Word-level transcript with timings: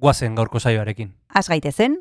guazen 0.00 0.34
gaurko 0.34 0.58
saioarekin. 0.58 1.12
Az 1.34 1.48
gaitezen, 1.48 2.00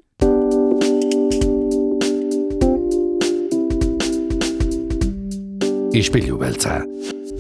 Ispilu 5.99 6.37
beltza. 6.37 6.83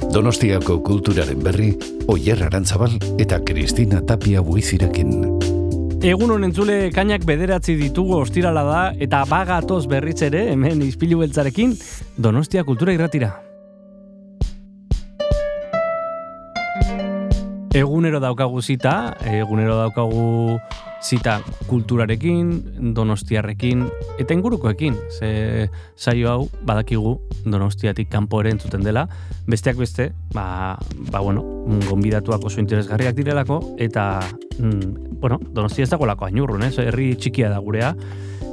Donostiako 0.09 0.79
kulturaren 0.83 1.43
berri, 1.43 1.69
Oyer 2.09 2.41
Arantzabal 2.47 2.95
eta 3.21 3.37
Kristina 3.45 4.01
Tapia 4.01 4.41
buizirekin. 4.41 5.11
Egun 6.01 6.31
honen 6.33 6.49
entzule 6.49 6.77
kainak 6.95 7.27
bederatzi 7.29 7.75
ditugu 7.77 8.17
ostirala 8.17 8.63
da 8.65 8.81
eta 9.05 9.21
bagatoz 9.29 9.83
berriz 9.91 10.21
ere 10.25 10.47
hemen 10.53 10.81
izpilu 10.81 11.21
beltzarekin 11.21 11.77
Donostia 12.17 12.65
kultura 12.65 12.95
irratira. 12.95 13.48
Egunero 17.69 18.17
daukagu 18.17 18.63
zita, 18.65 19.13
egunero 19.29 19.75
daukagu 19.77 20.57
zita 21.05 21.35
kulturarekin, 21.69 22.93
donostiarrekin, 22.97 23.83
eta 24.17 24.33
ingurukoekin. 24.33 24.97
Ze 25.13 25.69
saio 25.95 26.31
hau 26.31 26.47
badakigu 26.65 27.19
donostiatik 27.45 28.09
kanpo 28.09 28.41
ere 28.41 28.55
entzuten 28.55 28.81
dela. 28.81 29.05
Besteak 29.45 29.77
beste, 29.77 30.09
ba, 30.33 30.79
ba 31.11 31.21
bueno, 31.21 31.45
gonbidatuak 31.85 32.49
oso 32.49 32.59
interesgarriak 32.59 33.13
direlako, 33.15 33.61
eta, 33.77 34.19
mm, 34.57 35.19
bueno, 35.21 35.37
donostia 35.53 35.85
ez 35.85 35.93
dagoelako 35.93 36.25
ainurrun, 36.25 36.65
ez? 36.65 36.73
Herri 36.81 37.13
txikia 37.21 37.53
da 37.53 37.61
gurea. 37.61 37.93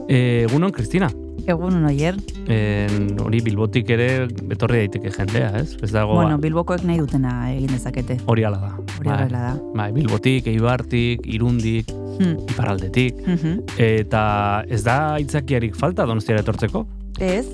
E, 0.08 0.46
egunon, 0.48 0.70
Kristina, 0.72 1.08
egun 1.46 1.84
oier. 1.86 2.16
en, 2.48 3.16
hori 3.22 3.40
bilbotik 3.42 3.88
ere 3.90 4.26
betorri 4.46 4.78
daiteke 4.84 5.10
jendea, 5.10 5.48
ez? 5.58 5.76
Ez 5.82 5.90
dago, 5.92 6.14
Bueno, 6.14 6.38
bilbokoek 6.38 6.84
nahi 6.86 6.98
dutena 6.98 7.52
egin 7.52 7.68
dezakete. 7.74 8.18
hori 8.26 8.44
ala 8.44 8.58
da. 8.58 8.70
Hori 8.98 9.08
Bai. 9.08 9.16
horrela 9.16 9.40
da. 9.40 9.54
Bai, 9.74 9.92
bilbotik, 9.92 10.46
eibartik, 10.46 11.26
irundik, 11.26 11.90
Hmm. 12.18 12.36
iparaldetik, 12.48 13.14
Mhm. 13.26 13.58
eta 13.78 14.64
ez 14.68 14.82
da 14.84 15.14
aitzakiarik 15.14 15.74
falta 15.76 16.06
donostiara 16.06 16.40
etortzeko? 16.40 16.86
Ez, 17.20 17.46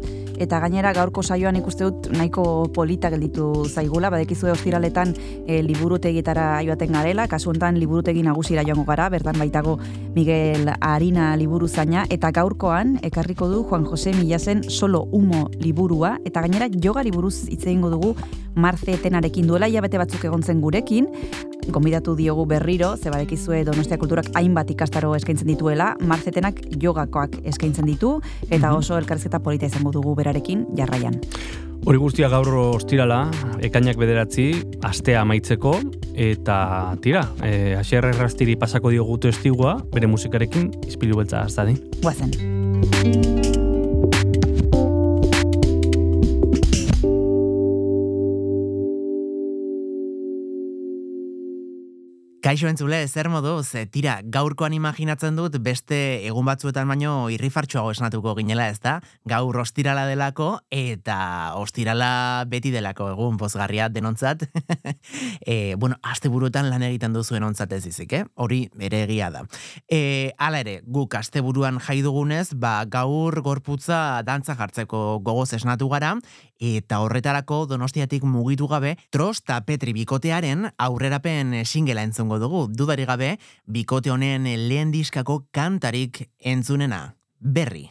eta 0.43 0.59
gainera 0.61 0.93
gaurko 0.97 1.23
saioan 1.23 1.57
ikuste 1.57 1.87
dut 1.87 2.09
nahiko 2.13 2.69
polita 2.75 3.11
gelditu 3.13 3.65
zaigula, 3.69 4.11
badekizue 4.11 4.51
ostiraletan 4.53 5.15
e, 5.47 5.63
liburutegietara 5.63 6.63
joaten 6.67 6.93
garela, 6.93 7.29
kasu 7.31 7.53
honetan 7.53 7.79
liburutegi 7.81 8.25
nagusira 8.27 8.65
joango 8.67 8.85
gara, 8.89 9.09
bertan 9.13 9.39
baitago 9.39 9.79
Miguel 10.17 10.73
Arina 10.81 11.33
liburu 11.37 11.69
zaina, 11.69 12.07
eta 12.11 12.33
gaurkoan 12.35 12.99
ekarriko 13.03 13.49
du 13.49 13.63
Juan 13.65 13.87
Jose 13.87 14.13
Milasen 14.19 14.65
solo 14.69 15.07
humo 15.13 15.49
liburua, 15.61 16.19
eta 16.27 16.43
gainera 16.43 16.69
jogari 16.73 17.15
buruz 17.15 17.49
hitz 17.49 17.65
egingo 17.67 17.91
dugu 17.91 18.17
Marze 18.55 18.93
Etenarekin 18.93 19.47
duela. 19.49 19.69
Hilabete 19.69 20.01
batzuk 20.01 20.25
egon 20.29 20.43
zen 20.43 20.61
gurekin, 20.61 21.09
gonbidatu 21.69 22.17
diogu 22.17 22.47
berriro, 22.47 22.97
ze 22.97 23.11
badekizue 23.11 23.65
Donostia 23.65 23.99
Kulturak 23.99 24.27
hainbat 24.35 24.71
ikastaro 24.71 25.15
eskaintzen 25.15 25.47
dituela, 25.47 25.97
marzetenak 26.01 26.61
jogakoak 26.83 27.39
eskaintzen 27.45 27.87
ditu, 27.87 28.21
eta 28.51 28.69
Mhm. 28.69 28.77
oso 28.77 28.99
elkarrizketa 28.99 29.39
polita 29.41 29.67
izango 29.67 29.93
dugu 29.93 30.15
berarekin 30.15 30.67
jarraian. 30.77 31.21
Hori 31.85 31.99
guztia 31.99 32.29
gaur 32.29 32.49
ostirala, 32.49 33.31
ekainak 33.61 33.97
bederatzi, 33.97 34.55
astea 34.83 35.21
amaitzeko, 35.21 35.81
eta 36.15 36.97
tira, 37.03 37.29
e, 37.43 37.75
asier 37.75 38.05
errastiri 38.05 38.55
pasako 38.57 38.91
diogu 38.91 39.19
testigua, 39.19 39.83
bere 39.93 40.07
musikarekin, 40.07 40.71
izpilu 40.87 41.17
beltza 41.17 41.43
aztadi. 41.43 41.75
Guazen. 42.01 43.51
Kaixo 52.43 52.67
entzule, 52.67 52.97
zer 53.07 53.29
moduz, 53.31 53.69
e, 53.79 53.85
tira, 53.87 54.17
gaurkoan 54.35 54.75
imaginatzen 54.75 55.37
dut 55.39 55.55
beste 55.63 55.97
egun 56.27 56.49
batzuetan 56.49 56.89
baino 56.91 57.29
irrifartxoago 57.31 57.93
esnatuko 57.95 58.33
ginela 58.35 58.65
ez 58.67 58.81
da, 58.83 58.97
gaur 59.31 59.61
ostirala 59.63 60.09
delako 60.11 60.49
eta 60.75 61.55
ostirala 61.61 62.43
beti 62.51 62.73
delako 62.75 63.13
egun 63.13 63.39
pozgarria 63.39 63.87
denontzat. 63.95 64.43
e, 65.53 65.77
bueno, 65.79 66.01
aste 66.03 66.33
buruetan 66.35 66.67
lan 66.67 66.83
egiten 66.83 67.15
duzuen 67.15 67.47
ontzat 67.47 67.77
ez 67.79 67.85
izik, 67.93 68.17
eh? 68.19 68.25
hori 68.35 68.65
ere 68.91 69.05
egia 69.05 69.31
da. 69.31 69.45
E, 69.87 70.33
hala 70.35 70.65
ere, 70.67 70.81
guk 70.83 71.15
asteburuan 71.15 71.79
jai 71.79 72.01
dugunez, 72.03 72.57
ba, 72.59 72.81
gaur 72.91 73.39
gorputza 73.47 74.19
dantza 74.27 74.59
jartzeko 74.59 75.21
gogoz 75.23 75.53
esnatu 75.61 75.87
gara, 75.95 76.17
eta 76.63 77.01
horretarako 77.03 77.65
donostiatik 77.67 78.23
mugitu 78.23 78.69
gabe, 78.71 78.97
Tros 79.11 79.41
eta 79.43 79.59
Petri 79.67 79.93
bikotearen 79.97 80.69
aurrerapen 80.79 81.65
singela 81.65 82.05
entzungo 82.07 82.39
dugu. 82.39 82.69
Dudari 82.71 83.05
gabe, 83.09 83.35
bikote 83.67 84.15
honen 84.15 84.47
lehen 84.69 84.95
diskako 84.95 85.43
kantarik 85.51 86.29
entzunena. 86.39 87.17
Berri. 87.41 87.91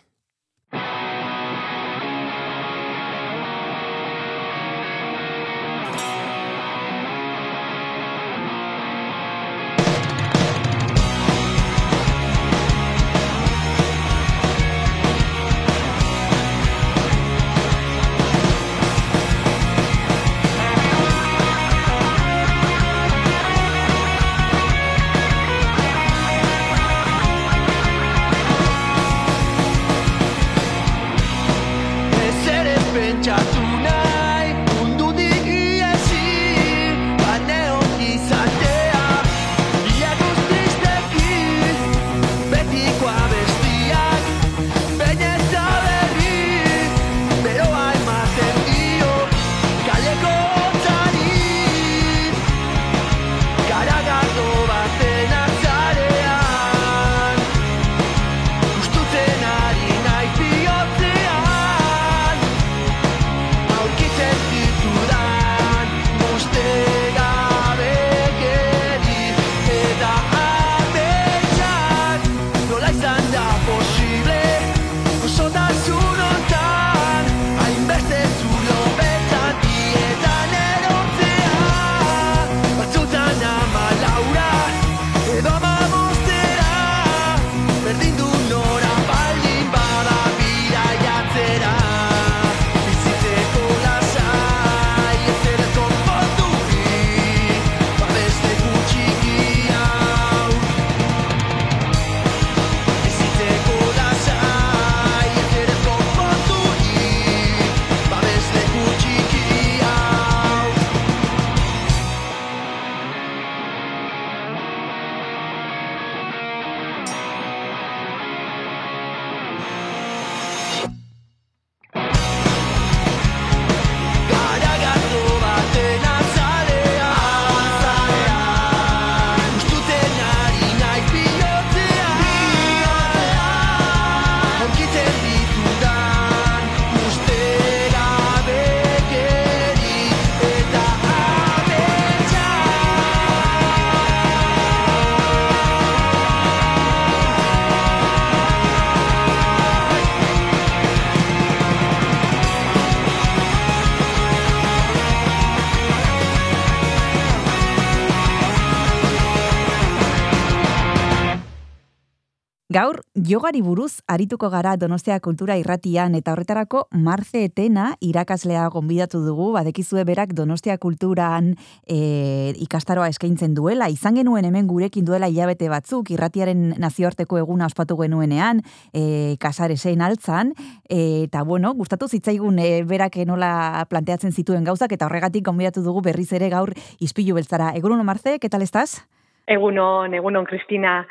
Jogari 163.21 163.61
buruz 163.61 164.01
arituko 164.07 164.49
gara 164.49 164.73
Donostia 164.77 165.19
Kultura 165.19 165.55
Irratian 165.59 166.15
eta 166.17 166.33
horretarako 166.33 166.87
Marce 166.91 167.43
Etena 167.45 167.91
irakaslea 168.01 168.63
gonbidatu 168.73 169.21
dugu, 169.21 169.51
badekizue 169.53 170.03
berak 170.07 170.33
Donostia 170.33 170.77
Kulturan 170.81 171.51
e, 171.85 172.53
ikastaroa 172.65 173.09
eskaintzen 173.13 173.53
duela, 173.53 173.89
izan 173.93 174.17
genuen 174.17 174.47
hemen 174.49 174.67
gurekin 174.67 175.05
duela 175.05 175.29
hilabete 175.29 175.69
batzuk, 175.69 176.09
irratiaren 176.15 176.73
nazioarteko 176.81 177.37
eguna 177.37 177.69
ospatu 177.69 177.99
genuenean, 178.01 178.63
e, 178.93 179.37
kasare 179.39 179.77
zein 179.77 180.01
altzan, 180.01 180.55
e, 180.89 181.27
eta 181.27 181.43
bueno, 181.43 181.75
gustatu 181.77 182.09
zitzaigun 182.09 182.59
e, 182.59 182.83
berak 182.89 183.19
nola 183.29 183.85
planteatzen 183.89 184.33
zituen 184.33 184.65
gauzak, 184.65 184.97
eta 184.97 185.05
horregatik 185.05 185.45
gonbidatu 185.45 185.85
dugu 185.85 186.01
berriz 186.01 186.31
ere 186.33 186.49
gaur 186.49 186.73
izpilu 186.99 187.37
beltzara. 187.37 187.75
Egunon, 187.77 188.05
Marce, 188.05 188.39
¿qué 188.39 188.49
tal 188.49 188.63
estás? 188.63 189.03
Egunon, 189.45 190.13
egunon, 190.13 190.45
Cristina. 190.45 191.05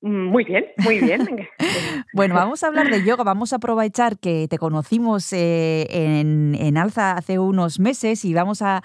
Muy 0.00 0.44
bien, 0.44 0.66
muy 0.84 1.00
bien. 1.00 1.26
bueno, 2.14 2.36
vamos 2.36 2.62
a 2.62 2.68
hablar 2.68 2.88
de 2.88 3.04
yoga. 3.04 3.24
Vamos 3.24 3.52
a 3.52 3.56
aprovechar 3.56 4.16
que 4.18 4.46
te 4.48 4.56
conocimos 4.56 5.32
eh, 5.32 5.88
en, 5.90 6.76
Alza 6.76 7.12
hace 7.12 7.40
unos 7.40 7.80
meses 7.80 8.24
y 8.24 8.32
vamos 8.32 8.62
a, 8.62 8.82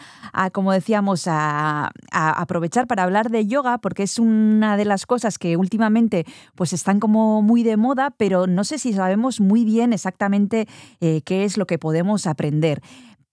como 0.53 0.71
decíamos, 0.71 1.25
a, 1.27 1.91
aprovechar 2.11 2.87
para 2.87 3.03
hablar 3.03 3.29
de 3.29 3.45
yoga 3.45 3.77
porque 3.77 4.03
es 4.03 4.17
una 4.17 4.75
de 4.75 4.85
las 4.85 5.05
cosas 5.05 5.37
que 5.37 5.55
últimamente 5.55 6.25
pues 6.55 6.73
están 6.73 6.99
como 6.99 7.43
muy 7.43 7.61
de 7.61 7.77
moda, 7.77 8.09
pero 8.17 8.47
no 8.47 8.63
sé 8.63 8.79
si 8.79 8.91
sabemos 8.93 9.39
muy 9.39 9.65
bien 9.65 9.93
exactamente 9.93 10.67
eh, 10.99 11.21
qué 11.23 11.43
es 11.43 11.57
lo 11.57 11.67
que 11.67 11.77
podemos 11.77 12.25
aprender. 12.25 12.81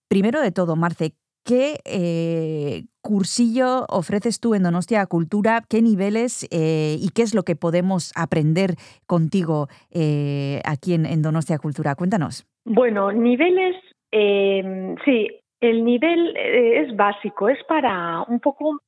Primero 0.07 0.39
de 0.39 0.51
todo, 0.51 0.75
Marce, 0.75 1.15
¿qué 1.45 1.75
eh, 1.85 2.83
cursillo 3.01 3.85
ofreces 3.89 4.39
tú 4.39 4.55
en 4.55 4.63
Donostia 4.63 5.05
Cultura? 5.05 5.61
¿Qué 5.69 5.81
niveles 5.81 6.47
eh, 6.51 6.97
y 6.99 7.09
qué 7.09 7.21
es 7.23 7.33
lo 7.33 7.43
que 7.43 7.55
podemos 7.55 8.11
aprender 8.15 8.75
contigo 9.07 9.67
eh, 9.91 10.61
aquí 10.65 10.93
en, 10.93 11.21
Donostia 11.21 11.57
Cultura? 11.57 11.95
Cuéntanos. 11.95 12.45
Bueno, 12.65 13.11
niveles, 13.11 13.75
em, 14.11 14.95
sí, 15.03 15.27
el 15.61 15.83
nivel 15.83 16.35
es 16.37 16.95
básico, 16.95 17.49
es 17.49 17.57
para 17.67 18.23
un 18.27 18.39
poco 18.39 18.81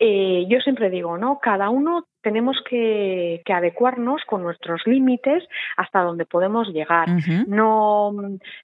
yo 0.00 0.60
siempre 0.60 0.90
digo, 0.90 1.18
¿no? 1.18 1.38
Cada 1.40 1.70
uno 1.70 2.06
tenemos 2.22 2.62
que, 2.68 3.42
adecuarnos 3.46 4.22
con 4.26 4.42
nuestros 4.42 4.86
límites 4.86 5.44
hasta 5.76 6.02
donde 6.02 6.26
podemos 6.26 6.68
llegar. 6.68 7.08
no, 7.46 8.12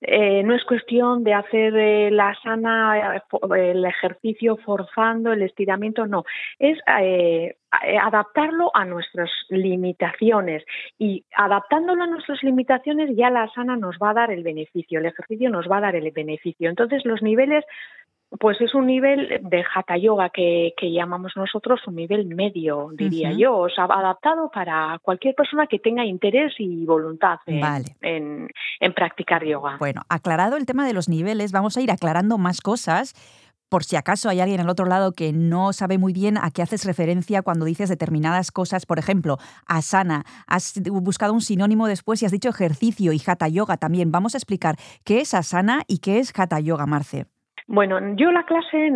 eh, 0.00 0.42
no 0.42 0.54
es 0.54 0.64
cuestión 0.64 1.24
de 1.24 1.34
hacer 1.34 1.74
eh, 1.76 2.10
la 2.10 2.34
sana, 2.42 3.16
eh, 3.16 3.22
el 3.56 3.84
ejercicio 3.84 4.56
forzando, 4.58 5.32
el 5.32 5.42
estiramiento, 5.42 6.06
no. 6.06 6.24
Es 6.58 6.78
adaptarlo 8.00 8.70
a 8.74 8.84
nuestras 8.84 9.30
limitaciones 9.48 10.64
y 10.98 11.24
adaptándolo 11.36 12.04
a 12.04 12.06
nuestras 12.06 12.42
limitaciones 12.42 13.16
ya 13.16 13.30
la 13.30 13.48
sana 13.52 13.76
nos 13.76 13.96
va 13.96 14.10
a 14.10 14.14
dar 14.14 14.30
el 14.30 14.42
beneficio, 14.42 15.00
el 15.00 15.06
ejercicio 15.06 15.50
nos 15.50 15.68
va 15.68 15.78
a 15.78 15.82
dar 15.82 15.96
el 15.96 16.10
beneficio. 16.10 16.68
Entonces 16.68 17.04
los 17.04 17.22
niveles 17.22 17.64
pues 18.38 18.60
es 18.60 18.74
un 18.74 18.86
nivel 18.86 19.40
de 19.42 19.64
hatha 19.74 19.96
yoga 19.96 20.30
que, 20.30 20.72
llamamos 20.80 21.32
nosotros 21.36 21.80
un 21.86 21.96
nivel 21.96 22.26
medio, 22.26 22.90
diría 22.92 23.32
yo, 23.32 23.56
o 23.56 23.68
sea, 23.68 23.84
adaptado 23.84 24.50
para 24.52 24.98
cualquier 25.02 25.34
persona 25.34 25.66
que 25.66 25.78
tenga 25.78 26.04
interés 26.04 26.54
y 26.58 26.84
voluntad 26.84 27.38
en, 27.46 28.48
practicar 28.94 29.44
yoga. 29.44 29.76
Bueno, 29.78 30.02
aclarado 30.08 30.56
el 30.56 30.66
tema 30.66 30.86
de 30.86 30.92
los 30.92 31.08
niveles, 31.08 31.52
vamos 31.52 31.76
a 31.76 31.80
ir 31.80 31.90
aclarando 31.90 32.38
más 32.38 32.60
cosas 32.60 33.14
por 33.68 33.82
si 33.82 33.96
acaso 33.96 34.28
hay 34.28 34.40
alguien 34.40 34.60
al 34.60 34.68
otro 34.68 34.86
lado 34.86 35.12
que 35.12 35.32
no 35.32 35.72
sabe 35.72 35.98
muy 35.98 36.12
bien 36.12 36.38
a 36.38 36.52
qué 36.52 36.62
haces 36.62 36.84
referencia 36.84 37.42
cuando 37.42 37.64
dices 37.64 37.88
determinadas 37.88 38.52
cosas, 38.52 38.86
por 38.86 39.00
ejemplo, 39.00 39.38
asana, 39.66 40.24
has 40.46 40.80
buscado 40.84 41.32
un 41.32 41.40
sinónimo 41.40 41.88
después 41.88 42.22
y 42.22 42.26
has 42.26 42.30
dicho 42.30 42.50
ejercicio 42.50 43.12
y 43.12 43.20
hatha 43.26 43.48
yoga 43.48 43.76
también. 43.76 44.12
Vamos 44.12 44.34
a 44.34 44.38
explicar 44.38 44.76
qué 45.02 45.22
es 45.22 45.34
asana 45.34 45.82
y 45.88 45.98
qué 45.98 46.20
es 46.20 46.32
hatha 46.38 46.60
yoga, 46.60 46.86
Marce. 46.86 47.26
Bueno, 47.66 47.98
yo 48.16 48.30
la 48.30 48.44
clase 48.44 48.90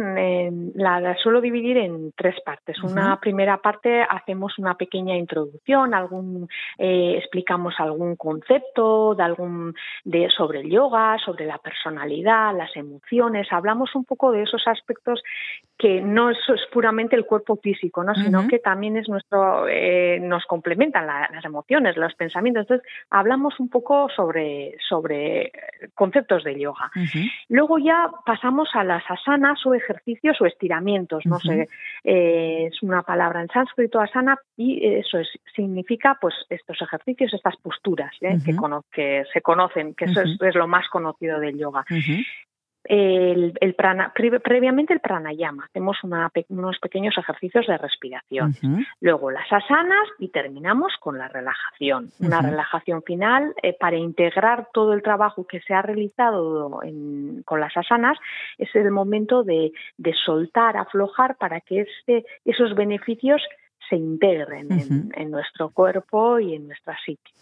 la, 0.74 1.16
suelo 1.16 1.40
dividir 1.40 1.78
en 1.78 2.12
tres 2.12 2.38
partes. 2.44 2.82
Una 2.82 3.18
primera 3.18 3.56
parte 3.62 4.02
hacemos 4.02 4.58
una 4.58 4.74
pequeña 4.74 5.16
introducción, 5.16 5.94
algún 5.94 6.48
eh, 6.76 7.14
explicamos 7.16 7.76
algún 7.78 8.16
concepto 8.16 9.14
de 9.14 9.22
algún 9.22 9.74
de 10.04 10.28
sobre 10.28 10.60
el 10.60 10.70
yoga, 10.70 11.16
sobre 11.24 11.46
la 11.46 11.56
personalidad, 11.56 12.54
las 12.54 12.76
emociones. 12.76 13.48
Hablamos 13.50 13.94
un 13.94 14.04
poco 14.04 14.32
de 14.32 14.42
esos 14.42 14.62
aspectos 14.66 15.22
que 15.78 16.02
no 16.02 16.28
es, 16.28 16.38
puramente 16.70 17.16
el 17.16 17.24
cuerpo 17.24 17.56
físico, 17.56 18.02
¿no? 18.02 18.14
sino 18.16 18.48
que 18.48 18.58
también 18.58 18.96
es 18.96 19.08
nuestro 19.08 19.68
eh, 19.68 20.18
nos 20.20 20.44
complementan 20.44 21.06
las 21.06 21.44
emociones, 21.44 21.96
los 21.96 22.14
pensamientos. 22.14 22.62
Entonces 22.62 22.86
hablamos 23.10 23.58
un 23.60 23.68
poco 23.70 24.08
sobre 24.14 24.76
sobre 24.86 25.52
conceptos 25.94 26.44
de 26.44 26.58
yoga. 26.58 26.90
Luego 27.48 27.78
ya 27.78 28.10
pasamos 28.26 28.57
a 28.74 28.84
las 28.84 29.02
asanas 29.08 29.64
o 29.66 29.74
ejercicios 29.74 30.40
o 30.40 30.46
estiramientos. 30.46 31.26
No 31.26 31.38
sé, 31.38 31.68
eh, 32.04 32.68
es 32.70 32.82
una 32.82 33.02
palabra 33.02 33.40
en 33.40 33.48
sánscrito 33.48 34.00
asana 34.00 34.38
y 34.56 34.84
eso 34.86 35.18
significa 35.54 36.18
pues 36.20 36.34
estos 36.48 36.80
ejercicios, 36.82 37.34
estas 37.34 37.56
posturas 37.56 38.12
¿eh? 38.20 38.38
que, 38.44 38.56
que, 38.92 39.24
se 39.32 39.40
conocen, 39.40 39.94
que 39.94 40.06
eso 40.06 40.22
es, 40.22 40.54
lo 40.54 40.66
más 40.66 40.88
conocido 40.88 41.38
del 41.40 41.58
yoga 41.58 41.84
el, 42.84 43.54
previamente 44.42 44.94
el 44.94 45.00
pranayama, 45.00 45.66
hacemos 45.66 45.98
unos 46.02 46.78
pequeños 46.78 47.16
ejercicios 47.18 47.66
de 47.66 47.76
respiración, 47.76 48.54
luego 49.00 49.30
las 49.30 49.52
asanas 49.52 50.08
y 50.18 50.28
terminamos 50.28 50.94
con 51.00 51.18
la 51.18 51.28
relajación, 51.28 52.10
una 52.20 52.40
relajación 52.40 53.02
final 53.02 53.54
eh, 53.62 53.76
para 53.78 53.96
integrar 53.96 54.68
todo 54.72 54.92
el 54.94 55.02
trabajo 55.02 55.46
que 55.46 55.60
se 55.60 55.74
ha 55.74 55.82
realizado 55.82 56.80
con 57.44 57.60
las 57.60 57.76
asanas, 57.76 58.18
es 58.56 58.74
el 58.74 58.90
momento 58.90 59.44
de, 59.44 59.72
soltar, 60.24 60.76
aflojar 60.76 61.36
para 61.36 61.60
que 61.60 61.82
este, 61.82 62.24
esos 62.44 62.74
beneficios 62.74 63.42
se 63.88 63.96
integren 63.96 65.10
en, 65.14 65.30
nuestro 65.30 65.70
cuerpo 65.70 66.38
y 66.38 66.54
en 66.54 66.68
nuestra 66.68 66.96
psique. 67.04 67.32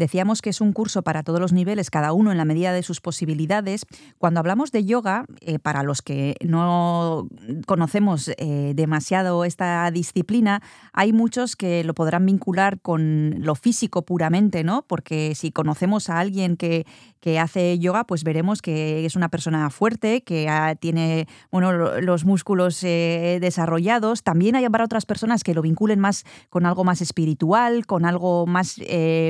Decíamos 0.00 0.40
que 0.40 0.48
es 0.48 0.62
un 0.62 0.72
curso 0.72 1.02
para 1.02 1.22
todos 1.22 1.40
los 1.40 1.52
niveles, 1.52 1.90
cada 1.90 2.14
uno 2.14 2.32
en 2.32 2.38
la 2.38 2.46
medida 2.46 2.72
de 2.72 2.82
sus 2.82 3.02
posibilidades. 3.02 3.84
Cuando 4.16 4.40
hablamos 4.40 4.72
de 4.72 4.86
yoga, 4.86 5.26
eh, 5.42 5.58
para 5.58 5.82
los 5.82 6.00
que 6.00 6.36
no 6.42 7.28
conocemos 7.66 8.28
eh, 8.38 8.72
demasiado 8.74 9.44
esta 9.44 9.90
disciplina, 9.90 10.62
hay 10.94 11.12
muchos 11.12 11.54
que 11.54 11.84
lo 11.84 11.92
podrán 11.92 12.24
vincular 12.24 12.80
con 12.80 13.44
lo 13.44 13.54
físico 13.54 14.00
puramente, 14.00 14.64
¿no? 14.64 14.86
Porque 14.88 15.34
si 15.34 15.52
conocemos 15.52 16.08
a 16.08 16.18
alguien 16.18 16.56
que, 16.56 16.86
que 17.20 17.38
hace 17.38 17.78
yoga, 17.78 18.04
pues 18.04 18.24
veremos 18.24 18.62
que 18.62 19.04
es 19.04 19.16
una 19.16 19.28
persona 19.28 19.68
fuerte, 19.68 20.22
que 20.22 20.48
tiene 20.80 21.28
bueno, 21.52 21.72
los 22.00 22.24
músculos 22.24 22.82
eh, 22.84 23.36
desarrollados. 23.42 24.22
También 24.22 24.56
hay 24.56 24.66
para 24.70 24.84
otras 24.84 25.04
personas 25.04 25.44
que 25.44 25.52
lo 25.52 25.60
vinculen 25.60 26.00
más 26.00 26.24
con 26.48 26.64
algo 26.64 26.84
más 26.84 27.02
espiritual, 27.02 27.84
con 27.84 28.06
algo 28.06 28.46
más 28.46 28.80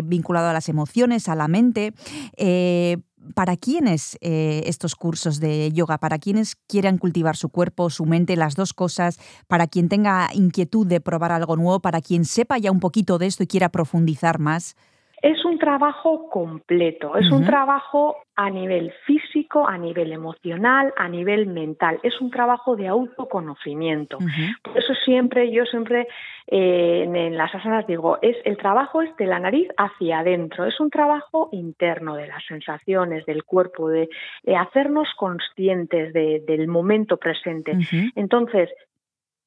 vinculado 0.05 0.49
a 0.49 0.60
las 0.61 0.69
emociones, 0.69 1.29
a 1.31 1.35
la 1.35 1.49
mente. 1.49 1.95
Eh, 2.37 2.99
¿Para 3.35 3.57
quiénes 3.57 4.19
eh, 4.21 4.63
estos 4.67 4.95
cursos 4.95 5.41
de 5.41 5.71
yoga? 5.73 5.99
¿Para 5.99 6.19
quienes 6.19 6.57
quieran 6.67 6.99
cultivar 6.99 7.37
su 7.37 7.49
cuerpo, 7.49 7.89
su 7.89 8.05
mente, 8.05 8.37
las 8.37 8.57
dos 8.57 8.75
cosas? 8.75 9.19
¿Para 9.47 9.67
quien 9.67 9.89
tenga 9.89 10.29
inquietud 10.35 10.87
de 10.87 11.01
probar 11.01 11.33
algo 11.33 11.57
nuevo? 11.57 11.81
¿Para 11.81 12.01
quien 12.01 12.25
sepa 12.25 12.59
ya 12.59 12.71
un 12.71 12.81
poquito 12.81 13.19
de 13.19 13.27
esto 13.27 13.43
y 13.43 13.47
quiera 13.47 13.71
profundizar 13.71 14.39
más? 14.39 14.75
Es 15.23 15.45
un 15.45 15.59
trabajo 15.59 16.29
completo, 16.31 17.17
es 17.17 17.31
un 17.31 17.45
trabajo 17.45 18.17
a 18.37 18.49
nivel 18.49 18.93
físico, 19.05 19.69
a 19.69 19.77
nivel 19.77 20.13
emocional, 20.13 20.95
a 20.97 21.09
nivel 21.09 21.47
mental. 21.47 22.01
Es 22.03 22.21
un 22.23 22.31
trabajo 22.31 22.75
de 22.75 22.89
autoconocimiento. 22.89 24.17
Por 24.63 24.79
eso 24.79 24.95
siempre, 24.95 25.51
yo 25.51 25.67
siempre 25.67 26.09
eh, 26.47 27.03
en 27.05 27.37
las 27.37 27.55
asanas 27.55 27.87
digo, 27.87 28.19
es 28.23 28.37
el 28.45 28.57
trabajo 28.57 29.03
es 29.03 29.15
de 29.17 29.27
la 29.27 29.39
nariz 29.39 29.69
hacia 29.77 30.21
adentro, 30.21 30.65
es 30.65 30.81
un 30.81 30.91
trabajo 30.91 31.51
interno 31.53 32.17
de 32.17 32.27
las 32.27 32.45
sensaciones, 32.47 33.27
del 33.27 33.45
cuerpo, 33.45 33.89
de, 33.89 34.09
hacernos 34.57 35.09
conscientes 35.17 36.13
del 36.13 36.67
momento 36.67 37.19
presente. 37.19 37.77
Entonces, 38.15 38.71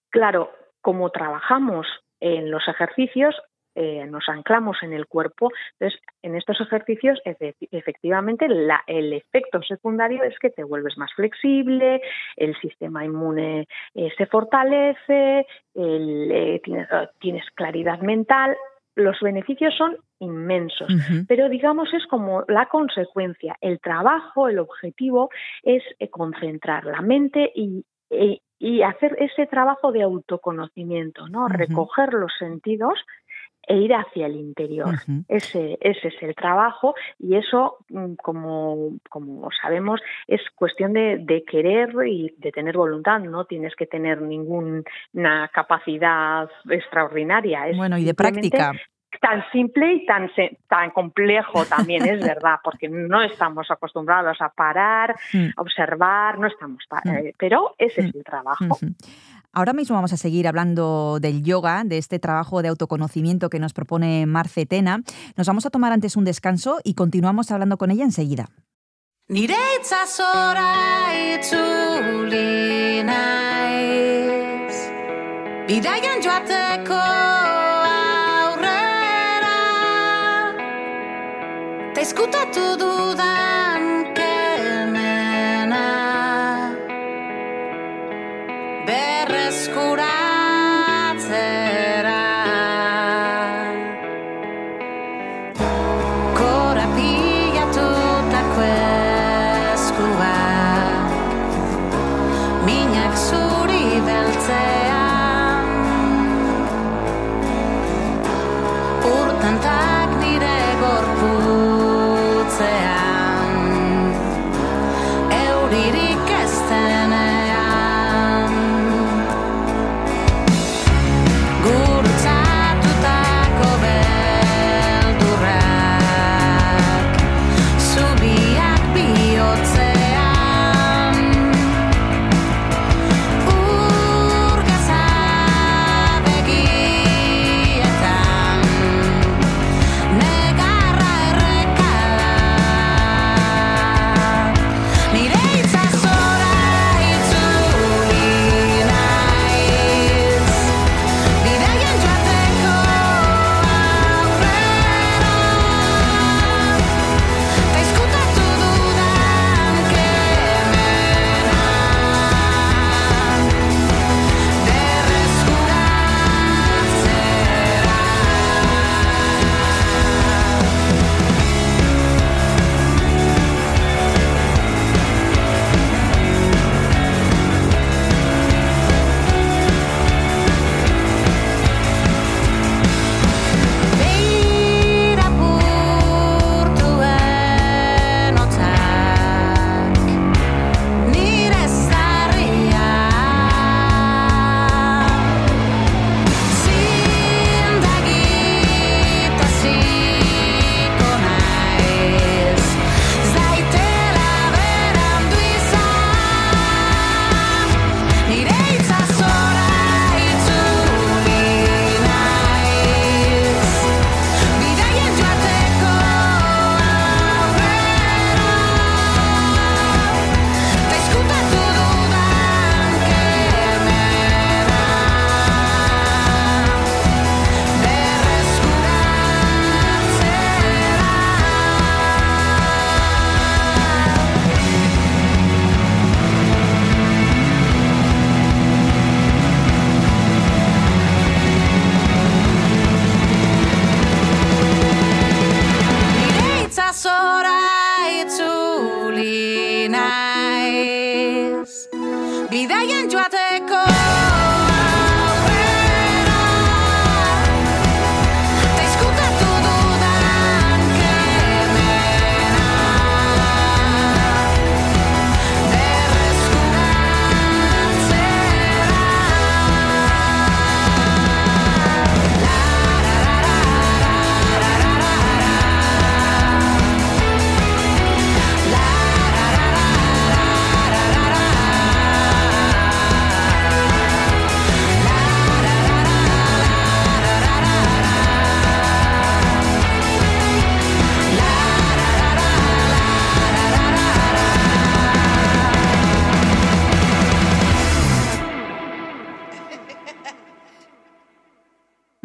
claro, 0.09 0.51
como 0.81 1.09
trabajamos 1.09 1.87
en 2.19 2.51
los 2.51 2.67
ejercicios, 2.67 3.35
eh, 3.75 4.05
nos 4.05 4.29
anclamos 4.29 4.77
en 4.83 4.93
el 4.93 5.07
cuerpo. 5.07 5.51
Entonces, 5.79 5.99
en 6.21 6.35
estos 6.35 6.61
ejercicios, 6.61 7.19
efectivamente, 7.71 8.47
el 8.87 9.13
efecto 9.13 9.61
secundario 9.63 10.23
es 10.23 10.37
que 10.39 10.51
te 10.51 10.63
vuelves 10.63 10.97
más 10.97 11.11
flexible, 11.13 12.01
el 12.35 12.55
sistema 12.59 13.03
inmune 13.03 13.67
eh, 13.95 14.09
se 14.17 14.25
fortalece, 14.27 15.47
eh, 15.75 16.61
tienes, 17.19 17.49
claridad 17.55 17.99
mental. 17.99 18.55
Los 18.95 19.19
beneficios 19.21 19.73
son 19.75 19.97
inmensos, 20.19 20.93
pero 21.27 21.49
digamos 21.49 21.91
es 21.95 22.05
como 22.05 22.43
la 22.47 22.67
consecuencia. 22.67 23.57
El 23.59 23.79
trabajo, 23.79 24.47
el 24.49 24.59
objetivo 24.59 25.31
es 25.63 25.81
concentrar 26.11 26.85
la 26.85 27.01
mente 27.01 27.51
y, 27.55 27.83
y 28.63 28.81
hacer 28.81 29.17
ese 29.19 29.45
trabajo 29.45 29.91
de 29.91 30.03
autoconocimiento, 30.03 31.27
¿no? 31.27 31.49
Recoger 31.49 32.13
los 32.13 32.31
sentidos 32.39 32.97
e 33.67 33.75
ir 33.77 33.93
hacia 33.93 34.27
el 34.27 34.35
interior. 34.35 34.95
ese, 35.27 35.77
ese 35.81 36.07
es 36.07 36.15
el 36.21 36.35
trabajo 36.35 36.95
y 37.19 37.35
eso, 37.35 37.77
mm, 37.89 38.13
como, 38.15 38.91
como 39.09 39.49
sabemos, 39.61 40.01
es 40.27 40.41
cuestión 40.55 40.93
de, 40.93 41.19
de, 41.19 41.43
querer 41.43 41.93
y 42.05 42.33
de 42.37 42.51
tener 42.51 42.75
voluntad. 42.75 43.19
No 43.19 43.45
tienes 43.45 43.75
que 43.75 43.85
tener 43.85 44.21
ninguna 44.21 44.83
capacidad 45.53 46.49
extraordinaria. 46.69 47.67
Es 47.67 47.77
bueno, 47.77 47.97
y 47.97 48.03
de 48.03 48.13
práctica 48.13 48.73
tan 49.19 49.43
simple 49.51 49.93
y 49.93 50.05
tan, 50.05 50.29
tan 50.67 50.91
complejo 50.91 51.65
también, 51.65 52.05
es 52.07 52.19
verdad, 52.19 52.59
porque 52.63 52.89
no 52.89 53.21
estamos 53.21 53.69
acostumbrados 53.71 54.41
a 54.41 54.49
parar, 54.49 55.15
mm. 55.31 55.49
a 55.55 55.61
observar, 55.61 56.39
no 56.39 56.47
estamos, 56.47 56.83
mm. 56.91 57.09
eh, 57.09 57.33
pero 57.37 57.75
ese 57.77 58.01
es 58.01 58.15
el 58.15 58.23
trabajo. 58.23 58.77
Ahora 59.55 59.73
mismo 59.73 59.95
vamos 59.95 60.11
a 60.11 60.17
seguir 60.17 60.47
hablando 60.47 61.19
del 61.21 61.43
yoga, 61.43 61.83
de 61.85 61.99
este 61.99 62.17
trabajo 62.17 62.63
de 62.63 62.69
autoconocimiento 62.69 63.51
que 63.51 63.59
nos 63.59 63.71
propone 63.71 64.25
Marce 64.25 64.65
Tena. 64.65 65.03
Nos 65.37 65.45
vamos 65.45 65.67
a 65.67 65.69
tomar 65.69 65.91
antes 65.91 66.17
un 66.17 66.25
descanso 66.25 66.79
y 66.83 66.95
continuamos 66.95 67.51
hablando 67.51 67.77
con 67.77 67.91
ella 67.91 68.03
enseguida. 68.03 68.49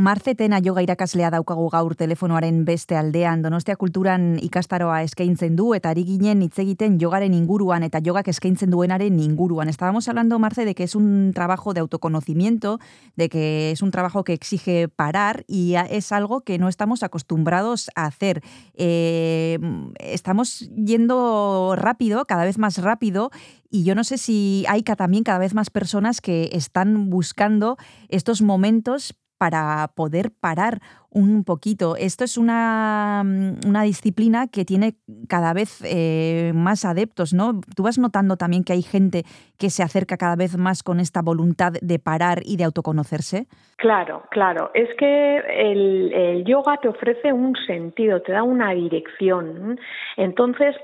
Marzetena 0.09 0.57
yoga 0.65 0.81
irakaslea 0.81 1.29
daukagu 1.29 1.67
gaur 1.69 1.93
telefonoaren 1.99 2.63
beste 2.65 2.97
aldean 2.97 3.43
Donostia 3.45 3.75
Kulturan 3.77 4.39
ikastaroa 4.41 5.03
eskaintzen 5.05 5.59
du 5.59 5.67
eta 5.77 5.91
ari 5.93 6.07
ginen 6.09 6.41
hitz 6.47 6.57
egiten 6.63 6.95
jogaren 7.03 7.35
inguruan 7.37 7.85
eta 7.85 8.01
jogak 8.07 8.31
eskaintzen 8.33 8.73
duenaren 8.73 9.19
inguruan. 9.21 9.69
Estábamos 9.69 10.09
hablando, 10.09 10.39
Marce, 10.39 10.65
de 10.65 10.75
que 10.75 10.85
es 10.85 10.95
un 10.95 11.33
trabajo 11.35 11.75
de 11.75 11.81
autoconocimiento, 11.81 12.79
de 13.17 13.29
que 13.29 13.71
es 13.73 13.83
un 13.83 13.91
trabajo 13.91 14.25
que 14.25 14.33
exige 14.33 14.89
parar 14.89 15.45
y 15.47 15.75
es 15.91 16.11
algo 16.11 16.41
que 16.41 16.57
no 16.57 16.71
estamos 16.71 17.03
acostumbrados 17.03 17.91
a 17.95 18.07
hacer. 18.07 18.41
Eh, 18.79 19.59
estamos 20.01 20.71
yendo 20.71 21.75
rápido, 21.77 22.25
cada 22.25 22.47
vez 22.47 22.57
más 22.57 22.79
rápido, 22.79 23.31
y 23.71 23.85
yo 23.85 23.95
no 23.95 24.05
sé 24.05 24.17
si 24.17 24.65
hay 24.69 24.83
también 24.83 25.23
cada 25.23 25.39
vez 25.39 25.53
más 25.53 25.69
personas 25.69 26.23
que 26.23 26.49
están 26.53 27.11
buscando 27.11 27.77
estos 28.09 28.41
momentos 28.41 29.15
para 29.39 29.89
poder 29.95 30.33
parar 30.39 30.81
un 31.11 31.45
poquito. 31.45 31.97
Esto 31.97 32.25
es 32.25 32.37
una, 32.37 33.23
mm, 33.25 33.67
una 33.67 33.83
disciplina 33.83 34.47
que 34.49 34.65
tiene 34.65 34.95
cada 35.29 35.55
vez 35.55 35.83
eh, 35.85 36.53
más 36.55 36.85
adeptos, 36.85 37.33
¿no? 37.33 37.61
Tú 37.75 37.83
vas 37.83 37.99
notando 37.99 38.37
también 38.37 38.65
que 38.65 38.75
hay 38.75 38.83
gente 38.83 39.25
que 39.59 39.71
se 39.71 39.83
acerca 39.83 40.17
cada 40.17 40.37
vez 40.37 40.59
más 40.59 40.83
con 40.83 41.01
esta 41.01 41.23
voluntad 41.23 41.73
de 41.81 41.99
parar 41.99 42.41
y 42.45 42.57
de 42.57 42.65
autoconocerse. 42.65 43.47
Claro, 43.77 44.25
claro. 44.31 44.71
Es 44.75 44.89
que 44.99 45.39
el, 45.39 46.45
yoga 46.45 46.77
te 46.79 46.89
ofrece 46.89 47.33
un 47.33 47.57
sentido, 47.67 48.21
te 48.23 48.33
da 48.33 48.43
una 48.43 48.73
dirección. 48.73 49.79
Entonces, 50.17 50.75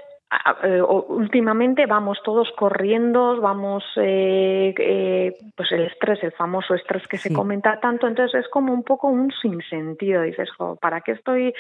últimamente 1.09 1.87
vamos 1.87 2.21
todos 2.23 2.51
corriendo, 2.53 3.41
vamos, 3.41 3.85
eh, 3.97 4.75
eh, 4.77 5.37
pues 5.57 5.73
el 5.73 5.83
estrés, 5.87 6.23
el 6.23 6.33
famoso 6.33 6.75
estrés 6.75 7.07
que 7.07 7.19
se 7.19 7.33
comenta 7.33 7.81
tanto, 7.81 8.07
entonces 8.07 8.45
es 8.45 8.49
como 8.49 8.73
un 8.73 8.83
poco 8.83 9.09
un 9.09 9.33
sinsentido, 9.33 10.23
dices, 10.23 10.49
¿para 10.81 11.01
qué 11.01 11.13
estoy 11.13 11.55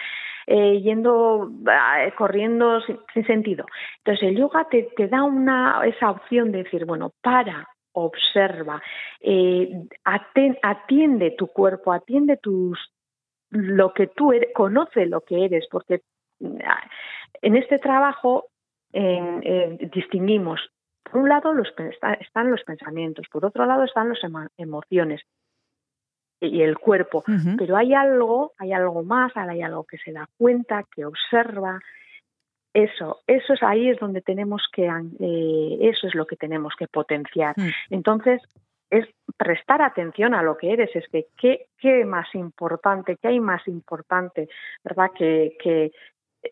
yendo, 0.46 1.50
corriendo 2.16 2.80
sin, 2.82 3.26
sentido? 3.26 3.66
Entonces 3.98 4.28
el 4.28 4.36
yoga 4.36 4.66
te, 4.70 4.88
te 4.96 5.08
da 5.08 5.22
una, 5.22 5.80
esa 5.84 6.10
opción 6.10 6.52
de 6.52 6.64
decir, 6.64 6.84
bueno, 6.84 7.12
para, 7.22 7.68
observa, 7.92 8.82
atiende 10.62 11.30
tu 11.32 11.46
cuerpo, 11.48 11.92
atiende 11.92 12.36
tus 12.36 12.78
lo 13.50 13.94
que 13.94 14.08
tú 14.08 14.32
eres, 14.32 14.50
conoce 14.52 15.06
lo 15.06 15.20
que 15.20 15.44
eres, 15.44 15.66
porque 15.70 16.00
en 16.40 17.56
este 17.56 17.78
trabajo 17.78 18.46
distinguimos, 19.92 20.60
por 21.02 21.20
un 21.20 21.28
lado 21.28 21.52
los, 21.52 21.72
están 22.20 22.50
los 22.50 22.62
pensamientos, 22.62 23.26
por 23.30 23.44
otro 23.44 23.66
lado 23.66 23.84
están 23.84 24.08
las 24.08 24.20
emociones 24.56 25.22
y 26.40 26.62
el 26.62 26.78
cuerpo, 26.78 27.24
pero 27.58 27.76
hay 27.76 27.94
algo, 27.94 28.52
hay 28.58 28.72
algo 28.72 29.02
más, 29.02 29.36
hay 29.36 29.62
algo 29.62 29.84
que 29.84 29.98
se 29.98 30.12
da 30.12 30.28
cuenta, 30.36 30.84
que 30.94 31.04
observa, 31.04 31.80
eso, 32.74 33.20
eso 33.26 33.52
es 33.52 33.62
ahí 33.62 33.88
es 33.88 33.98
donde 33.98 34.20
tenemos 34.20 34.68
que, 34.72 34.86
eh, 34.86 35.78
eso 35.80 36.08
es 36.08 36.14
lo 36.14 36.26
que 36.26 36.36
tenemos 36.36 36.74
que 36.76 36.88
potenciar. 36.88 37.54
Mm. 37.56 37.68
Entonces, 37.90 38.42
es 38.90 39.06
prestar 39.36 39.80
atención 39.80 40.34
a 40.34 40.42
lo 40.42 40.56
que 40.56 40.72
eres, 40.72 40.94
es 40.94 41.06
que 41.08 41.26
qué, 41.36 41.66
qué 41.78 42.04
más 42.04 42.34
importante, 42.34 43.16
qué 43.16 43.28
hay 43.28 43.40
más 43.40 43.66
importante, 43.68 44.48
¿verdad? 44.82 45.10
Que, 45.16 45.56
que, 45.62 45.92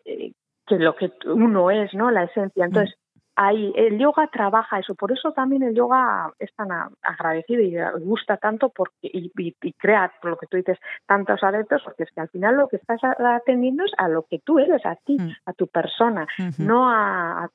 eh, 0.05 0.31
que 0.65 0.75
lo 0.75 0.95
que 0.95 1.11
uno 1.25 1.71
es, 1.71 1.93
¿no? 1.93 2.11
La 2.11 2.23
esencia. 2.23 2.65
Entonces, 2.65 2.95
ahí 3.35 3.73
el 3.75 3.97
yoga 3.97 4.27
trabaja 4.27 4.79
eso, 4.79 4.95
por 4.95 5.11
eso 5.11 5.31
también 5.31 5.63
el 5.63 5.73
yoga 5.73 6.31
es 6.39 6.53
tan 6.55 6.69
agradecido 7.01 7.61
y 7.61 7.75
gusta 8.03 8.37
tanto 8.37 8.69
porque 8.69 8.93
y, 9.01 9.31
crea, 9.73 10.11
por 10.21 10.31
lo 10.31 10.37
que 10.37 10.47
tú 10.47 10.57
dices, 10.57 10.77
tantos 11.05 11.43
adeptos, 11.43 11.81
porque 11.83 12.03
es 12.03 12.11
que 12.11 12.21
al 12.21 12.29
final 12.29 12.57
lo 12.57 12.67
que 12.67 12.77
estás 12.77 13.01
atendiendo 13.03 13.83
es 13.85 13.91
a 13.97 14.07
lo 14.07 14.23
que 14.23 14.39
tú 14.39 14.59
eres, 14.59 14.85
a 14.85 14.95
ti, 14.95 15.17
mm. 15.19 15.31
a 15.45 15.53
tu 15.53 15.67
persona, 15.67 16.27
no 16.59 16.89
a, 16.89 17.49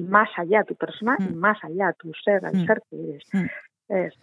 más 0.00 0.28
allá, 0.36 0.60
a 0.60 0.64
tu 0.64 0.74
persona 0.74 1.16
y 1.20 1.34
mm. 1.34 1.36
más 1.36 1.62
allá, 1.62 1.88
a 1.88 1.92
tu 1.92 2.12
ser, 2.24 2.44
al 2.44 2.56
mm. 2.56 2.66
ser 2.66 2.82
que 2.90 3.18
eres. 3.88 4.18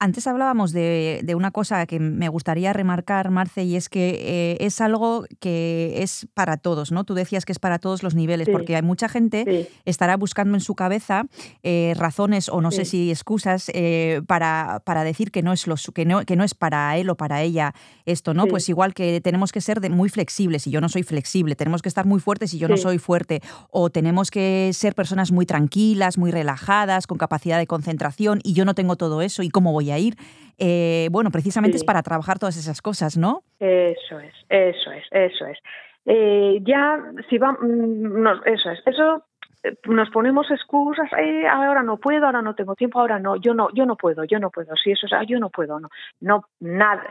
Antes 0.00 0.28
hablábamos 0.28 0.70
de, 0.70 1.24
una 1.36 1.50
cosa 1.50 1.84
que 1.86 1.98
me 1.98 2.28
gustaría 2.28 2.72
remarcar, 2.72 3.30
Marce, 3.30 3.64
y 3.64 3.74
es 3.74 3.88
que 3.88 4.10
eh, 4.20 4.56
es 4.60 4.80
algo 4.80 5.24
que 5.40 6.02
es 6.02 6.28
para 6.34 6.56
todos, 6.56 6.92
¿no? 6.92 7.02
Tú 7.02 7.14
decías 7.14 7.44
que 7.44 7.50
es 7.50 7.58
para 7.58 7.80
todos 7.80 8.04
los 8.04 8.14
niveles, 8.14 8.48
porque 8.48 8.76
hay 8.76 8.82
mucha 8.82 9.08
gente 9.08 9.68
estará 9.84 10.16
buscando 10.16 10.54
en 10.54 10.60
su 10.60 10.76
cabeza 10.76 11.24
eh, 11.64 11.94
razones 11.96 12.48
o 12.48 12.60
no 12.60 12.70
sé 12.70 12.84
si 12.84 13.10
excusas 13.10 13.72
eh, 13.74 14.22
para, 14.28 14.82
para, 14.84 15.02
decir 15.02 15.32
que 15.32 15.42
no, 15.42 15.52
es 15.52 15.66
lo, 15.66 15.74
que, 15.92 16.04
no, 16.04 16.24
que 16.24 16.36
no 16.36 16.44
es 16.44 16.54
para 16.54 16.96
él 16.96 17.10
o 17.10 17.16
para 17.16 17.42
ella 17.42 17.74
esto, 18.06 18.34
¿no? 18.34 18.46
Pues 18.46 18.68
igual 18.68 18.94
que 18.94 19.20
tenemos 19.20 19.50
que 19.50 19.60
ser 19.60 19.80
muy 19.90 20.10
flexibles 20.10 20.68
y 20.68 20.70
yo 20.70 20.80
no 20.80 20.88
soy 20.88 21.02
flexible, 21.02 21.56
tenemos 21.56 21.82
que 21.82 21.88
estar 21.88 22.06
muy 22.06 22.20
fuertes 22.20 22.54
y 22.54 22.58
yo 22.58 22.68
no 22.68 22.76
soy 22.76 22.98
fuerte, 22.98 23.42
o 23.70 23.90
tenemos 23.90 24.30
que 24.30 24.70
ser 24.74 24.94
personas 24.94 25.32
muy 25.32 25.44
tranquilas, 25.44 26.18
muy 26.18 26.30
relajadas, 26.30 27.08
con 27.08 27.18
capacidad 27.18 27.58
de 27.58 27.66
concentración 27.66 28.38
y 28.44 28.52
yo 28.52 28.64
no 28.64 28.76
tengo 28.76 28.94
todo 28.94 29.22
eso 29.22 29.42
y 29.42 29.48
cómo 29.48 29.72
voy 29.72 29.87
a 29.94 29.98
ir. 29.98 30.16
Eh, 30.58 31.08
bueno, 31.12 31.30
precisamente 31.30 31.76
es 31.76 31.84
para 31.84 32.02
trabajar 32.02 32.38
todas 32.38 32.56
esas 32.56 32.82
cosas, 32.82 33.16
¿no? 33.16 33.42
Eso 33.60 34.18
es, 34.18 34.34
eso 34.48 34.90
es, 34.90 35.04
eso 35.10 35.46
es. 35.46 35.58
Eh, 36.04 36.58
ya, 36.62 37.00
si 37.28 37.38
va, 37.38 37.52
mm, 37.52 38.22
no, 38.22 38.44
eso 38.44 38.70
es, 38.70 38.80
eso 38.86 39.24
eh, 39.62 39.76
nos 39.86 40.10
ponemos 40.10 40.50
excusas, 40.50 41.08
ahora 41.50 41.82
no 41.82 41.98
puedo, 41.98 42.26
ahora 42.26 42.42
no 42.42 42.54
tengo 42.54 42.74
tiempo, 42.74 42.98
ahora 42.98 43.20
no, 43.20 43.36
yo 43.36 43.54
no, 43.54 43.68
yo 43.72 43.86
no 43.86 43.96
puedo, 43.96 44.24
yo 44.24 44.40
no 44.40 44.50
puedo, 44.50 44.74
si 44.76 44.90
eso 44.90 45.06
es, 45.06 45.12
ah, 45.12 45.22
yo 45.22 45.38
no 45.38 45.50
puedo, 45.50 45.78
no, 45.78 45.90
no, 46.20 46.44
nada, 46.60 47.04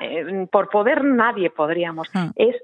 por 0.52 0.70
poder 0.70 1.06
nadie 1.06 1.50
podríamos. 1.50 2.10
Ah. 2.14 2.32
Es, 2.36 2.56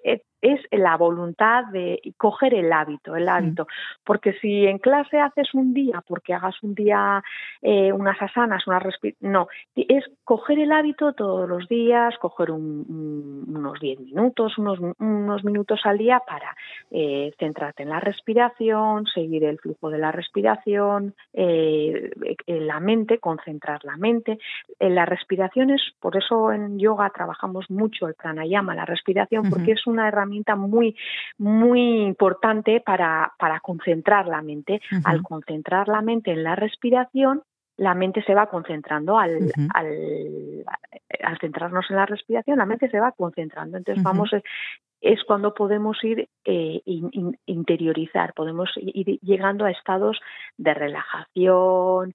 es 0.44 0.60
la 0.72 0.98
voluntad 0.98 1.64
de 1.72 2.02
coger 2.18 2.54
el 2.54 2.72
hábito, 2.74 3.16
el 3.16 3.30
hábito. 3.30 3.66
Porque 4.04 4.34
si 4.34 4.68
en 4.68 4.78
clase 4.78 5.18
haces 5.18 5.54
un 5.54 5.74
día, 5.74 6.04
porque 6.06 6.34
hagas 6.34 6.62
un 6.62 6.76
día 6.76 7.24
eh, 7.62 7.94
unas 7.94 8.22
asanas, 8.22 8.68
unas 8.68 8.84
no, 9.22 9.48
es 9.76 10.04
coger 10.26 10.60
el 10.60 10.74
hábito 10.74 11.14
todos 11.14 11.48
los 11.48 11.70
días, 11.70 12.18
coger 12.18 12.52
unos 12.52 13.80
10 13.80 14.02
minutos, 14.02 14.58
unos, 14.58 14.80
unos 15.00 15.44
minutos 15.46 15.80
al 15.86 15.98
día 15.98 16.22
para 16.28 16.56
eh, 16.92 17.32
centrarte 17.40 17.84
en 17.84 17.90
la 17.90 18.02
respiración, 18.02 19.06
seguir 19.08 19.46
el 19.46 19.60
flujo 19.60 19.90
de 19.90 19.98
la 19.98 20.12
respiración, 20.12 21.16
eh, 21.32 22.12
en 22.48 22.68
la 22.68 22.82
mente, 22.82 23.20
concentrar 23.20 23.86
la 23.86 23.96
mente. 23.96 24.40
En 24.78 24.96
las 24.96 25.08
respiraciones, 25.08 25.82
por 26.02 26.18
eso 26.18 26.52
en 26.52 26.80
yoga 26.80 27.10
trabajamos 27.12 27.70
mucho 27.70 28.08
el 28.08 28.16
pranayama, 28.16 28.76
la 28.76 28.86
respiración, 28.86 29.50
porque 29.50 29.72
es 29.72 29.88
una 29.88 30.10
herramienta 30.10 30.33
muy, 30.56 30.96
muy 31.38 32.04
importante 32.04 32.82
para, 32.82 33.34
para 33.38 33.60
concentrar 33.60 34.28
la 34.28 34.42
mente. 34.42 34.82
Al 35.04 35.22
concentrar 35.22 35.88
la 35.88 36.02
mente 36.02 36.32
en 36.32 36.44
la 36.44 36.56
respiración, 36.56 37.44
la 37.78 37.96
mente 37.96 38.24
se 38.24 38.36
va 38.36 38.48
concentrando 38.48 39.18
al, 39.18 39.52
al, 39.74 40.66
al, 41.24 41.38
centrarnos 41.40 41.90
en 41.90 41.96
la 41.96 42.06
respiración, 42.06 42.60
la 42.60 42.66
mente 42.66 42.90
se 42.90 43.00
va 43.00 43.12
concentrando. 43.12 43.78
Entonces 43.78 44.04
vamos, 44.04 44.30
es 45.02 45.24
cuando 45.24 45.54
podemos 45.54 46.02
ir 46.04 46.30
eh, 46.46 46.82
interiorizar, 47.46 48.34
podemos 48.34 48.70
ir 48.78 49.20
llegando 49.22 49.66
a 49.66 49.72
estados 49.72 50.20
de 50.58 50.74
relajación, 50.74 52.14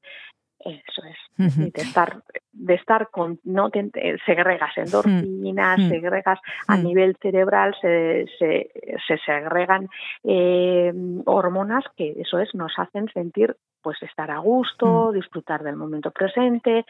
eso 0.61 1.03
es, 1.05 1.17
de 1.57 1.83
estar, 1.83 2.23
de 2.53 2.75
estar 2.75 3.11
con, 3.11 3.39
no 3.45 3.71
te, 3.71 3.91
segregas 4.27 4.77
endorfinas, 4.77 5.81
segregas 5.89 6.41
a 6.67 6.77
nivel 6.77 7.17
cerebral, 7.23 7.77
se, 7.81 8.27
se, 8.39 8.71
se 9.07 9.19
segregan 9.19 9.89
eh, 10.25 10.93
hormonas 11.27 11.85
que 11.97 12.15
eso 12.19 12.39
es, 12.41 12.55
nos 12.55 12.73
hacen 12.79 13.09
sentir 13.13 13.57
pues 13.83 14.03
estar 14.03 14.31
a 14.31 14.39
gusto, 14.39 15.13
disfrutar 15.13 15.63
del 15.63 15.77
momento 15.77 16.11
presente, 16.11 16.85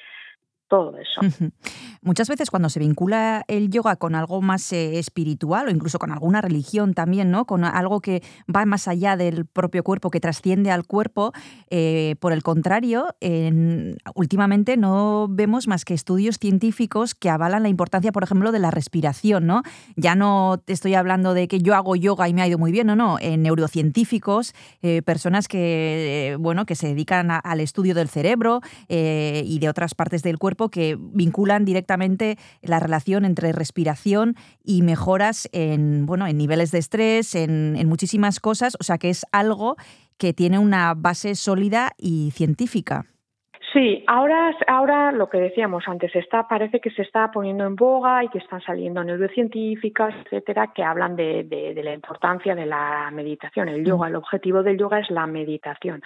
todo 0.68 0.94
eso. 0.98 1.20
Muchas 2.02 2.28
veces 2.28 2.50
cuando 2.50 2.68
se 2.68 2.78
vincula 2.78 3.44
el 3.48 3.70
yoga 3.70 3.96
con 3.96 4.14
algo 4.14 4.40
más 4.40 4.72
eh, 4.72 4.98
espiritual 4.98 5.66
o 5.66 5.70
incluso 5.70 5.98
con 5.98 6.12
alguna 6.12 6.40
religión 6.40 6.94
también, 6.94 7.31
¿no? 7.31 7.46
Con 7.46 7.64
algo 7.64 8.00
que 8.00 8.22
va 8.54 8.64
más 8.66 8.87
allá 8.87 9.16
del 9.16 9.46
propio 9.46 9.83
cuerpo, 9.83 10.11
que 10.11 10.20
trasciende 10.20 10.70
al 10.70 10.87
cuerpo, 10.87 11.33
eh, 11.70 12.14
por 12.20 12.33
el 12.33 12.42
contrario, 12.42 13.07
últimamente 14.14 14.76
no 14.76 15.26
vemos 15.28 15.66
más 15.66 15.85
que 15.85 15.94
estudios 15.94 16.38
científicos 16.38 17.14
que 17.14 17.31
avalan 17.31 17.62
la 17.62 17.68
importancia, 17.68 18.12
por 18.12 18.22
ejemplo, 18.22 18.52
de 18.52 18.59
la 18.59 18.70
respiración, 18.70 19.46
¿no? 19.46 19.62
Ya 19.96 20.14
no 20.14 20.62
estoy 20.66 20.94
hablando 20.94 21.35
de 21.35 21.48
que 21.48 21.61
yo 21.61 21.74
hago 21.74 21.96
yoga 21.96 22.28
y 22.28 22.35
me 22.35 22.42
ha 22.42 22.46
ido 22.46 22.59
muy 22.59 22.72
bien, 22.72 22.87
no, 22.87 22.96
no. 22.96 23.18
En 23.20 23.42
neurocientíficos, 23.42 24.54
eh, 24.83 25.02
personas 25.02 25.48
que, 25.48 26.37
bueno, 26.38 26.66
que 26.66 26.74
se 26.74 26.88
dedican 26.88 27.31
al 27.31 27.61
estudio 27.61 27.94
del 27.94 28.09
cerebro 28.09 28.61
y 28.88 29.59
de 29.59 29.68
otras 29.68 29.94
partes 29.94 30.22
del 30.22 30.38
cuerpo 30.38 30.57
que 30.68 30.98
vinculan 30.98 31.64
directamente 31.64 32.36
la 32.62 32.80
relación 32.80 33.24
entre 33.24 33.52
respiración 33.52 34.34
y 34.64 34.82
mejoras 34.82 35.48
en, 35.52 36.06
bueno, 36.06 36.26
en 36.26 36.36
niveles 36.36 36.72
de 36.72 36.78
estrés, 36.78 37.36
en, 37.36 37.76
en 37.76 37.88
muchísimas 37.88 38.40
cosas, 38.40 38.76
o 38.80 38.82
sea 38.82 38.98
que 38.98 39.10
es 39.10 39.24
algo 39.30 39.76
que 40.16 40.32
tiene 40.32 40.58
una 40.58 40.94
base 40.94 41.36
sólida 41.36 41.92
y 41.96 42.32
científica. 42.32 43.06
Sí, 43.72 44.02
ahora, 44.07 44.57
ahora 44.66 45.12
lo 45.12 45.28
que 45.28 45.38
decíamos 45.38 45.85
antes, 45.88 46.14
está, 46.16 46.48
parece 46.48 46.81
que 46.81 46.90
se 46.90 47.02
está 47.02 47.31
poniendo 47.31 47.66
en 47.66 47.76
boga 47.76 48.24
y 48.24 48.28
que 48.28 48.38
están 48.38 48.62
saliendo 48.62 49.04
neurocientíficas, 49.04 50.14
etcétera, 50.24 50.72
que 50.74 50.83
hablan 50.83 51.16
de, 51.16 51.44
de, 51.44 51.83
la 51.83 51.92
importancia 51.92 52.54
de 52.54 52.64
la 52.64 53.11
meditación, 53.12 53.68
el 53.68 53.85
yoga. 53.85 54.09
El 54.09 54.16
objetivo 54.16 54.62
del 54.62 54.78
yoga 54.78 55.00
es 55.00 55.11
la 55.11 55.26
meditación. 55.26 56.00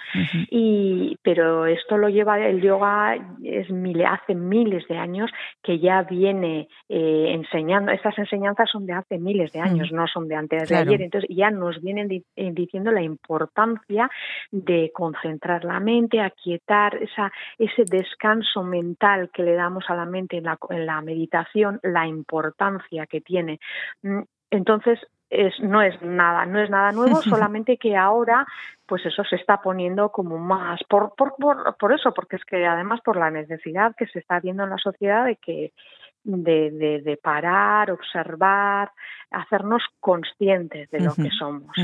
y, 0.51 1.17
pero 1.21 1.65
esto 1.65 1.97
lo 1.97 2.09
lleva, 2.09 2.37
el 2.39 2.61
yoga 2.61 3.15
es 3.43 3.67
hace 4.05 4.35
miles 4.35 4.85
de 4.89 4.97
años 4.97 5.31
que 5.61 5.79
ya 5.79 6.01
viene 6.03 6.67
eh, 6.89 7.27
enseñando, 7.29 7.93
estas 7.93 8.17
enseñanzas 8.17 8.69
son 8.69 8.85
de 8.85 8.93
hace 8.93 9.17
miles 9.17 9.53
de 9.53 9.61
años, 9.61 9.91
no 9.93 10.05
son 10.07 10.27
de 10.27 10.35
antes 10.35 10.67
de 10.67 10.75
ayer. 10.75 11.01
Entonces 11.01 11.29
ya 11.33 11.49
nos 11.49 11.81
vienen 11.81 12.09
eh, 12.11 12.51
diciendo 12.51 12.91
la 12.91 13.01
importancia 13.01 14.09
de 14.51 14.91
concentrar 14.93 15.63
la 15.63 15.79
mente, 15.79 16.19
aquietar 16.19 16.95
esa 16.95 17.31
ese 17.57 17.85
descanso 17.85 18.63
mental 18.63 19.29
que 19.33 19.43
le 19.43 19.53
damos 19.53 19.85
a 19.89 19.95
la 19.95 20.05
mente 20.05 20.37
en 20.37 20.45
la, 20.45 20.57
en 20.69 20.85
la 20.85 21.01
meditación, 21.01 21.79
la 21.83 22.07
importancia 22.07 23.05
que 23.07 23.21
tiene. 23.21 23.59
Mm, 24.01 24.21
entonces, 24.51 24.99
es, 25.29 25.59
no 25.59 25.81
es 25.81 25.99
nada, 26.01 26.45
no 26.45 26.59
es 26.59 26.69
nada 26.69 26.91
nuevo, 26.91 27.21
solamente 27.21 27.77
que 27.77 27.97
ahora, 27.97 28.45
pues 28.85 29.05
eso 29.05 29.23
se 29.23 29.35
está 29.35 29.61
poniendo 29.61 30.11
como 30.11 30.37
más, 30.37 30.81
por, 30.87 31.15
por, 31.15 31.35
por, 31.37 31.75
por 31.77 31.93
eso, 31.93 32.13
porque 32.13 32.35
es 32.35 32.45
que 32.45 32.65
además 32.65 33.01
por 33.03 33.17
la 33.17 33.31
necesidad 33.31 33.95
que 33.97 34.07
se 34.07 34.19
está 34.19 34.39
viendo 34.39 34.63
en 34.63 34.69
la 34.69 34.77
sociedad 34.77 35.25
de 35.25 35.37
que 35.37 35.73
de, 36.23 36.71
de, 36.71 37.01
de 37.01 37.17
parar, 37.17 37.91
observar, 37.91 38.91
hacernos 39.31 39.83
conscientes 39.99 40.89
de 40.89 41.01
lo 41.01 41.13
que 41.13 41.29
somos. 41.31 41.75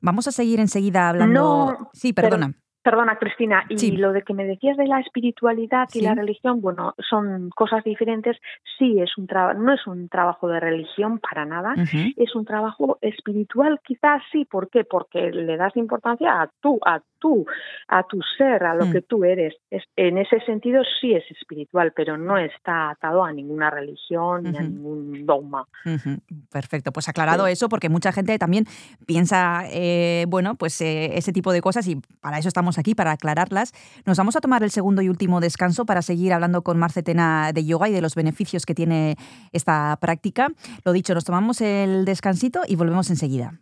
Vamos 0.00 0.26
a 0.26 0.32
seguir 0.32 0.58
enseguida 0.60 1.10
hablando. 1.10 1.90
sí, 1.92 2.12
perdona. 2.12 2.54
Perdona, 2.82 3.16
Cristina, 3.16 3.64
y 3.68 3.92
lo 3.92 4.12
de 4.12 4.22
que 4.22 4.32
me 4.32 4.46
decías 4.46 4.76
de 4.76 4.86
la 4.86 5.00
espiritualidad 5.00 5.88
y 5.92 6.00
la 6.00 6.14
religión, 6.14 6.62
bueno, 6.62 6.94
son 6.98 7.50
cosas 7.50 7.84
diferentes. 7.84 8.38
Sí, 8.78 8.98
es 9.00 9.18
un 9.18 9.28
no 9.56 9.74
es 9.74 9.86
un 9.86 10.08
trabajo 10.08 10.48
de 10.48 10.60
religión 10.60 11.18
para 11.18 11.44
nada, 11.44 11.74
es 12.16 12.34
un 12.34 12.44
trabajo 12.46 12.98
espiritual, 13.02 13.80
quizás 13.84 14.22
sí. 14.32 14.46
¿Por 14.46 14.70
qué? 14.70 14.84
Porque 14.84 15.30
le 15.30 15.56
das 15.58 15.76
importancia 15.76 16.40
a 16.40 16.50
tú, 16.60 16.78
a 16.84 17.00
tú, 17.20 17.46
a 17.88 18.02
tu 18.02 18.20
ser, 18.36 18.64
a 18.64 18.74
lo 18.74 18.86
mm. 18.86 18.92
que 18.92 19.02
tú 19.02 19.24
eres. 19.24 19.54
Es, 19.70 19.84
en 19.96 20.18
ese 20.18 20.40
sentido 20.40 20.82
sí 21.00 21.12
es 21.14 21.24
espiritual, 21.30 21.92
pero 21.94 22.16
no 22.16 22.38
está 22.38 22.90
atado 22.90 23.22
a 23.22 23.32
ninguna 23.32 23.70
religión 23.70 24.44
ni 24.44 24.58
a 24.58 24.62
ningún 24.62 25.26
dogma. 25.26 25.66
Perfecto, 26.50 26.92
pues 26.92 27.08
aclarado 27.08 27.46
eso, 27.46 27.68
porque 27.68 27.88
mucha 27.88 28.12
gente 28.12 28.38
también 28.38 28.64
piensa, 29.06 29.64
eh, 29.70 30.24
bueno, 30.28 30.56
pues 30.56 30.80
eh, 30.80 31.16
ese 31.16 31.32
tipo 31.32 31.52
de 31.52 31.60
cosas 31.60 31.86
y 31.86 31.96
para 32.20 32.38
eso 32.38 32.48
estamos 32.48 32.78
aquí 32.78 32.94
para 32.94 33.12
aclararlas. 33.12 33.72
Nos 34.06 34.18
vamos 34.18 34.36
a 34.36 34.40
tomar 34.40 34.62
el 34.62 34.70
segundo 34.70 35.02
y 35.02 35.08
último 35.08 35.40
descanso 35.40 35.84
para 35.84 36.02
seguir 36.02 36.32
hablando 36.32 36.62
con 36.62 36.78
Marcetena 36.78 37.52
de 37.52 37.64
yoga 37.64 37.88
y 37.88 37.92
de 37.92 38.00
los 38.00 38.14
beneficios 38.14 38.66
que 38.66 38.74
tiene 38.74 39.16
esta 39.52 39.96
práctica. 40.00 40.48
Lo 40.84 40.92
dicho, 40.92 41.14
nos 41.14 41.24
tomamos 41.24 41.60
el 41.60 42.04
descansito 42.04 42.62
y 42.66 42.76
volvemos 42.76 43.10
enseguida. 43.10 43.60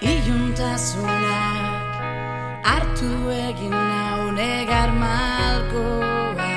Iuntasunak 0.00 1.96
hartu 2.68 3.10
egin 3.32 3.72
nau 3.72 4.30
negar 4.36 4.90
malkoa. 4.92 6.52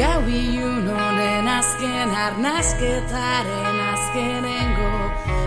Gau 0.00 0.22
iun 0.24 0.88
honen 0.88 1.48
azken 1.58 2.10
arnazketaren 2.24 3.78
azkenengo 3.92 4.92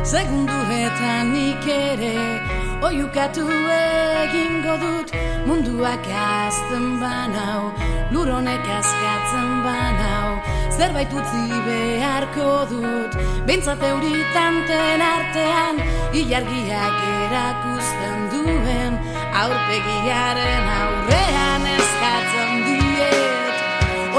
Segunduetan 0.05 1.33
nik 1.33 1.65
ere 1.65 2.17
oiukatu 2.85 3.47
egingo 3.49 4.75
dut 4.83 5.09
Munduak 5.47 6.05
azten 6.07 7.01
banau, 7.01 7.73
luronek 8.11 8.67
askatzen 8.79 9.49
banau. 9.65 10.12
Zerbait 10.83 11.13
utzi 11.15 11.43
beharko 11.65 12.47
dut. 12.69 13.13
Bentsat 13.47 13.83
euritanten 13.89 15.03
artean 15.15 15.77
Ilargiak 16.21 16.97
erakusten 17.11 18.25
duen 18.33 18.97
Aurpegiaren 19.43 20.65
aurrean 20.79 21.69
eskatzen 21.75 22.51
diet. 22.65 23.63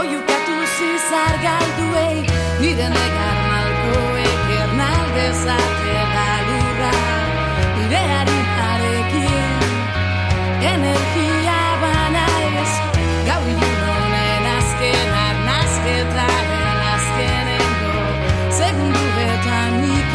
Oiukatu 0.04 0.56
zizar 0.78 1.36
galduei 1.44 2.24
Nire 2.62 2.88
negar 2.96 3.38
malkoek 3.50 4.48
ernaldezate 4.62 6.00
da 6.16 6.26
lurra 6.48 6.96
Nire 7.76 8.04
energia 10.72 11.33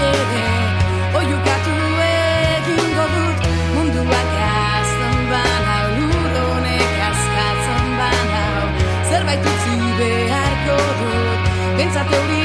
ere 0.07 0.45
oiukatu 1.19 1.75
egingo 2.07 3.05
dut 3.15 3.47
munduak 3.75 4.33
azten 4.47 5.19
bana 5.33 5.77
luronek 5.95 6.97
azkatzen 7.09 7.91
bana 7.99 8.43
zerbait 9.11 9.51
utzi 9.53 9.77
beharko 9.99 10.79
dut 11.03 11.53
bentsate 11.77 12.23
hori 12.23 12.43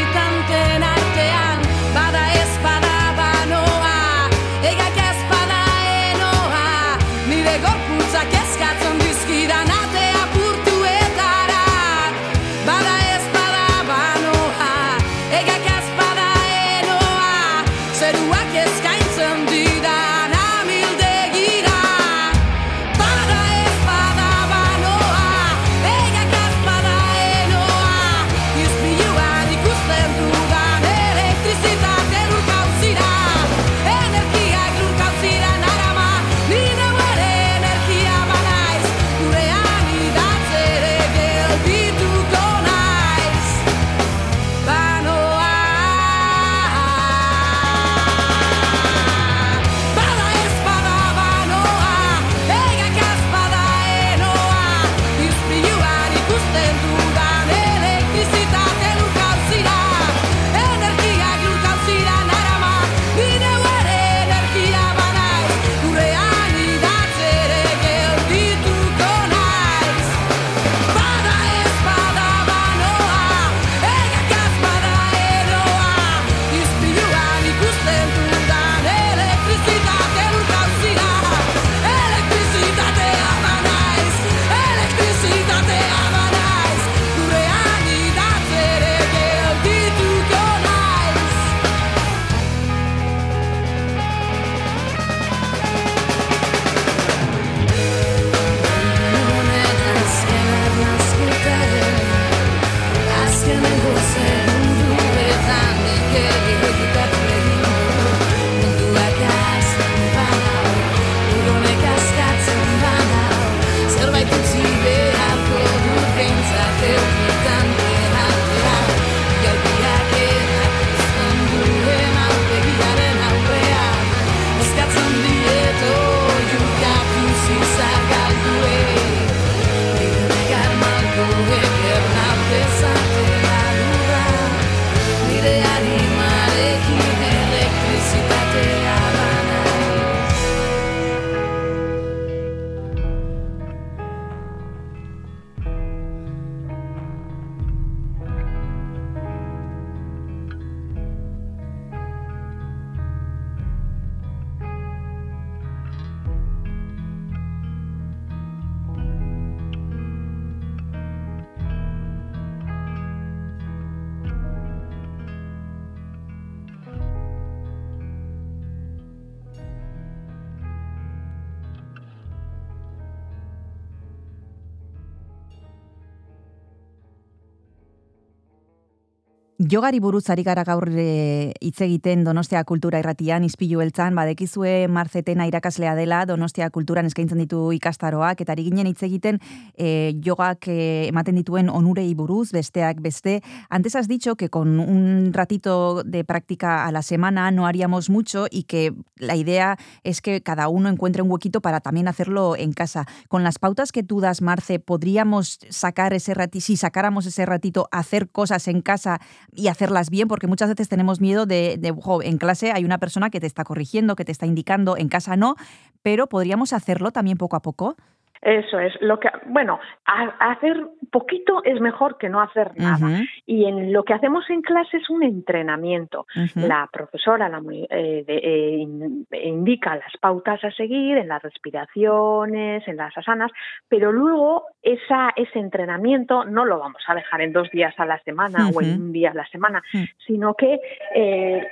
Jogari 179.70 180.00
buruz 180.00 180.28
ari 180.28 180.42
gara 180.44 180.60
gaur 180.66 180.90
e, 180.92 181.54
hitz 181.64 181.78
egiten 181.86 182.24
Donostia 182.26 182.60
Kultura 182.68 182.98
Irratian 183.00 183.46
Ispilu 183.46 183.78
beltzan 183.80 184.16
badekizue 184.18 184.88
Marzetena 184.92 185.46
irakaslea 185.48 185.94
dela 185.96 186.24
Donostia 186.28 186.68
Kulturan 186.74 187.06
eskaintzen 187.08 187.40
ditu 187.40 187.70
ikastaroak 187.72 188.42
eta 188.44 188.52
ari 188.52 188.66
ginen 188.66 188.90
hitz 188.90 189.00
egiten 189.06 189.38
e, 189.78 190.18
jogak 190.26 190.68
e, 190.68 191.06
ematen 191.08 191.38
dituen 191.40 191.70
onurei 191.72 192.10
buruz 192.18 192.50
besteak 192.52 193.00
beste. 193.00 193.40
Antes 193.70 193.96
has 193.96 194.08
dicho 194.08 194.34
que 194.36 194.50
con 194.50 194.80
un 194.80 195.32
ratito 195.32 196.02
de 196.02 196.24
práctica 196.24 196.84
a 196.84 196.92
la 196.92 197.02
semana 197.02 197.50
no 197.50 197.66
haríamos 197.66 198.10
mucho 198.10 198.46
y 198.50 198.64
que 198.64 198.92
la 199.16 199.36
idea 199.36 199.78
es 200.02 200.20
que 200.20 200.42
cada 200.42 200.68
uno 200.68 200.90
encuentre 200.90 201.22
un 201.22 201.30
huequito 201.30 201.62
para 201.62 201.80
también 201.80 202.08
hacerlo 202.08 202.56
en 202.56 202.74
casa. 202.74 203.06
Con 203.28 203.44
las 203.44 203.58
pautas 203.58 203.92
que 203.92 204.02
tú 204.02 204.20
das, 204.20 204.42
Marce, 204.42 204.78
podríamos 204.78 205.60
sacar 205.70 206.12
ese 206.12 206.34
ratito, 206.34 206.64
si 206.66 206.76
sacáramos 206.76 207.24
ese 207.24 207.46
ratito, 207.46 207.88
hacer 207.92 208.28
cosas 208.28 208.68
en 208.68 208.82
casa 208.82 209.20
y 209.54 209.68
hacerlas 209.68 210.10
bien, 210.10 210.28
porque 210.28 210.46
muchas 210.46 210.68
veces 210.68 210.88
tenemos 210.88 211.20
miedo 211.20 211.46
de, 211.46 211.76
de 211.78 211.94
en 212.22 212.38
clase 212.38 212.72
hay 212.72 212.84
una 212.84 212.98
persona 212.98 213.30
que 213.30 213.40
te 213.40 213.46
está 213.46 213.64
corrigiendo, 213.64 214.16
que 214.16 214.24
te 214.24 214.32
está 214.32 214.46
indicando, 214.46 214.96
en 214.96 215.08
casa 215.08 215.36
no, 215.36 215.56
pero 216.02 216.28
podríamos 216.28 216.72
hacerlo 216.72 217.12
también 217.12 217.38
poco 217.38 217.56
a 217.56 217.62
poco. 217.62 217.96
Eso 218.44 218.78
es, 218.78 218.92
lo 219.00 219.18
que, 219.18 219.30
bueno, 219.46 219.80
a, 220.04 220.50
hacer 220.50 220.86
poquito 221.10 221.62
es 221.64 221.80
mejor 221.80 222.18
que 222.18 222.28
no 222.28 222.42
hacer 222.42 222.72
nada. 222.76 223.06
Uh 223.06 223.10
-huh. 223.10 223.28
Y 223.46 223.64
en 223.64 223.92
lo 223.92 224.04
que 224.04 224.12
hacemos 224.12 224.48
en 224.50 224.60
clase 224.60 224.98
es 224.98 225.08
un 225.08 225.22
entrenamiento. 225.22 226.26
Uh 226.36 226.40
-huh. 226.40 226.66
La 226.68 226.88
profesora 226.92 227.48
la, 227.48 227.62
eh, 227.90 228.24
de, 228.26 228.36
eh, 228.36 229.44
indica 229.44 229.96
las 229.96 230.14
pautas 230.20 230.62
a 230.62 230.70
seguir 230.72 231.16
en 231.16 231.28
las 231.28 231.42
respiraciones, 231.42 232.86
en 232.86 232.96
las 232.98 233.16
asanas, 233.16 233.50
pero 233.88 234.12
luego 234.12 234.64
esa, 234.82 235.32
ese 235.36 235.58
entrenamiento 235.58 236.44
no 236.44 236.66
lo 236.66 236.78
vamos 236.78 237.02
a 237.06 237.14
dejar 237.14 237.40
en 237.40 237.52
dos 237.52 237.70
días 237.70 237.94
a 237.98 238.04
la 238.04 238.18
semana 238.24 238.66
uh 238.66 238.70
-huh. 238.70 238.76
o 238.76 238.82
en 238.82 239.02
un 239.02 239.12
día 239.12 239.30
a 239.30 239.34
la 239.34 239.46
semana, 239.46 239.82
sino 240.26 240.54
que 240.54 240.80
eh, 241.14 241.66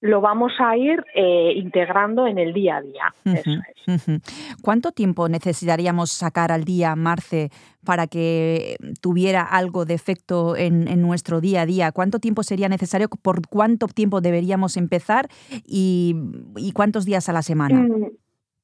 lo 0.00 0.20
vamos 0.20 0.52
a 0.58 0.76
ir 0.76 1.04
eh, 1.14 1.52
integrando 1.56 2.26
en 2.26 2.38
el 2.38 2.54
día 2.54 2.76
a 2.76 2.80
día. 2.80 3.14
Uh 3.24 3.30
-huh, 3.30 3.38
Eso 3.38 3.50
es. 3.50 4.08
uh 4.08 4.12
-huh. 4.12 4.56
¿Cuánto 4.62 4.92
tiempo 4.92 5.28
necesitaríamos 5.28 6.10
sacar 6.10 6.52
al 6.52 6.64
día, 6.64 6.96
Marce, 6.96 7.50
para 7.84 8.06
que 8.06 8.76
tuviera 9.00 9.42
algo 9.42 9.84
de 9.84 9.94
efecto 9.94 10.56
en, 10.56 10.88
en, 10.88 11.02
nuestro 11.02 11.40
día 11.40 11.62
a 11.62 11.66
día? 11.66 11.92
¿Cuánto 11.92 12.18
tiempo 12.18 12.42
sería 12.42 12.68
necesario? 12.68 13.08
¿Por 13.08 13.46
cuánto 13.48 13.86
tiempo 13.88 14.20
deberíamos 14.20 14.76
empezar? 14.76 15.28
¿Y, 15.66 16.14
y 16.56 16.72
cuántos 16.72 17.04
días 17.04 17.28
a 17.28 17.32
la 17.32 17.42
semana? 17.42 17.80
Mm, 17.80 18.06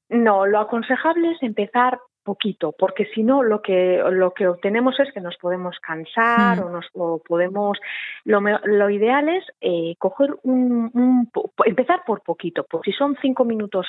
no, 0.08 0.46
lo 0.46 0.60
aconsejable 0.60 1.32
es 1.32 1.42
empezar 1.42 1.98
poquito, 2.26 2.74
porque 2.76 3.06
si 3.14 3.22
no 3.22 3.42
lo 3.42 3.62
que 3.62 4.02
lo 4.10 4.34
que 4.34 4.48
obtenemos 4.48 4.98
es 4.98 5.12
que 5.12 5.20
nos 5.20 5.36
podemos 5.36 5.78
cansar 5.80 6.58
mm. 6.58 6.64
o 6.64 6.70
nos 6.70 6.86
o 6.94 7.18
podemos 7.18 7.78
lo, 8.24 8.40
lo 8.64 8.90
ideal 8.90 9.28
es 9.28 9.44
eh, 9.60 9.94
coger 9.98 10.30
un, 10.42 10.90
un, 10.92 11.30
empezar 11.64 12.02
por 12.04 12.22
poquito, 12.22 12.64
por 12.64 12.84
si 12.84 12.92
son 12.92 13.16
cinco 13.22 13.44
minutos 13.44 13.86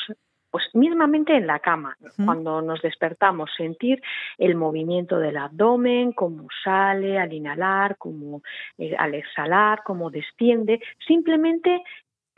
pues 0.50 0.64
mismamente 0.74 1.36
en 1.36 1.46
la 1.46 1.60
cama, 1.60 1.98
cuando 2.24 2.62
nos 2.62 2.82
despertamos, 2.82 3.52
sentir 3.58 4.02
el 4.38 4.56
movimiento 4.56 5.20
del 5.20 5.38
abdomen, 5.38 6.14
cómo 6.14 6.48
sale 6.64 7.20
al 7.20 7.34
inhalar, 7.34 7.98
cómo 7.98 8.42
eh, 8.78 8.96
al 8.98 9.14
exhalar, 9.14 9.82
cómo 9.84 10.10
desciende, 10.10 10.80
simplemente 11.06 11.84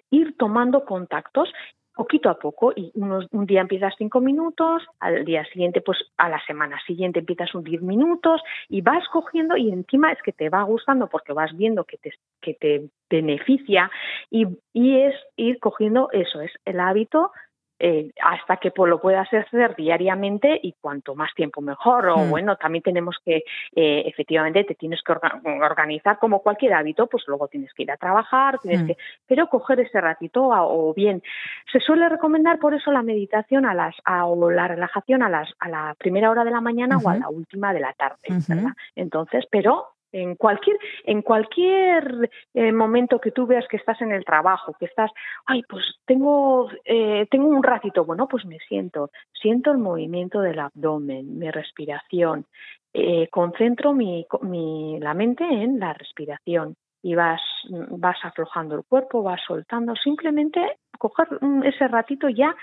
ir 0.10 0.36
tomando 0.38 0.86
contactos 0.86 1.54
poquito 2.00 2.30
a 2.30 2.40
poco 2.40 2.72
y 2.74 2.94
unos, 2.96 3.28
un 3.32 3.46
día 3.46 3.60
empiezas 3.60 3.94
cinco 3.98 4.22
minutos, 4.22 4.84
al 5.02 5.26
día 5.26 5.44
siguiente, 5.52 5.82
pues 5.82 5.98
a 6.16 6.30
la 6.30 6.42
semana 6.46 6.80
siguiente 6.88 7.20
empiezas 7.20 7.54
un 7.54 7.66
diez 7.66 7.82
minutos 7.82 8.42
y 8.70 8.80
vas 8.80 9.06
cogiendo 9.10 9.58
y 9.58 9.70
encima 9.70 10.14
es 10.14 10.22
que 10.22 10.32
te 10.32 10.48
va 10.48 10.64
gustando 10.64 11.08
porque 11.08 11.34
vas 11.34 11.52
viendo 11.58 11.84
que 11.84 11.98
te, 11.98 12.14
que 12.40 12.54
te 12.54 12.90
beneficia 13.10 13.92
y, 14.32 14.48
y 14.72 15.02
es 15.02 15.16
ir 15.36 15.60
cogiendo 15.60 16.08
eso, 16.14 16.40
es 16.40 16.54
el 16.64 16.80
hábito 16.80 17.34
eh, 17.80 18.12
hasta 18.22 18.58
que 18.58 18.72
pues, 18.72 18.90
lo 18.90 19.00
puedas 19.00 19.28
hacer 19.34 19.76
diariamente 19.76 20.60
y 20.62 20.74
cuanto 20.74 21.16
más 21.16 21.34
tiempo 21.34 21.62
mejor. 21.62 22.08
O 22.08 22.18
hmm. 22.18 22.30
bueno, 22.30 22.56
también 22.58 22.84
tenemos 22.84 23.18
que, 23.24 23.44
eh, 23.76 24.04
efectivamente, 24.06 24.64
te 24.64 24.76
tienes 24.76 25.02
que 25.02 25.12
orga 25.14 25.42
organizar 25.62 26.20
como 26.20 26.42
cualquier 26.42 26.74
hábito, 26.74 27.08
pues 27.08 27.24
luego 27.28 27.48
tienes 27.48 27.74
que 27.74 27.84
ir 27.84 27.92
a 27.92 27.98
trabajar, 27.98 28.60
tienes 28.60 28.84
hmm. 28.84 28.88
que, 28.88 28.98
pero 29.26 29.48
coger 29.48 29.80
ese 29.80 30.02
ratito 30.02 30.54
a, 30.54 30.66
o 30.66 30.94
bien. 30.94 31.24
Se 31.72 31.80
suele 31.80 32.10
recomendar 32.10 32.60
por 32.60 32.74
eso 32.74 32.92
la 32.92 33.02
meditación 33.02 33.66
a 33.66 33.74
las, 33.74 33.96
a, 34.04 34.26
o 34.26 34.52
la 34.52 34.68
relajación 34.68 35.24
a 35.24 35.30
las, 35.30 35.54
a 35.60 35.70
la 35.70 35.96
primera 35.98 36.30
hora 36.30 36.44
de 36.44 36.52
la 36.52 36.62
mañana 36.62 36.98
uh 36.98 37.00
-huh. 37.00 37.06
o 37.06 37.10
a 37.10 37.18
la 37.18 37.30
última 37.30 37.74
de 37.74 37.80
la 37.80 37.94
tarde, 37.94 38.18
uh 38.30 38.34
-huh. 38.34 38.56
¿verdad? 38.56 38.74
Entonces, 38.96 39.46
pero 39.50 39.88
en 40.12 40.36
cualquier 40.36 40.78
en 41.04 41.22
cualquier 41.22 42.30
eh, 42.54 42.72
momento 42.72 43.20
que 43.20 43.32
tú 43.32 43.46
veas 43.46 43.68
que 43.68 43.78
estás 43.78 44.02
en 44.02 44.12
el 44.12 44.26
trabajo 44.26 44.76
que 44.80 44.86
estás 44.86 45.12
ay 45.46 45.62
pues 45.70 46.00
tengo 46.06 46.70
eh, 46.86 47.28
tengo 47.30 47.48
un 47.48 47.64
ratito 47.64 48.06
bueno 48.06 48.28
pues 48.28 48.46
me 48.46 48.58
siento 48.60 49.12
siento 49.34 49.72
el 49.72 49.78
movimiento 49.78 50.42
del 50.42 50.60
abdomen 50.60 51.38
mi 51.38 51.52
respiración 51.52 52.46
eh, 52.94 53.28
concentro 53.30 53.94
mi, 53.94 54.26
mi 54.42 55.00
la 55.00 55.14
mente 55.14 55.44
en 55.44 55.80
la 55.80 55.94
respiración 55.94 56.76
y 57.02 57.16
vas 57.16 57.42
vas 57.70 58.18
aflojando 58.24 58.76
el 58.76 58.84
cuerpo 58.84 59.24
vas 59.24 59.42
soltando. 59.46 59.96
Simplemente 59.96 60.80
coger 60.98 61.28
ese 61.64 61.88
ratito 61.88 62.30
ya 62.30 62.56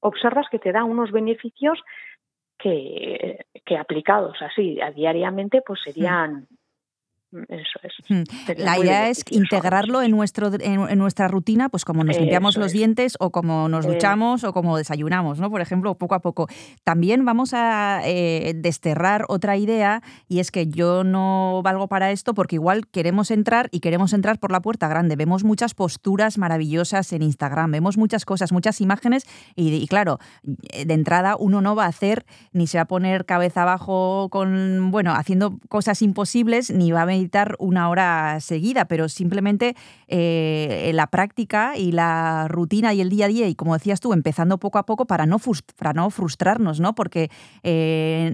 observas 0.00 0.46
que 0.50 0.58
te 0.58 0.72
da 0.72 0.84
unos 0.84 1.10
beneficios 1.10 1.80
que, 2.58 3.44
que 3.64 3.76
aplicados 3.76 4.40
así 4.42 4.80
a 4.80 4.90
diariamente 4.90 5.62
pues 5.66 5.80
serían 5.82 6.46
eso 7.48 7.78
es. 7.82 8.58
La 8.58 8.78
idea 8.78 9.08
es 9.08 9.24
integrarlo 9.30 10.02
en, 10.02 10.10
nuestro, 10.10 10.52
en, 10.52 10.88
en, 10.88 10.98
nuestra 10.98 11.28
rutina, 11.28 11.68
pues 11.68 11.84
como 11.84 12.04
nos 12.04 12.18
limpiamos 12.18 12.54
eso 12.54 12.60
los 12.60 12.66
es. 12.68 12.72
dientes 12.74 13.16
o 13.20 13.30
como 13.30 13.68
nos 13.68 13.86
duchamos 13.86 14.44
eh. 14.44 14.48
o 14.48 14.52
como 14.52 14.76
desayunamos, 14.76 15.40
¿no? 15.40 15.50
Por 15.50 15.60
ejemplo, 15.60 15.94
poco 15.94 16.14
a 16.14 16.20
poco. 16.20 16.48
También 16.84 17.24
vamos 17.24 17.54
a 17.54 18.02
eh, 18.04 18.52
desterrar 18.56 19.24
otra 19.28 19.56
idea 19.56 20.02
y 20.28 20.40
es 20.40 20.50
que 20.50 20.66
yo 20.66 21.04
no 21.04 21.62
valgo 21.64 21.88
para 21.88 22.10
esto 22.10 22.34
porque 22.34 22.56
igual 22.56 22.86
queremos 22.86 23.30
entrar 23.30 23.68
y 23.72 23.80
queremos 23.80 24.12
entrar 24.12 24.38
por 24.38 24.52
la 24.52 24.60
puerta 24.60 24.88
grande. 24.88 25.16
Vemos 25.16 25.44
muchas 25.44 25.74
posturas 25.74 26.38
maravillosas 26.38 27.12
en 27.12 27.22
Instagram, 27.22 27.70
vemos 27.70 27.96
muchas 27.96 28.24
cosas, 28.24 28.52
muchas 28.52 28.80
imágenes 28.80 29.26
y, 29.56 29.72
y 29.74 29.86
claro, 29.86 30.18
de 30.42 30.94
entrada 30.94 31.36
uno 31.38 31.60
no 31.60 31.74
va 31.74 31.84
a 31.84 31.88
hacer 31.88 32.24
ni 32.52 32.66
se 32.66 32.78
va 32.78 32.82
a 32.82 32.86
poner 32.86 33.24
cabeza 33.24 33.62
abajo 33.62 34.28
con, 34.30 34.90
bueno, 34.90 35.12
haciendo 35.14 35.58
cosas 35.68 36.02
imposibles 36.02 36.70
ni 36.70 36.92
va 36.92 37.02
a 37.02 37.04
venir 37.06 37.21
meditar 37.22 37.54
una 37.58 37.88
hora 37.88 38.40
seguida, 38.40 38.86
pero 38.86 39.08
simplemente 39.08 39.74
eh, 40.08 40.90
la 40.92 41.06
práctica 41.06 41.74
y 41.76 41.92
la 41.92 42.46
rutina 42.48 42.92
y 42.92 43.00
el 43.00 43.08
día 43.08 43.26
a 43.26 43.28
día, 43.28 43.48
y 43.48 43.54
como 43.54 43.74
decías 43.74 44.00
tú, 44.00 44.12
empezando 44.12 44.58
poco 44.58 44.78
a 44.78 44.84
poco 44.84 45.06
para 45.06 45.26
no, 45.26 45.36
para 45.78 45.92
no 45.92 46.10
frustrarnos, 46.10 46.80
¿no? 46.80 46.94
Porque 46.94 47.28
eh, 47.62 48.32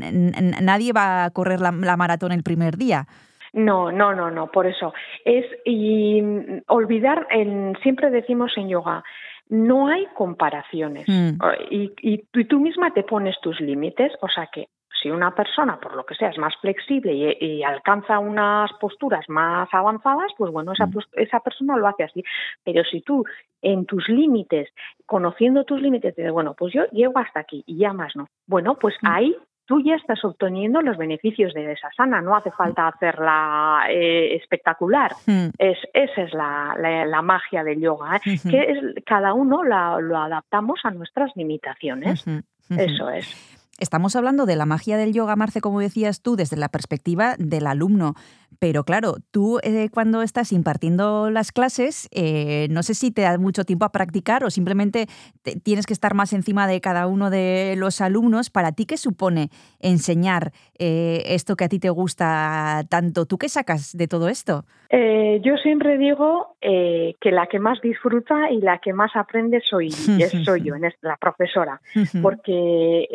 nadie 0.62 0.92
va 0.92 1.24
a 1.24 1.30
correr 1.30 1.60
la, 1.60 1.70
la 1.72 1.96
maratón 1.96 2.32
el 2.32 2.42
primer 2.42 2.76
día. 2.76 3.06
No, 3.52 3.90
no, 3.92 4.14
no, 4.14 4.30
no, 4.30 4.50
por 4.50 4.66
eso. 4.66 4.92
Es 5.24 5.44
y 5.64 6.22
olvidar, 6.68 7.26
en, 7.30 7.76
siempre 7.82 8.10
decimos 8.10 8.52
en 8.56 8.68
yoga, 8.68 9.02
no 9.48 9.88
hay 9.88 10.06
comparaciones. 10.14 11.06
Mm. 11.08 11.38
Y, 11.70 11.92
y, 12.02 12.24
y, 12.32 12.44
tú 12.44 12.60
misma 12.60 12.92
te 12.92 13.02
pones 13.02 13.36
tus 13.40 13.60
límites, 13.60 14.12
o 14.20 14.28
sea 14.28 14.48
que 14.52 14.68
si 15.00 15.10
una 15.10 15.34
persona, 15.34 15.78
por 15.80 15.94
lo 15.94 16.04
que 16.04 16.14
sea, 16.14 16.30
es 16.30 16.38
más 16.38 16.56
flexible 16.56 17.12
y, 17.12 17.44
y 17.44 17.62
alcanza 17.62 18.18
unas 18.18 18.72
posturas 18.74 19.24
más 19.28 19.68
avanzadas, 19.72 20.32
pues 20.36 20.52
bueno, 20.52 20.72
esa, 20.72 20.86
mm. 20.86 20.98
esa 21.12 21.40
persona 21.40 21.76
lo 21.76 21.86
hace 21.86 22.04
así. 22.04 22.24
Pero 22.64 22.84
si 22.84 23.00
tú 23.00 23.24
en 23.62 23.86
tus 23.86 24.08
límites, 24.08 24.68
conociendo 25.06 25.64
tus 25.64 25.80
límites, 25.80 26.14
dices, 26.14 26.32
bueno, 26.32 26.54
pues 26.54 26.72
yo 26.72 26.84
llego 26.92 27.18
hasta 27.18 27.40
aquí 27.40 27.64
y 27.66 27.78
ya 27.78 27.92
más 27.92 28.14
no. 28.16 28.28
Bueno, 28.46 28.76
pues 28.76 28.94
mm. 29.02 29.06
ahí 29.06 29.36
tú 29.66 29.82
ya 29.82 29.96
estás 29.96 30.24
obteniendo 30.24 30.80
los 30.80 30.96
beneficios 30.96 31.52
de 31.52 31.72
esa 31.72 31.90
sana, 31.94 32.22
no 32.22 32.34
hace 32.34 32.50
falta 32.50 32.88
hacerla 32.88 33.84
eh, 33.90 34.34
espectacular. 34.36 35.12
Mm. 35.26 35.48
Es, 35.58 35.78
esa 35.92 36.22
es 36.22 36.32
la, 36.32 36.74
la, 36.78 37.04
la, 37.04 37.22
magia 37.22 37.62
del 37.62 37.80
yoga, 37.80 38.16
¿eh? 38.16 38.20
uh 38.24 38.30
-huh. 38.30 38.50
que 38.50 38.72
es, 38.72 39.04
cada 39.04 39.34
uno 39.34 39.62
la, 39.64 40.00
lo 40.00 40.16
adaptamos 40.16 40.80
a 40.84 40.90
nuestras 40.90 41.36
limitaciones. 41.36 42.26
Uh 42.26 42.30
-huh. 42.30 42.42
Uh 42.70 42.76
-huh. 42.76 42.80
Eso 42.80 43.10
es. 43.10 43.57
Estamos 43.78 44.16
hablando 44.16 44.44
de 44.44 44.56
la 44.56 44.66
magia 44.66 44.96
del 44.96 45.12
yoga, 45.12 45.36
Marce, 45.36 45.60
como 45.60 45.78
decías 45.78 46.20
tú, 46.20 46.34
desde 46.34 46.56
la 46.56 46.68
perspectiva 46.68 47.36
del 47.38 47.64
alumno. 47.68 48.16
Pero 48.58 48.82
claro, 48.82 49.18
tú 49.30 49.60
eh, 49.62 49.88
cuando 49.88 50.22
estás 50.22 50.52
impartiendo 50.52 51.30
las 51.30 51.52
clases, 51.52 52.08
eh, 52.10 52.66
no 52.70 52.82
sé 52.82 52.94
si 52.94 53.12
te 53.12 53.22
da 53.22 53.38
mucho 53.38 53.64
tiempo 53.64 53.84
a 53.84 53.92
practicar 53.92 54.42
o 54.42 54.50
simplemente 54.50 55.06
te, 55.42 55.60
tienes 55.60 55.86
que 55.86 55.92
estar 55.92 56.14
más 56.14 56.32
encima 56.32 56.66
de 56.66 56.80
cada 56.80 57.06
uno 57.06 57.30
de 57.30 57.74
los 57.76 58.00
alumnos. 58.00 58.50
¿Para 58.50 58.72
ti 58.72 58.84
qué 58.84 58.96
supone 58.96 59.50
enseñar 59.78 60.52
eh, 60.80 61.22
esto 61.26 61.54
que 61.54 61.64
a 61.64 61.68
ti 61.68 61.78
te 61.78 61.90
gusta 61.90 62.84
tanto? 62.88 63.26
¿Tú 63.26 63.38
qué 63.38 63.48
sacas 63.48 63.96
de 63.96 64.08
todo 64.08 64.28
esto? 64.28 64.66
Eh, 64.90 65.40
yo 65.42 65.56
siempre 65.58 65.98
digo 65.98 66.56
eh, 66.60 67.14
que 67.20 67.30
la 67.30 67.46
que 67.46 67.58
más 67.58 67.80
disfruta 67.80 68.50
y 68.50 68.60
la 68.60 68.78
que 68.78 68.92
más 68.92 69.14
aprende 69.16 69.60
soy, 69.60 69.90
soy 70.44 70.62
yo, 70.62 70.74
la 71.02 71.16
profesora, 71.16 71.80
porque 72.22 73.06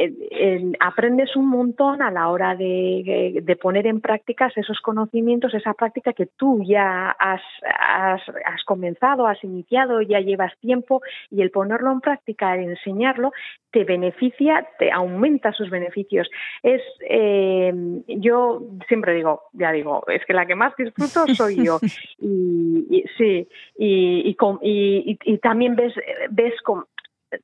aprendes 0.79 1.35
un 1.35 1.47
montón 1.47 2.01
a 2.01 2.11
la 2.11 2.29
hora 2.29 2.55
de, 2.55 3.41
de 3.43 3.55
poner 3.55 3.87
en 3.87 4.01
prácticas 4.01 4.55
esos 4.57 4.79
conocimientos 4.81 5.53
esa 5.53 5.73
práctica 5.73 6.13
que 6.13 6.27
tú 6.27 6.61
ya 6.63 7.09
has, 7.11 7.41
has, 7.79 8.21
has 8.45 8.63
comenzado, 8.65 9.27
has 9.27 9.43
iniciado, 9.43 10.01
ya 10.01 10.19
llevas 10.19 10.53
tiempo 10.59 11.01
y 11.29 11.41
el 11.41 11.51
ponerlo 11.51 11.91
en 11.91 12.01
práctica, 12.01 12.55
el 12.55 12.69
enseñarlo, 12.69 13.31
te 13.71 13.83
beneficia, 13.83 14.67
te 14.77 14.91
aumenta 14.91 15.51
sus 15.51 15.69
beneficios. 15.69 16.29
Es, 16.61 16.81
eh, 17.09 17.73
yo 18.07 18.61
siempre 18.87 19.13
digo, 19.15 19.43
ya 19.53 19.71
digo, 19.71 20.03
es 20.07 20.23
que 20.25 20.33
la 20.33 20.45
que 20.45 20.55
más 20.55 20.75
disfruto 20.75 21.25
soy 21.35 21.62
Y, 22.19 22.85
y 22.89 23.03
sí, 23.17 23.47
y, 23.77 24.29
y, 24.29 24.35
con- 24.35 24.59
y- 24.61 25.11
y- 25.25 25.33
y 25.33 25.37
también 25.39 25.75
ves, 25.75 25.93
ves 26.31 26.53
con, 26.61 26.85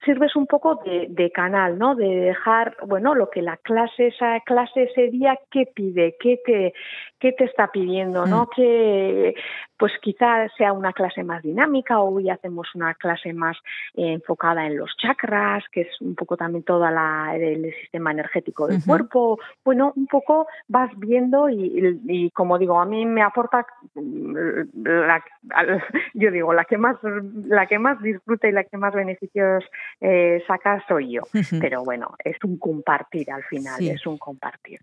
sirves 0.05 0.35
un 0.35 0.47
poco 0.47 0.75
de, 0.85 1.07
de 1.09 1.31
canal, 1.31 1.77
¿no? 1.77 1.95
De 1.95 2.05
dejar, 2.07 2.77
bueno, 2.85 3.15
lo 3.15 3.29
que 3.29 3.41
la 3.41 3.57
clase, 3.57 4.07
esa 4.07 4.39
clase 4.45 4.83
ese 4.83 5.09
día, 5.09 5.37
¿qué 5.51 5.65
pide? 5.73 6.15
¿Qué 6.19 6.39
te, 6.45 6.73
qué 7.19 7.31
te 7.31 7.45
está 7.45 7.71
pidiendo? 7.71 8.25
¿no? 8.25 8.43
Mm. 8.43 8.49
Que, 8.55 9.35
pues 9.79 9.93
quizás 10.01 10.51
sea 10.57 10.73
una 10.73 10.93
clase 10.93 11.23
más 11.23 11.41
dinámica 11.41 11.99
o 11.99 12.13
hoy 12.13 12.29
hacemos 12.29 12.67
una 12.75 12.93
clase 12.93 13.33
más 13.33 13.57
eh, 13.95 14.13
enfocada 14.13 14.67
en 14.67 14.77
los 14.77 14.95
chakras, 14.97 15.63
que 15.71 15.81
es 15.81 16.01
un 16.01 16.13
poco 16.15 16.35
también 16.37 16.63
toda 16.63 16.91
la, 16.91 17.35
el 17.35 17.73
sistema 17.81 18.11
energético 18.11 18.67
del 18.67 18.83
cuerpo. 18.85 19.39
Bueno, 19.63 19.93
un 19.95 20.05
poco 20.07 20.47
vas 20.67 20.91
viendo 20.97 21.49
y, 21.49 21.55
y- 22.05 22.25
y 22.25 22.31
como 22.31 22.57
digo, 22.59 22.79
a 22.79 22.85
mí 22.85 23.05
me 23.05 23.21
aporta 23.23 23.65
la, 24.73 25.23
al- 25.51 25.83
yo 26.13 26.29
digo, 26.31 26.53
la 26.53 26.65
que 26.65 26.77
más 26.77 26.97
la 27.47 27.65
que 27.67 27.79
más 27.79 28.01
disfruta 28.01 28.47
y 28.47 28.51
la 28.51 28.65
que 28.65 28.77
más 28.77 28.93
beneficios 28.93 29.63
eh, 30.01 30.43
saca 30.47 30.83
soy 30.87 31.13
yo. 31.13 31.21
Pero 31.61 31.83
bueno, 31.85 32.15
es 32.23 32.35
un 32.43 32.57
compartir 32.57 33.31
al 33.31 33.43
final, 33.43 33.77
Sí. 33.77 33.89
es 33.89 34.05
un 34.05 34.17
compartir. 34.17 34.79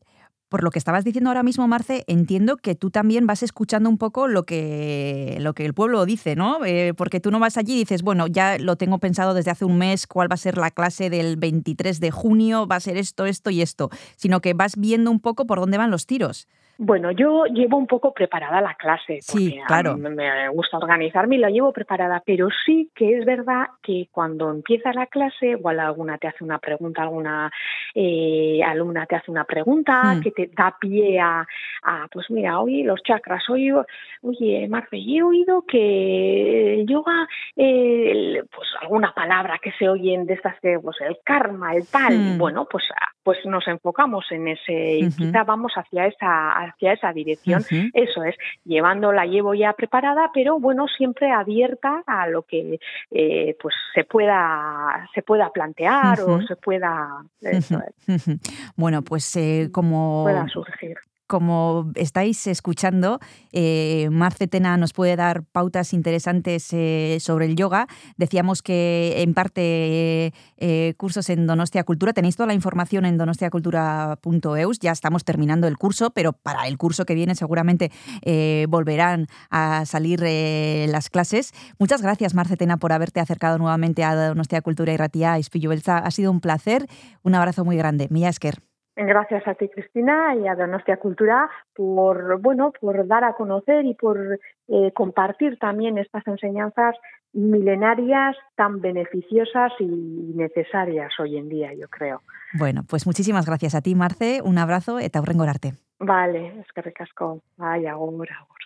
Por 0.48 0.62
lo 0.62 0.70
que 0.70 0.78
estabas 0.78 1.04
diciendo 1.04 1.30
ahora 1.30 1.42
mismo, 1.42 1.66
Marce, 1.66 2.04
entiendo 2.06 2.56
que 2.56 2.76
tú 2.76 2.90
también 2.90 3.26
vas 3.26 3.42
escuchando 3.42 3.90
un 3.90 3.98
poco 3.98 4.28
lo 4.28 4.44
que, 4.44 5.38
lo 5.40 5.54
que 5.54 5.64
el 5.64 5.74
pueblo 5.74 6.06
dice, 6.06 6.36
¿no? 6.36 6.64
Eh, 6.64 6.94
porque 6.96 7.18
tú 7.18 7.32
no 7.32 7.40
vas 7.40 7.56
allí 7.56 7.74
y 7.74 7.78
dices, 7.78 8.02
bueno, 8.02 8.28
ya 8.28 8.56
lo 8.58 8.76
tengo 8.76 8.98
pensado 8.98 9.34
desde 9.34 9.50
hace 9.50 9.64
un 9.64 9.76
mes, 9.76 10.06
cuál 10.06 10.30
va 10.30 10.34
a 10.34 10.38
ser 10.38 10.56
la 10.56 10.70
clase 10.70 11.10
del 11.10 11.36
23 11.36 11.98
de 11.98 12.10
junio, 12.12 12.68
va 12.68 12.76
a 12.76 12.80
ser 12.80 12.96
esto, 12.96 13.26
esto 13.26 13.50
y 13.50 13.60
esto, 13.60 13.90
sino 14.16 14.40
que 14.40 14.54
vas 14.54 14.76
viendo 14.76 15.10
un 15.10 15.18
poco 15.18 15.46
por 15.46 15.58
dónde 15.58 15.78
van 15.78 15.90
los 15.90 16.06
tiros. 16.06 16.46
Bueno, 16.78 17.10
yo 17.10 17.46
llevo 17.46 17.78
un 17.78 17.86
poco 17.86 18.12
preparada 18.12 18.60
la 18.60 18.74
clase, 18.74 19.18
Sí, 19.22 19.50
porque 19.50 19.62
a 19.62 19.66
claro. 19.66 19.96
mí 19.96 20.10
me 20.10 20.48
gusta 20.50 20.76
organizarme 20.76 21.36
y 21.36 21.38
la 21.38 21.48
llevo 21.50 21.72
preparada, 21.72 22.22
pero 22.24 22.48
sí 22.66 22.90
que 22.94 23.16
es 23.18 23.24
verdad 23.24 23.66
que 23.82 24.08
cuando 24.12 24.50
empieza 24.50 24.92
la 24.92 25.06
clase, 25.06 25.46
igual 25.52 25.80
alguna 25.80 26.18
te 26.18 26.28
hace 26.28 26.44
una 26.44 26.58
pregunta, 26.58 27.02
alguna 27.02 27.50
eh, 27.94 28.60
alumna 28.62 29.06
te 29.06 29.16
hace 29.16 29.30
una 29.30 29.44
pregunta 29.44 30.14
Hmm. 30.14 30.20
que 30.20 30.30
te 30.32 30.50
da 30.54 30.76
pie 30.78 31.18
a, 31.18 31.46
a, 31.82 32.08
pues 32.12 32.30
mira, 32.30 32.60
hoy 32.60 32.82
los 32.82 33.02
chakras, 33.02 33.42
oye, 33.48 34.68
Marce, 34.68 35.02
yo 35.02 35.14
he 35.16 35.22
oído 35.22 35.62
que 35.62 36.74
el 36.80 36.86
yoga, 36.86 37.26
eh, 37.56 38.42
pues 38.54 38.68
alguna 38.82 39.12
palabra 39.14 39.58
que 39.62 39.72
se 39.72 39.88
oyen 39.88 40.26
de 40.26 40.34
estas 40.34 40.58
que, 40.60 40.78
pues 40.78 41.00
el 41.00 41.18
karma, 41.24 41.74
el 41.74 41.86
tal, 41.88 42.16
Hmm. 42.34 42.38
bueno, 42.38 42.66
pues, 42.70 42.84
pues 43.26 43.44
nos 43.44 43.66
enfocamos 43.66 44.24
en 44.30 44.46
ese, 44.46 44.98
y 44.98 45.06
Ujú. 45.08 45.16
quizá 45.16 45.42
vamos 45.42 45.72
hacia 45.74 46.06
esa, 46.06 46.52
hacia 46.52 46.92
esa 46.92 47.12
dirección. 47.12 47.60
Eso 47.92 48.22
es, 48.22 48.36
llevando 48.64 49.10
la 49.10 49.26
llevo 49.26 49.52
ya 49.52 49.72
preparada, 49.72 50.30
pero 50.32 50.60
bueno, 50.60 50.86
siempre 50.86 51.32
abierta 51.32 52.04
a 52.06 52.28
lo 52.28 52.42
que 52.42 52.78
eh, 53.10 53.56
pues 53.60 53.74
se 53.96 54.04
pueda, 54.04 55.10
se 55.12 55.22
pueda 55.22 55.50
plantear 55.50 56.20
o 56.20 56.40
se 56.42 56.54
pueda, 56.54 57.24
eso 57.40 57.82
es. 58.06 58.38
Bueno, 58.76 59.02
pues 59.02 59.34
eh, 59.34 59.70
como, 59.72 60.22
pueda 60.22 60.46
surgir. 60.46 60.96
Como 61.26 61.90
estáis 61.94 62.46
escuchando, 62.46 63.20
eh, 63.52 64.08
Marce 64.10 64.46
Tena 64.46 64.76
nos 64.76 64.92
puede 64.92 65.16
dar 65.16 65.44
pautas 65.44 65.92
interesantes 65.92 66.68
eh, 66.72 67.18
sobre 67.20 67.46
el 67.46 67.56
yoga. 67.56 67.86
Decíamos 68.16 68.62
que 68.62 69.22
imparte 69.24 70.32
eh, 70.56 70.94
cursos 70.96 71.28
en 71.30 71.46
Donostia 71.46 71.84
Cultura. 71.84 72.12
Tenéis 72.12 72.36
toda 72.36 72.46
la 72.46 72.54
información 72.54 73.04
en 73.04 73.18
donostiacultura.eus. 73.18 74.78
Ya 74.78 74.92
estamos 74.92 75.24
terminando 75.24 75.66
el 75.66 75.76
curso, 75.76 76.10
pero 76.10 76.32
para 76.32 76.66
el 76.66 76.78
curso 76.78 77.04
que 77.04 77.14
viene 77.14 77.34
seguramente 77.34 77.90
eh, 78.22 78.66
volverán 78.68 79.26
a 79.50 79.84
salir 79.86 80.22
eh, 80.24 80.86
las 80.88 81.10
clases. 81.10 81.52
Muchas 81.78 82.02
gracias, 82.02 82.34
Marce 82.34 82.56
Tena, 82.56 82.76
por 82.76 82.92
haberte 82.92 83.20
acercado 83.20 83.58
nuevamente 83.58 84.04
a 84.04 84.14
Donostia 84.14 84.62
Cultura 84.62 84.92
y 84.92 84.96
Ratia 84.96 85.38
Ispillo 85.38 85.70
Belza. 85.70 85.98
Ha 85.98 86.10
sido 86.10 86.30
un 86.30 86.40
placer. 86.40 86.86
Un 87.22 87.34
abrazo 87.34 87.64
muy 87.64 87.76
grande. 87.76 88.08
Milla 88.10 88.28
Esker. 88.28 88.62
Gracias 88.96 89.46
a 89.46 89.54
ti, 89.54 89.68
Cristina, 89.68 90.34
y 90.34 90.48
a 90.48 90.54
Donostia 90.54 90.96
Cultura 90.96 91.50
por, 91.74 92.40
bueno, 92.40 92.72
por 92.80 93.06
dar 93.06 93.24
a 93.24 93.34
conocer 93.34 93.84
y 93.84 93.94
por 93.94 94.40
eh, 94.68 94.92
compartir 94.94 95.58
también 95.58 95.98
estas 95.98 96.26
enseñanzas 96.26 96.96
milenarias 97.34 98.36
tan 98.54 98.80
beneficiosas 98.80 99.72
y 99.80 100.32
necesarias 100.34 101.12
hoy 101.20 101.36
en 101.36 101.50
día, 101.50 101.74
yo 101.74 101.88
creo. 101.88 102.22
Bueno, 102.54 102.82
pues 102.88 103.06
muchísimas 103.06 103.44
gracias 103.44 103.74
a 103.74 103.82
ti, 103.82 103.94
Marce. 103.94 104.40
Un 104.42 104.56
abrazo 104.56 104.98
eta 104.98 105.18
arte. 105.18 105.74
Vale, 105.98 106.58
es 106.60 106.72
que 106.74 106.80
recasco. 106.80 107.42
Ay, 107.58 107.86
agur, 107.86 108.28
agur. 108.32 108.56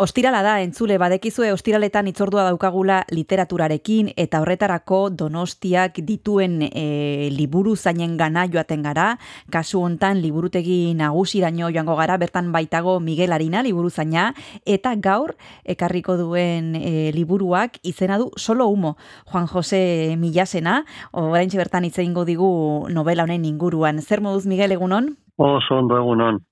Ostirala 0.00 0.40
da, 0.40 0.54
entzule, 0.64 0.96
badekizue 0.96 1.50
ostiraletan 1.52 2.06
itzordua 2.08 2.46
daukagula 2.46 3.02
literaturarekin 3.12 4.06
eta 4.22 4.38
horretarako 4.40 5.00
donostiak 5.12 6.00
dituen 6.08 6.54
e, 6.64 7.28
liburu 7.34 7.74
zainen 7.76 8.14
gana 8.16 8.46
joaten 8.48 8.80
gara, 8.80 9.10
kasu 9.52 9.82
hontan 9.84 10.22
liburutegi 10.24 10.94
nagusiraino 10.96 11.68
joango 11.68 11.98
gara, 12.00 12.16
bertan 12.16 12.48
baitago 12.48 12.96
Miguel 13.04 13.36
Arina 13.36 13.60
liburu 13.60 13.92
zaina, 13.92 14.30
eta 14.64 14.94
gaur 14.96 15.34
ekarriko 15.68 16.16
duen 16.16 16.72
e, 16.80 17.12
liburuak 17.12 17.76
izena 17.84 18.16
du 18.16 18.30
solo 18.40 18.72
humo, 18.72 18.96
Juan 19.28 19.52
Jose 19.52 20.16
Millasena, 20.16 20.86
orain 21.12 21.52
bertan 21.52 21.84
hitz 21.84 21.98
egingo 21.98 22.24
digu 22.24 22.88
novela 22.88 23.28
honen 23.28 23.44
inguruan. 23.44 24.00
Zer 24.00 24.24
moduz, 24.24 24.46
Miguel, 24.48 24.72
egunon? 24.80 25.18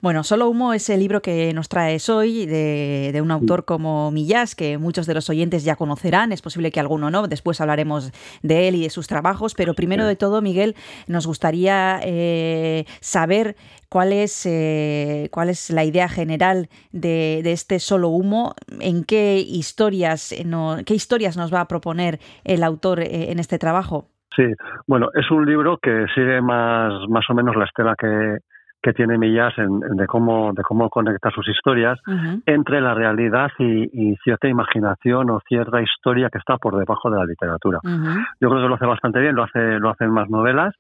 Bueno, 0.01 0.25
Solo 0.25 0.49
Humo 0.49 0.73
es 0.73 0.89
el 0.89 1.01
libro 1.01 1.21
que 1.21 1.53
nos 1.53 1.69
traes 1.69 2.09
hoy 2.09 2.47
de, 2.47 3.11
de 3.13 3.21
un 3.21 3.31
autor 3.31 3.67
como 3.67 4.11
Millás, 4.11 4.55
que 4.55 4.79
muchos 4.79 5.07
de 5.07 5.13
los 5.13 5.29
oyentes 5.29 5.63
ya 5.63 5.77
conocerán, 5.77 6.33
es 6.33 6.41
posible 6.41 6.73
que 6.73 6.81
alguno 6.81 7.11
no, 7.11 7.29
después 7.29 7.61
hablaremos 7.61 8.13
de 8.43 8.67
él 8.67 8.77
y 8.77 8.85
de 8.85 8.91
sus 8.91 9.07
trabajos, 9.07 9.55
pero 9.55 9.75
primero 9.75 10.07
de 10.07 10.17
todo, 10.17 10.41
Miguel, 10.41 10.75
nos 11.07 11.27
gustaría 11.27 12.01
eh, 12.03 12.87
saber 13.01 13.57
cuál 13.91 14.15
es, 14.15 14.47
eh, 14.47 15.29
cuál 15.33 15.51
es 15.51 15.69
la 15.69 15.85
idea 15.85 16.09
general 16.09 16.71
de, 16.91 17.43
de 17.45 17.53
este 17.53 17.81
Solo 17.81 18.09
Humo, 18.09 18.55
en 18.81 19.05
qué 19.05 19.39
historias, 19.39 20.35
no, 20.47 20.79
qué 20.87 20.95
historias 20.95 21.37
nos 21.37 21.53
va 21.53 21.61
a 21.61 21.69
proponer 21.69 22.21
el 22.45 22.65
autor 22.65 23.01
eh, 23.01 23.33
en 23.33 23.39
este 23.39 23.59
trabajo. 23.59 24.07
Sí, 24.35 24.45
bueno, 24.87 25.09
es 25.15 25.31
un 25.31 25.45
libro 25.45 25.77
que 25.77 26.07
sigue 26.15 26.41
más, 26.41 26.93
más 27.09 27.29
o 27.29 27.35
menos 27.35 27.57
la 27.57 27.65
estela 27.65 27.95
que, 27.99 28.39
que 28.83 28.93
tiene 28.93 29.19
Millas 29.19 29.57
en, 29.59 29.81
en 29.89 29.97
de 29.97 30.07
cómo 30.07 30.53
de 30.53 30.63
cómo 30.63 30.89
conecta 30.89 31.31
sus 31.31 31.49
historias 31.49 31.99
Uh 32.07 32.13
-huh. 32.13 32.43
entre 32.47 32.81
la 32.81 32.95
realidad 32.95 33.51
y, 33.59 33.89
y, 33.93 34.17
cierta 34.25 34.49
imaginación 34.49 35.31
o 35.31 35.41
cierta 35.49 35.81
historia 35.83 36.29
que 36.31 36.39
está 36.39 36.57
por 36.59 36.77
debajo 36.77 37.11
de 37.11 37.19
la 37.19 37.25
literatura. 37.25 37.79
Uh 37.83 37.89
-huh. 37.89 38.27
Yo 38.41 38.49
creo 38.49 38.63
que 38.63 38.69
lo 38.69 38.75
hace 38.75 38.87
bastante 38.87 39.21
bien, 39.21 39.35
lo 39.35 39.45
hace 39.45 39.79
lo 39.79 39.91
hacen 39.91 40.11
más 40.11 40.29
novelas 40.31 40.75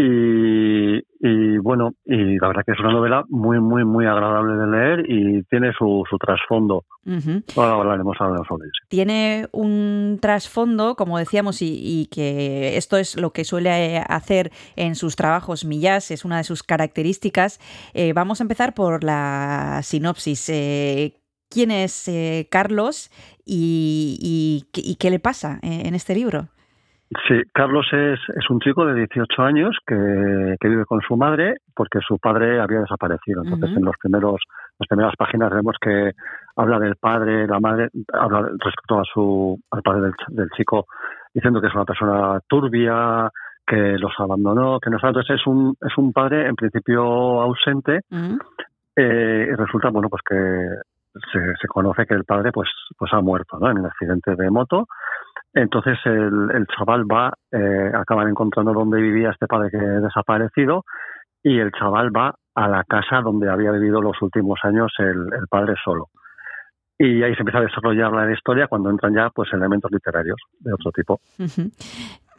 y, 0.00 0.98
y, 1.20 1.58
bueno, 1.58 1.92
y 2.04 2.38
la 2.38 2.48
verdad 2.48 2.62
que 2.64 2.72
es 2.72 2.80
una 2.80 2.92
novela 2.92 3.24
muy, 3.28 3.60
muy, 3.60 3.84
muy 3.84 4.06
agradable 4.06 4.54
de 4.56 4.66
leer 4.66 5.10
y 5.10 5.42
tiene 5.44 5.72
su, 5.78 6.04
su 6.08 6.16
trasfondo. 6.16 6.84
Uh 7.04 7.12
-huh. 7.12 7.42
Ahora 7.56 7.74
hablaremos 7.74 8.16
ahora 8.20 8.42
sobre 8.48 8.68
eso. 8.68 8.86
Tiene 8.88 9.46
un 9.52 10.18
trasfondo, 10.20 10.94
como 10.96 11.18
decíamos, 11.18 11.60
y, 11.62 11.80
y, 11.82 12.06
que 12.06 12.76
esto 12.76 12.96
es 12.96 13.20
lo 13.20 13.32
que 13.32 13.44
suele 13.44 13.98
hacer 13.98 14.50
en 14.76 14.94
sus 14.94 15.16
trabajos 15.16 15.64
Millás, 15.64 16.10
es 16.10 16.24
una 16.24 16.38
de 16.38 16.44
sus 16.44 16.62
características. 16.62 17.60
Eh, 17.94 18.12
vamos 18.12 18.40
a 18.40 18.44
empezar 18.44 18.74
por 18.74 19.04
la 19.04 19.80
sinopsis. 19.82 20.48
Eh, 20.48 21.16
¿Quién 21.50 21.72
es 21.72 22.06
eh, 22.08 22.46
Carlos 22.50 23.10
y, 23.44 24.64
y, 24.72 24.80
y, 24.80 24.94
qué 24.96 25.10
le 25.10 25.18
pasa 25.18 25.58
en 25.62 25.94
este 25.96 26.14
libro? 26.14 26.48
Sí, 27.26 27.42
Carlos 27.52 27.86
es, 27.90 28.20
es 28.36 28.50
un 28.50 28.60
chico 28.60 28.86
de 28.86 28.94
18 28.94 29.42
años 29.42 29.76
que, 29.84 30.54
que, 30.60 30.68
vive 30.68 30.84
con 30.84 31.00
su 31.00 31.16
madre 31.16 31.56
porque 31.74 31.98
su 32.06 32.18
padre 32.18 32.60
había 32.60 32.80
desaparecido. 32.80 33.42
Entonces, 33.42 33.70
uh 33.70 33.72
-huh. 33.72 33.78
en 33.78 33.84
los 33.84 33.96
primeros, 34.00 34.40
las 34.78 34.86
primeras 34.86 35.16
páginas 35.16 35.50
vemos 35.50 35.74
que 35.80 36.12
habla 36.54 36.78
del 36.78 36.94
padre, 36.94 37.48
la 37.48 37.58
madre, 37.58 37.88
habla 38.12 38.42
respecto 38.64 39.00
a 39.00 39.02
su, 39.12 39.58
al 39.72 39.82
padre 39.82 40.02
del, 40.02 40.12
del 40.28 40.50
chico, 40.50 40.86
diciendo 41.34 41.60
que 41.60 41.66
es 41.66 41.74
una 41.74 41.84
persona 41.84 42.38
turbia, 42.46 43.28
que 43.66 43.98
los 43.98 44.12
abandonó, 44.18 44.78
que 44.78 44.90
no. 44.90 44.98
Entonces, 45.02 45.34
es 45.34 45.46
un, 45.48 45.74
es 45.80 45.98
un 45.98 46.12
padre 46.12 46.46
en 46.46 46.54
principio 46.54 47.02
ausente 47.42 48.02
uh 48.10 48.16
-huh. 48.16 48.38
eh, 48.94 49.48
y 49.50 49.54
resulta, 49.56 49.90
bueno, 49.90 50.08
pues 50.08 50.22
que 50.22 50.36
se, 51.32 51.40
se 51.60 51.66
conoce 51.66 52.06
que 52.06 52.14
el 52.14 52.24
padre 52.24 52.52
pues, 52.52 52.68
pues 52.96 53.12
ha 53.12 53.20
muerto 53.20 53.58
¿no? 53.58 53.68
en 53.68 53.78
un 53.78 53.86
accidente 53.86 54.36
de 54.36 54.48
moto 54.50 54.86
entonces 55.54 55.98
el, 56.04 56.50
el 56.54 56.66
chaval 56.66 57.04
va, 57.10 57.32
eh, 57.50 57.90
acaban 57.94 58.28
encontrando 58.28 58.72
donde 58.72 59.00
vivía 59.00 59.30
este 59.30 59.46
padre 59.46 59.70
que 59.70 59.78
ha 59.78 60.00
desaparecido 60.00 60.84
y 61.42 61.58
el 61.58 61.72
chaval 61.72 62.14
va 62.14 62.34
a 62.54 62.68
la 62.68 62.84
casa 62.84 63.20
donde 63.22 63.50
había 63.50 63.72
vivido 63.72 64.00
los 64.00 64.20
últimos 64.22 64.58
años 64.62 64.92
el, 64.98 65.32
el 65.32 65.46
padre 65.48 65.74
solo. 65.82 66.08
Y 66.98 67.22
ahí 67.22 67.34
se 67.34 67.40
empieza 67.40 67.60
a 67.60 67.62
desarrollar 67.62 68.12
la 68.12 68.30
historia 68.30 68.66
cuando 68.66 68.90
entran 68.90 69.14
ya 69.14 69.30
pues 69.30 69.50
elementos 69.52 69.90
literarios 69.90 70.36
de 70.58 70.72
otro 70.74 70.92
tipo. 70.92 71.14
Uh 71.38 71.44
-huh. 71.44 71.70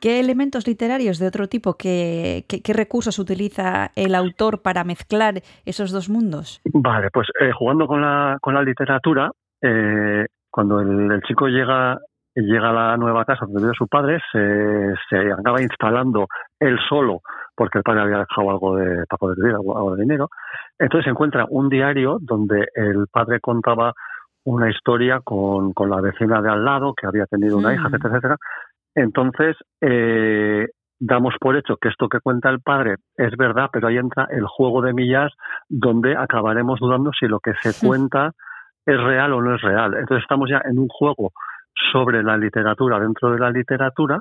¿Qué 0.01 0.19
elementos 0.19 0.67
literarios 0.67 1.19
de 1.19 1.27
otro 1.27 1.47
tipo? 1.47 1.75
¿Qué, 1.77 2.45
qué, 2.49 2.63
qué 2.63 2.73
recursos 2.73 3.19
utiliza 3.19 3.91
el 3.95 4.15
autor 4.15 4.63
para 4.63 4.83
mezclar 4.83 5.41
esos 5.63 5.91
dos 5.91 6.09
mundos? 6.09 6.59
Vale, 6.73 7.09
pues 7.11 7.27
eh, 7.39 7.51
jugando 7.51 7.85
con 7.85 8.01
la, 8.01 8.39
con 8.41 8.55
la 8.55 8.63
literatura, 8.63 9.31
eh, 9.61 10.25
cuando 10.49 10.79
el, 10.79 11.11
el, 11.11 11.21
chico 11.21 11.47
llega 11.47 11.99
llega 12.35 12.69
a 12.69 12.73
la 12.73 12.97
nueva 12.97 13.25
casa 13.25 13.45
donde 13.45 13.61
vive 13.61 13.73
su 13.77 13.87
padre, 13.87 14.19
se, 14.31 14.93
se 15.09 15.31
acaba 15.31 15.61
instalando 15.61 16.27
él 16.59 16.77
solo, 16.87 17.21
porque 17.55 17.79
el 17.79 17.83
padre 17.83 18.01
había 18.01 18.19
dejado 18.19 18.49
algo 18.49 18.75
de, 18.75 19.05
para 19.07 19.17
poder 19.17 19.37
vivir, 19.37 19.55
algo, 19.55 19.95
de 19.95 20.03
dinero. 20.03 20.29
Entonces 20.79 21.09
encuentra 21.09 21.45
un 21.49 21.69
diario 21.69 22.17
donde 22.21 22.67
el 22.75 23.07
padre 23.11 23.39
contaba 23.39 23.93
una 24.43 24.69
historia 24.69 25.19
con, 25.23 25.73
con 25.73 25.89
la 25.89 26.01
vecina 26.01 26.41
de 26.41 26.49
al 26.49 26.65
lado, 26.65 26.93
que 26.93 27.07
había 27.07 27.25
tenido 27.25 27.57
una 27.57 27.69
mm. 27.69 27.73
hija, 27.73 27.87
etcétera, 27.87 28.09
etcétera. 28.09 28.37
Entonces, 28.95 29.55
eh, 29.81 30.67
damos 30.99 31.33
por 31.39 31.57
hecho 31.57 31.77
que 31.77 31.89
esto 31.89 32.07
que 32.07 32.19
cuenta 32.19 32.49
el 32.49 32.61
padre 32.61 32.95
es 33.17 33.35
verdad, 33.35 33.69
pero 33.71 33.87
ahí 33.87 33.97
entra 33.97 34.27
el 34.29 34.45
juego 34.45 34.81
de 34.81 34.93
millas 34.93 35.31
donde 35.67 36.15
acabaremos 36.15 36.79
dudando 36.79 37.11
si 37.17 37.27
lo 37.27 37.39
que 37.39 37.53
se 37.61 37.73
cuenta 37.87 38.31
es 38.85 39.01
real 39.01 39.33
o 39.33 39.41
no 39.41 39.55
es 39.55 39.61
real. 39.61 39.95
Entonces 39.95 40.23
estamos 40.23 40.49
ya 40.49 40.61
en 40.63 40.79
un 40.79 40.87
juego 40.87 41.31
sobre 41.91 42.23
la 42.23 42.37
literatura 42.37 42.99
dentro 42.99 43.31
de 43.31 43.39
la 43.39 43.49
literatura 43.49 44.19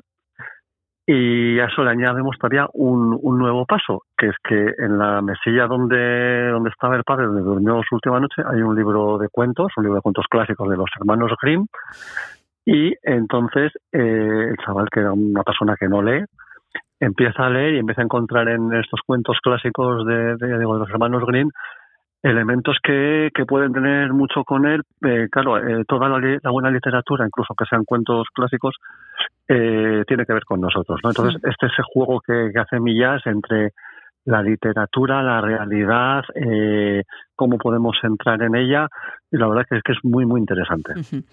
y 1.05 1.59
a 1.59 1.65
eso 1.65 1.83
le 1.83 1.91
añadimos 1.91 2.37
todavía 2.37 2.67
un, 2.73 3.17
un, 3.21 3.37
nuevo 3.37 3.65
paso, 3.65 4.03
que 4.17 4.27
es 4.27 4.35
que 4.43 4.73
en 4.77 4.97
la 4.97 5.21
mesilla 5.21 5.65
donde, 5.67 6.49
donde 6.51 6.69
estaba 6.69 6.95
el 6.95 7.03
padre, 7.03 7.25
donde 7.25 7.41
durmió 7.41 7.81
su 7.87 7.95
última 7.95 8.19
noche, 8.19 8.43
hay 8.45 8.61
un 8.61 8.75
libro 8.75 9.17
de 9.17 9.27
cuentos, 9.29 9.71
un 9.77 9.83
libro 9.83 9.95
de 9.95 10.03
cuentos 10.03 10.25
clásicos 10.29 10.69
de 10.69 10.77
los 10.77 10.89
hermanos 10.99 11.31
Grimm, 11.41 11.65
y 12.65 12.93
entonces 13.01 13.73
eh, 13.91 14.49
el 14.51 14.57
chaval, 14.63 14.89
que 14.91 14.99
era 14.99 15.11
una 15.11 15.43
persona 15.43 15.75
que 15.77 15.89
no 15.89 16.01
lee, 16.03 16.23
empieza 16.99 17.47
a 17.47 17.49
leer 17.49 17.73
y 17.73 17.79
empieza 17.79 18.01
a 18.01 18.05
encontrar 18.05 18.47
en 18.47 18.71
estos 18.73 19.01
cuentos 19.05 19.39
clásicos 19.41 20.05
de, 20.05 20.35
de, 20.37 20.47
de 20.47 20.63
los 20.63 20.89
hermanos 20.89 21.25
Grimm 21.25 21.49
elementos 22.23 22.77
que, 22.83 23.29
que 23.33 23.45
pueden 23.45 23.73
tener 23.73 24.13
mucho 24.13 24.43
con 24.43 24.65
él. 24.65 24.83
Eh, 25.03 25.27
claro, 25.31 25.57
eh, 25.57 25.83
toda 25.87 26.07
la, 26.07 26.19
la, 26.19 26.51
buena 26.51 26.69
literatura, 26.69 27.25
incluso 27.25 27.53
que 27.55 27.65
sean 27.65 27.83
cuentos 27.83 28.27
clásicos, 28.33 28.75
eh, 29.47 30.03
tiene 30.07 30.25
que 30.25 30.33
ver 30.33 30.45
con 30.45 30.61
nosotros. 30.61 30.99
¿no? 31.03 31.09
Entonces, 31.09 31.41
sí. 31.41 31.49
este 31.49 31.65
es 31.65 31.73
ese 31.73 31.83
juego 31.83 32.21
que, 32.21 32.51
que 32.53 32.59
hace 32.59 32.79
Millas 32.79 33.25
entre 33.25 33.73
la 34.25 34.41
literatura, 34.43 35.23
la 35.23 35.41
realidad, 35.41 36.23
eh, 36.35 37.03
cómo 37.35 37.57
podemos 37.57 37.97
entrar 38.03 38.41
en 38.43 38.55
ella, 38.55 38.87
y 39.31 39.37
la 39.37 39.47
verdad 39.47 39.65
es 39.69 39.81
que 39.83 39.93
es 39.93 39.97
muy, 40.03 40.25
muy 40.25 40.39
interesante. 40.39 40.93
Uh 40.95 40.99
-huh. 40.99 41.23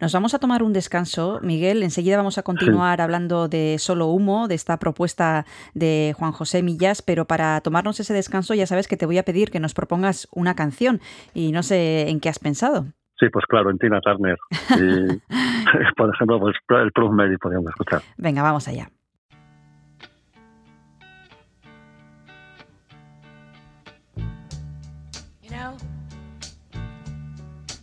Nos 0.00 0.12
vamos 0.14 0.32
a 0.34 0.38
tomar 0.38 0.62
un 0.62 0.72
descanso, 0.72 1.38
Miguel. 1.42 1.82
Enseguida 1.82 2.16
vamos 2.16 2.38
a 2.38 2.42
continuar 2.42 2.98
sí. 2.98 3.02
hablando 3.02 3.48
de 3.48 3.76
Solo 3.78 4.06
Humo, 4.06 4.48
de 4.48 4.54
esta 4.54 4.78
propuesta 4.78 5.44
de 5.74 6.14
Juan 6.16 6.32
José 6.32 6.62
Millas, 6.62 7.02
pero 7.02 7.26
para 7.26 7.60
tomarnos 7.60 8.00
ese 8.00 8.14
descanso 8.14 8.54
ya 8.54 8.66
sabes 8.66 8.88
que 8.88 8.96
te 8.96 9.06
voy 9.06 9.18
a 9.18 9.22
pedir 9.22 9.50
que 9.50 9.60
nos 9.60 9.74
propongas 9.74 10.26
una 10.32 10.54
canción, 10.54 11.00
y 11.34 11.52
no 11.52 11.62
sé 11.62 12.08
en 12.08 12.20
qué 12.20 12.30
has 12.30 12.38
pensado. 12.38 12.86
Sí, 13.18 13.28
pues 13.30 13.44
claro, 13.44 13.70
en 13.70 13.76
Tina 13.76 14.00
Turner. 14.00 14.38
Y, 14.78 15.20
por 15.94 16.14
ejemplo, 16.14 16.40
pues 16.40 16.56
el 16.70 16.90
Proof 16.92 17.12
Mary 17.12 17.36
podríamos 17.36 17.68
escuchar. 17.68 18.00
Venga, 18.16 18.42
vamos 18.42 18.66
allá. 18.66 18.88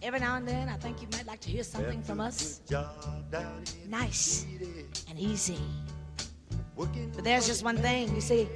Every 0.07 0.21
now 0.21 0.37
and 0.37 0.47
then, 0.47 0.69
I 0.69 0.77
think 0.77 1.01
you 1.01 1.07
might 1.11 1.27
like 1.27 1.41
to 1.41 1.49
hear 1.49 1.65
something 1.65 2.01
from 2.01 2.21
us. 2.21 2.61
Nice 3.89 4.45
and 5.09 5.19
easy. 5.19 5.59
But 6.77 7.25
there's 7.25 7.45
just 7.45 7.61
one 7.61 7.75
thing, 7.75 8.15
you 8.15 8.21
see, 8.21 8.47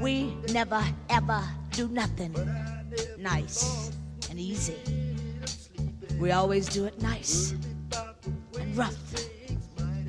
we 0.00 0.36
never 0.52 0.80
ever 1.10 1.42
do 1.72 1.88
nothing 1.88 2.32
nice 3.18 3.90
and 4.30 4.38
easy. 4.38 4.78
We 6.20 6.30
always 6.30 6.68
do 6.68 6.84
it 6.84 7.02
nice 7.02 7.56
and 8.56 8.76
rough. 8.76 8.94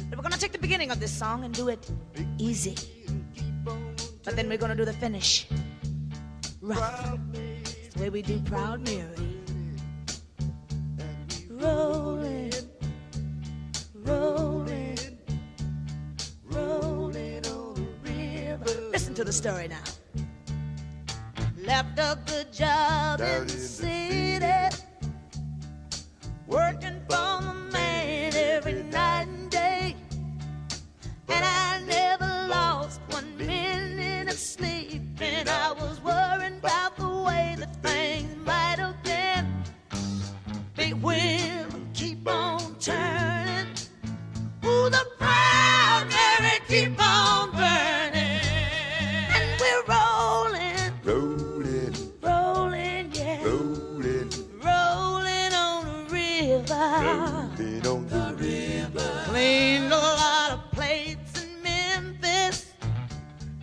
But 0.08 0.18
we're 0.18 0.22
gonna 0.22 0.38
take 0.38 0.52
the 0.52 0.60
beginning 0.60 0.92
of 0.92 1.00
this 1.00 1.12
song 1.12 1.46
and 1.46 1.52
do 1.52 1.70
it 1.70 1.90
easy. 2.38 2.76
But 4.24 4.36
then 4.36 4.48
we're 4.48 4.60
gonna 4.60 4.76
do 4.76 4.86
the 4.86 4.94
finish 4.94 5.48
rough. 6.62 7.18
It's 7.34 7.96
the 7.96 8.04
way 8.04 8.10
we 8.12 8.22
do 8.22 8.40
Proud 8.42 8.88
Mary 8.88 9.33
Listen 18.92 19.14
to 19.16 19.24
the 19.24 19.32
story 19.32 19.70
now. 19.70 19.80
Left 21.66 21.98
a 22.00 22.20
good 22.26 22.52
job 22.52 23.20
Down 23.20 23.42
in 23.42 23.48
the 23.48 23.54
city, 23.54 24.76
working 26.48 27.00
for 27.10 27.42
the 27.42 27.70
man 27.72 28.34
every 28.36 28.84
night. 28.84 29.43
keep 46.74 47.00
on 47.00 47.52
burning. 47.52 48.42
And 49.36 49.62
we're 49.62 49.84
rolling, 49.94 50.92
rolling, 51.04 51.96
rolling, 52.22 53.12
yeah. 53.14 53.44
Rolling, 53.46 54.30
rolling 54.68 55.54
on 55.54 55.86
the 55.86 56.14
river. 56.14 56.74
Rolling 56.74 57.86
on 57.86 58.08
the, 58.08 58.16
the 58.16 58.36
river. 58.40 59.24
Cleaned 59.26 59.94
a 59.94 59.98
lot 59.98 60.52
of 60.54 60.72
plates 60.72 61.44
in 61.44 61.62
Memphis. 61.62 62.74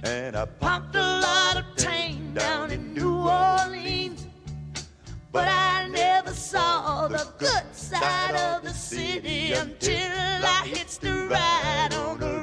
And 0.05 0.37
I 0.37 0.45
pumped 0.45 0.95
a 0.95 1.21
lot 1.27 1.57
of 1.57 1.65
tank 1.77 2.35
down 2.35 2.71
in 2.71 2.95
New 2.95 3.17
Orleans. 3.19 4.29
But 5.33 5.49
I 5.49 5.89
never 5.89 6.33
saw 6.33 7.09
the 7.09 7.27
good 7.39 7.75
side 7.75 8.37
of 8.37 8.63
the 8.63 8.73
city 8.73 9.53
until 9.53 10.13
I 10.57 10.63
hits 10.65 10.97
the 10.99 11.27
ride 11.29 11.95
on 11.95 12.21
the 12.21 12.39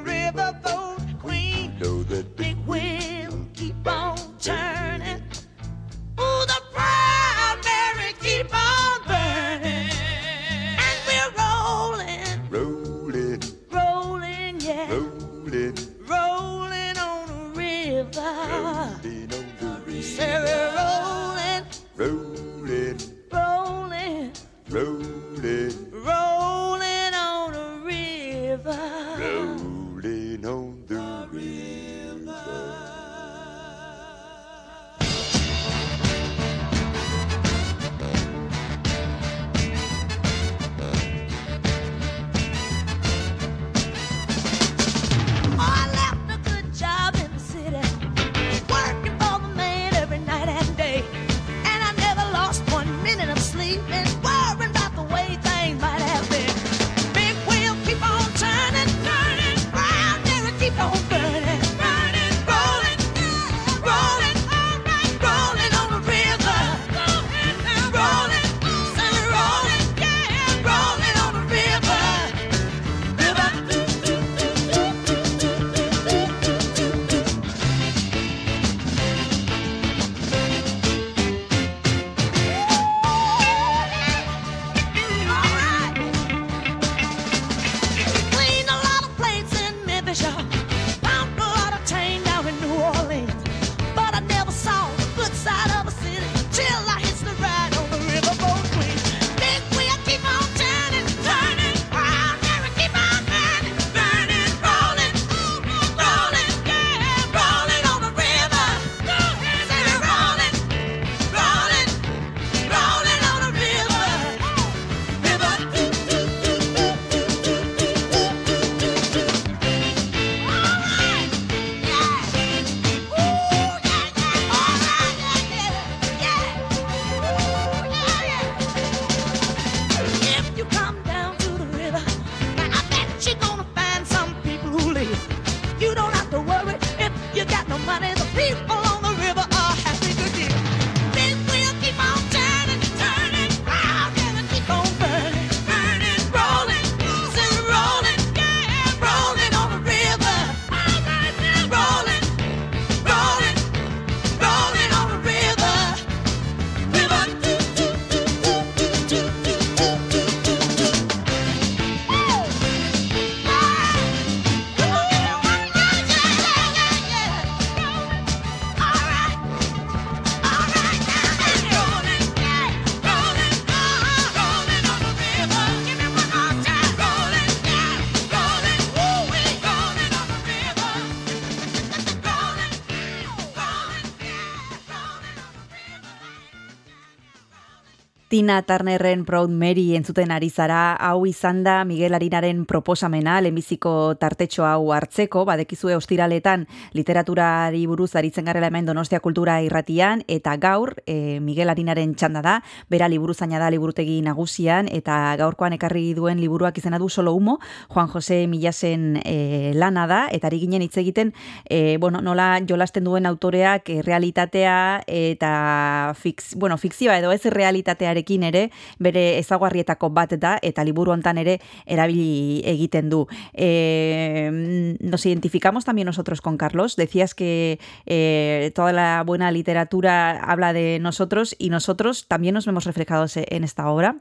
Tina 188.38 188.62
Turnerren 188.62 189.24
Proud 189.24 189.50
Mary 189.50 189.96
entzuten 189.96 190.30
ari 190.30 190.46
zara, 190.48 190.94
hau 190.94 191.24
izan 191.26 191.64
da 191.64 191.80
Miguel 191.82 192.14
Arinaren 192.14 192.60
proposamena, 192.70 193.40
lehenbiziko 193.42 194.14
tartetxo 194.14 194.62
hau 194.62 194.92
hartzeko, 194.94 195.42
badekizue 195.42 195.96
ostiraletan 195.98 196.68
literaturari 196.94 197.80
buruz 197.90 198.12
aritzen 198.14 198.46
garela 198.46 198.68
hemen 198.70 198.86
Donostia 198.86 199.18
Kultura 199.18 199.56
irratian, 199.66 200.22
eta 200.30 200.54
gaur 200.54 200.92
e, 201.02 201.40
Miguel 201.42 201.72
Arinaren 201.72 202.12
txanda 202.14 202.44
da, 202.44 202.52
bera 202.86 203.08
liburu 203.10 203.34
zaina 203.34 203.58
da 203.58 203.72
liburutegi 203.74 204.20
nagusian, 204.22 204.86
eta 204.86 205.34
gaurkoan 205.42 205.74
ekarri 205.74 206.14
duen 206.14 206.38
liburuak 206.38 206.78
izena 206.78 207.02
du 207.02 207.10
solo 207.10 207.34
humo, 207.34 207.58
Juan 207.88 208.06
Jose 208.06 208.44
Milasen 208.46 209.18
e, 209.24 209.72
lana 209.74 210.06
da, 210.06 210.20
eta 210.30 210.46
ari 210.46 210.62
ginen 210.62 210.86
hitz 210.86 210.94
egiten, 211.02 211.34
e, 211.66 211.98
bueno, 211.98 212.22
nola 212.22 212.62
jolasten 212.62 213.02
duen 213.02 213.26
autoreak 213.26 213.90
e, 213.90 213.98
realitatea 214.06 214.78
eta 215.08 216.14
fix, 216.14 216.54
bueno, 216.54 216.78
fikzioa 216.78 217.18
edo 217.18 217.34
ez 217.34 217.42
realitatearekin 217.50 218.27
ere 218.28 218.70
bere 218.98 219.38
ezaguarrietako 219.38 220.10
bat 220.10 220.32
da 220.38 220.58
eta 220.62 220.84
liburu 220.84 221.12
hontan 221.12 221.38
ere 221.38 221.58
erabili 221.86 222.62
egiten. 222.64 223.08
Eh, 223.54 224.96
nos 225.00 225.24
identificamos 225.24 225.84
también 225.84 226.06
nosotros 226.06 226.40
con 226.40 226.56
Carlos. 226.58 226.96
Decías 226.96 227.34
que 227.34 227.78
eh, 228.06 228.70
toda 228.74 228.92
la 228.92 229.22
buena 229.24 229.50
literatura 229.50 230.40
habla 230.40 230.72
de 230.72 230.98
nosotros 231.00 231.56
y 231.58 231.70
nosotros 231.70 232.28
también 232.28 232.54
nos 232.54 232.66
vemos 232.66 232.84
reflejados 232.84 233.36
en 233.36 233.64
esta 233.64 233.88
obra. 233.88 234.16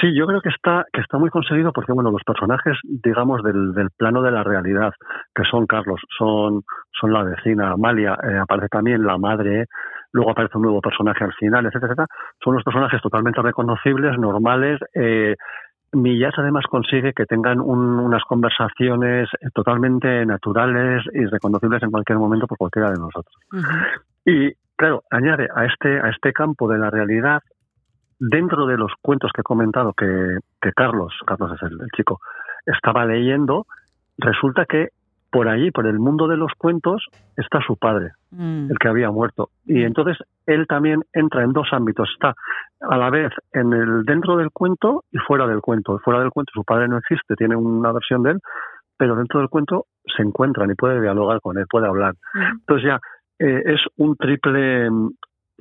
Sí, 0.00 0.14
yo 0.16 0.26
creo 0.26 0.40
que 0.40 0.48
está, 0.50 0.86
que 0.92 1.00
está 1.00 1.18
muy 1.18 1.30
conseguido 1.30 1.72
porque, 1.72 1.92
bueno, 1.92 2.10
los 2.10 2.22
personajes, 2.24 2.76
digamos, 2.84 3.42
del, 3.42 3.72
del 3.74 3.90
plano 3.90 4.22
de 4.22 4.30
la 4.30 4.42
realidad, 4.42 4.92
que 5.34 5.44
son 5.50 5.66
Carlos, 5.66 6.00
son, 6.18 6.62
son 6.98 7.12
la 7.12 7.22
vecina 7.24 7.72
Amalia, 7.72 8.16
eh, 8.22 8.38
aparece 8.38 8.68
también 8.68 9.04
la 9.04 9.18
madre, 9.18 9.66
luego 10.14 10.30
aparece 10.30 10.56
un 10.56 10.62
nuevo 10.62 10.80
personaje 10.80 11.24
al 11.24 11.34
final, 11.34 11.66
etcétera, 11.66 11.92
etcétera. 11.92 12.08
Son 12.42 12.54
unos 12.54 12.64
personajes 12.64 13.02
totalmente 13.02 13.42
reconocibles, 13.42 14.16
normales. 14.18 14.80
Eh, 14.94 15.34
Millas 15.92 16.34
además 16.38 16.64
consigue 16.68 17.12
que 17.12 17.26
tengan 17.26 17.60
un, 17.60 17.98
unas 17.98 18.22
conversaciones 18.24 19.28
totalmente 19.52 20.24
naturales 20.24 21.04
y 21.12 21.24
reconocibles 21.26 21.82
en 21.82 21.90
cualquier 21.90 22.18
momento 22.18 22.46
por 22.46 22.58
cualquiera 22.58 22.90
de 22.90 22.98
nosotros. 22.98 23.34
Uh 23.52 23.56
-huh. 23.56 24.00
Y 24.24 24.52
claro, 24.76 25.02
añade 25.10 25.48
a 25.54 25.66
este, 25.66 26.00
a 26.00 26.08
este 26.08 26.32
campo 26.32 26.68
de 26.68 26.78
la 26.78 26.90
realidad, 26.90 27.42
dentro 28.18 28.66
de 28.66 28.76
los 28.76 28.92
cuentos 29.02 29.30
que 29.32 29.40
he 29.40 29.44
comentado 29.44 29.92
que, 29.92 30.38
que 30.60 30.72
Carlos, 30.72 31.12
Carlos 31.26 31.52
es 31.54 31.62
el, 31.62 31.80
el 31.80 31.90
chico, 31.96 32.20
estaba 32.66 33.04
leyendo, 33.04 33.66
resulta 34.18 34.64
que 34.64 34.88
por 35.34 35.48
allí, 35.48 35.72
por 35.72 35.88
el 35.88 35.98
mundo 35.98 36.28
de 36.28 36.36
los 36.36 36.52
cuentos, 36.56 37.04
está 37.36 37.58
su 37.66 37.76
padre, 37.76 38.12
mm. 38.30 38.70
el 38.70 38.78
que 38.78 38.86
había 38.86 39.10
muerto. 39.10 39.50
Y 39.66 39.82
entonces 39.82 40.16
él 40.46 40.68
también 40.68 41.02
entra 41.12 41.42
en 41.42 41.52
dos 41.52 41.66
ámbitos. 41.72 42.08
Está 42.14 42.36
a 42.80 42.96
la 42.96 43.10
vez 43.10 43.32
en 43.52 43.72
el 43.72 44.04
dentro 44.04 44.36
del 44.36 44.52
cuento 44.52 45.02
y 45.10 45.18
fuera 45.18 45.48
del 45.48 45.60
cuento. 45.60 45.98
Fuera 46.04 46.20
del 46.20 46.30
cuento 46.30 46.52
su 46.54 46.62
padre 46.62 46.86
no 46.86 46.98
existe, 46.98 47.34
tiene 47.34 47.56
una 47.56 47.90
versión 47.90 48.22
de 48.22 48.30
él, 48.30 48.40
pero 48.96 49.16
dentro 49.16 49.40
del 49.40 49.48
cuento 49.48 49.86
se 50.16 50.22
encuentran 50.22 50.70
y 50.70 50.76
puede 50.76 51.00
dialogar 51.00 51.40
con 51.40 51.58
él, 51.58 51.66
puede 51.68 51.88
hablar. 51.88 52.14
Mm. 52.32 52.58
Entonces 52.60 52.86
ya 52.86 53.00
eh, 53.40 53.62
es 53.74 53.80
un 53.96 54.14
triple 54.14 54.88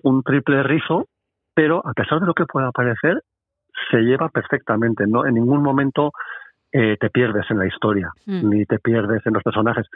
un 0.03 0.21
triple 0.21 0.61
rizo, 0.61 1.07
pero 1.55 1.81
a 1.83 1.93
pesar 1.93 2.19
de 2.19 2.27
lo 2.27 2.35
que 2.35 2.45
pueda 2.45 2.71
parecer, 2.71 3.23
se 3.89 4.01
lleva 4.01 4.29
perfectamente. 4.29 5.05
No 5.07 5.25
en 5.25 5.33
ningún 5.33 5.63
momento 5.63 6.11
eh, 6.73 6.97
te 6.99 7.09
pierdes 7.11 7.45
en 7.51 7.59
la 7.59 7.67
historia, 7.67 8.11
Mm. 8.25 8.49
ni 8.49 8.65
te 8.65 8.79
pierdes 8.79 9.25
en 9.25 9.33
los 9.33 9.43
personajes. 9.43 9.87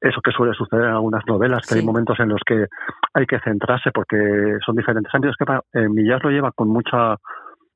Eso 0.00 0.20
que 0.20 0.32
suele 0.32 0.52
suceder 0.54 0.86
en 0.86 0.90
algunas 0.94 1.24
novelas, 1.26 1.60
que 1.66 1.74
Sí. 1.74 1.80
hay 1.80 1.86
momentos 1.86 2.18
en 2.20 2.28
los 2.30 2.40
que 2.44 2.66
hay 3.14 3.26
que 3.26 3.38
centrarse 3.40 3.90
porque 3.92 4.58
son 4.64 4.74
diferentes 4.76 5.14
ámbitos. 5.14 5.36
Que 5.36 5.44
eh, 5.80 5.88
Millás 5.88 6.22
lo 6.24 6.30
lleva 6.30 6.50
con 6.52 6.68
mucha 6.68 7.16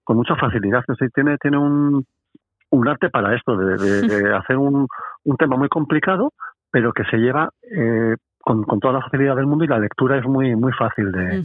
con 0.05 0.17
mucha 0.17 0.35
facilidad. 0.35 0.81
Es 0.81 0.87
decir, 0.99 1.11
tiene 1.15 1.39
tiene 1.39 1.59
un 1.59 2.05
un 2.73 2.89
arte 2.89 3.11
para 3.11 3.35
esto, 3.35 3.57
de, 3.57 3.77
de- 3.77 4.03
de 4.31 4.35
hacer 4.37 4.57
un, 4.57 4.87
un 5.25 5.37
tema 5.37 5.57
muy 5.57 5.69
complicado, 5.69 6.33
pero 6.71 6.93
que 6.93 7.05
se 7.05 7.17
lleva 7.19 7.49
eh, 7.63 8.15
con, 8.39 8.63
con 8.65 8.79
toda 8.81 8.95
la 8.95 9.03
facilidad 9.03 9.37
del 9.37 9.47
mundo 9.47 9.65
y 9.65 9.69
la 9.69 9.79
lectura 9.79 10.17
es 10.19 10.25
muy 10.27 10.55
muy 10.57 10.73
fácil 10.73 11.11
de, 11.13 11.43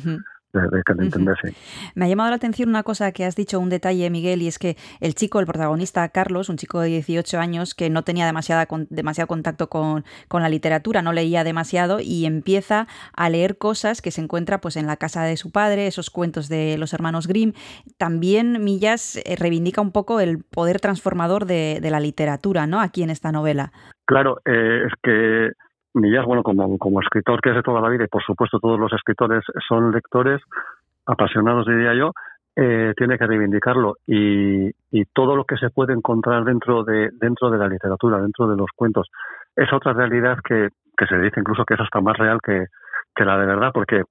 de 0.62 1.04
entenderse. 1.06 1.54
Me 1.96 2.06
ha 2.06 2.08
llamado 2.08 2.30
la 2.30 2.36
atención 2.38 2.70
una 2.70 2.84
cosa 2.84 3.12
que 3.12 3.26
has 3.26 3.36
dicho, 3.36 3.60
un 3.60 3.70
detalle, 3.70 4.10
Miguel, 4.10 4.42
y 4.42 4.48
es 4.48 4.60
que 4.60 4.78
el 5.00 5.16
chico, 5.16 5.40
el 5.40 5.46
protagonista, 5.46 6.08
Carlos, 6.10 6.50
un 6.50 6.58
chico 6.58 6.80
de 6.80 6.88
18 6.90 7.40
años 7.40 7.76
que 7.76 7.90
no 7.90 8.04
tenía 8.04 8.26
demasiada, 8.26 8.66
con- 8.66 8.88
demasiado 8.90 9.28
contacto 9.28 9.70
con, 9.70 10.06
con 10.28 10.42
la 10.42 10.50
literatura, 10.50 11.02
no 11.02 11.14
leía 11.14 11.44
demasiado 11.44 12.00
y 12.00 12.26
empieza 12.26 12.88
a 13.14 13.30
leer 13.30 13.58
cosas 13.58 14.02
que 14.02 14.12
se 14.12 14.22
encuentra 14.22 14.62
pues, 14.62 14.78
en 14.78 14.88
la 14.88 14.98
casa 14.98 15.24
de 15.24 15.38
su 15.38 15.52
padre, 15.52 15.88
esos 15.88 16.10
cuentos 16.10 16.50
de 16.50 16.78
los 16.78 16.94
hermanos 16.94 17.28
Grimm. 17.28 17.54
También 17.98 18.64
Millas 18.64 19.18
eh, 19.18 19.36
reivindica 19.38 19.82
un 19.82 19.92
poco 19.92 20.20
el 20.20 20.44
poder 20.44 20.80
transformador 20.80 21.46
de, 21.46 21.80
de 21.82 21.90
la 21.92 22.00
literatura, 22.00 22.68
¿no? 22.68 22.80
Aquí 22.82 23.04
en 23.04 23.10
esta 23.10 23.32
novela. 23.32 23.72
Claro, 24.06 24.38
eh, 24.46 24.82
es 24.86 24.94
que 25.04 25.52
Millás, 25.96 26.26
bueno, 26.26 26.44
como, 26.44 26.78
como 26.78 27.02
escritor 27.02 27.42
que 27.42 27.50
es 27.50 27.56
de 27.56 27.64
toda 27.64 27.82
la 27.82 27.90
vida, 27.90 28.04
y 28.04 28.08
por 28.08 28.24
supuesto 28.24 28.60
todos 28.60 28.80
los 28.80 28.92
escritores 28.94 29.44
son 29.68 29.92
lectores, 29.92 30.42
apasionados 31.06 31.66
diría 31.66 31.94
yo, 31.94 32.12
eh, 32.56 32.94
tiene 32.96 33.18
que 33.18 33.26
reivindicarlo. 33.26 33.96
Y, 34.06 34.70
y 34.92 35.06
todo 35.14 35.36
lo 35.36 35.46
que 35.46 35.58
se 35.58 35.70
puede 35.70 35.94
encontrar 35.94 36.44
dentro 36.44 36.84
de, 36.84 37.10
dentro 37.20 37.50
de 37.50 37.58
la 37.58 37.68
literatura, 37.68 38.22
dentro 38.22 38.48
de 38.48 38.58
los 38.58 38.68
cuentos, 38.76 39.10
es 39.56 39.72
otra 39.74 39.94
realidad 39.94 40.38
que, 40.44 40.70
que 40.98 41.06
se 41.08 41.18
dice 41.18 41.40
incluso 41.40 41.66
que 41.66 41.76
es 41.76 41.80
hasta 41.80 42.02
más 42.02 42.18
real 42.18 42.40
que, 42.44 42.66
que 43.16 43.26
la 43.26 43.38
de 43.38 43.46
verdad, 43.46 43.72
porque 43.74 44.04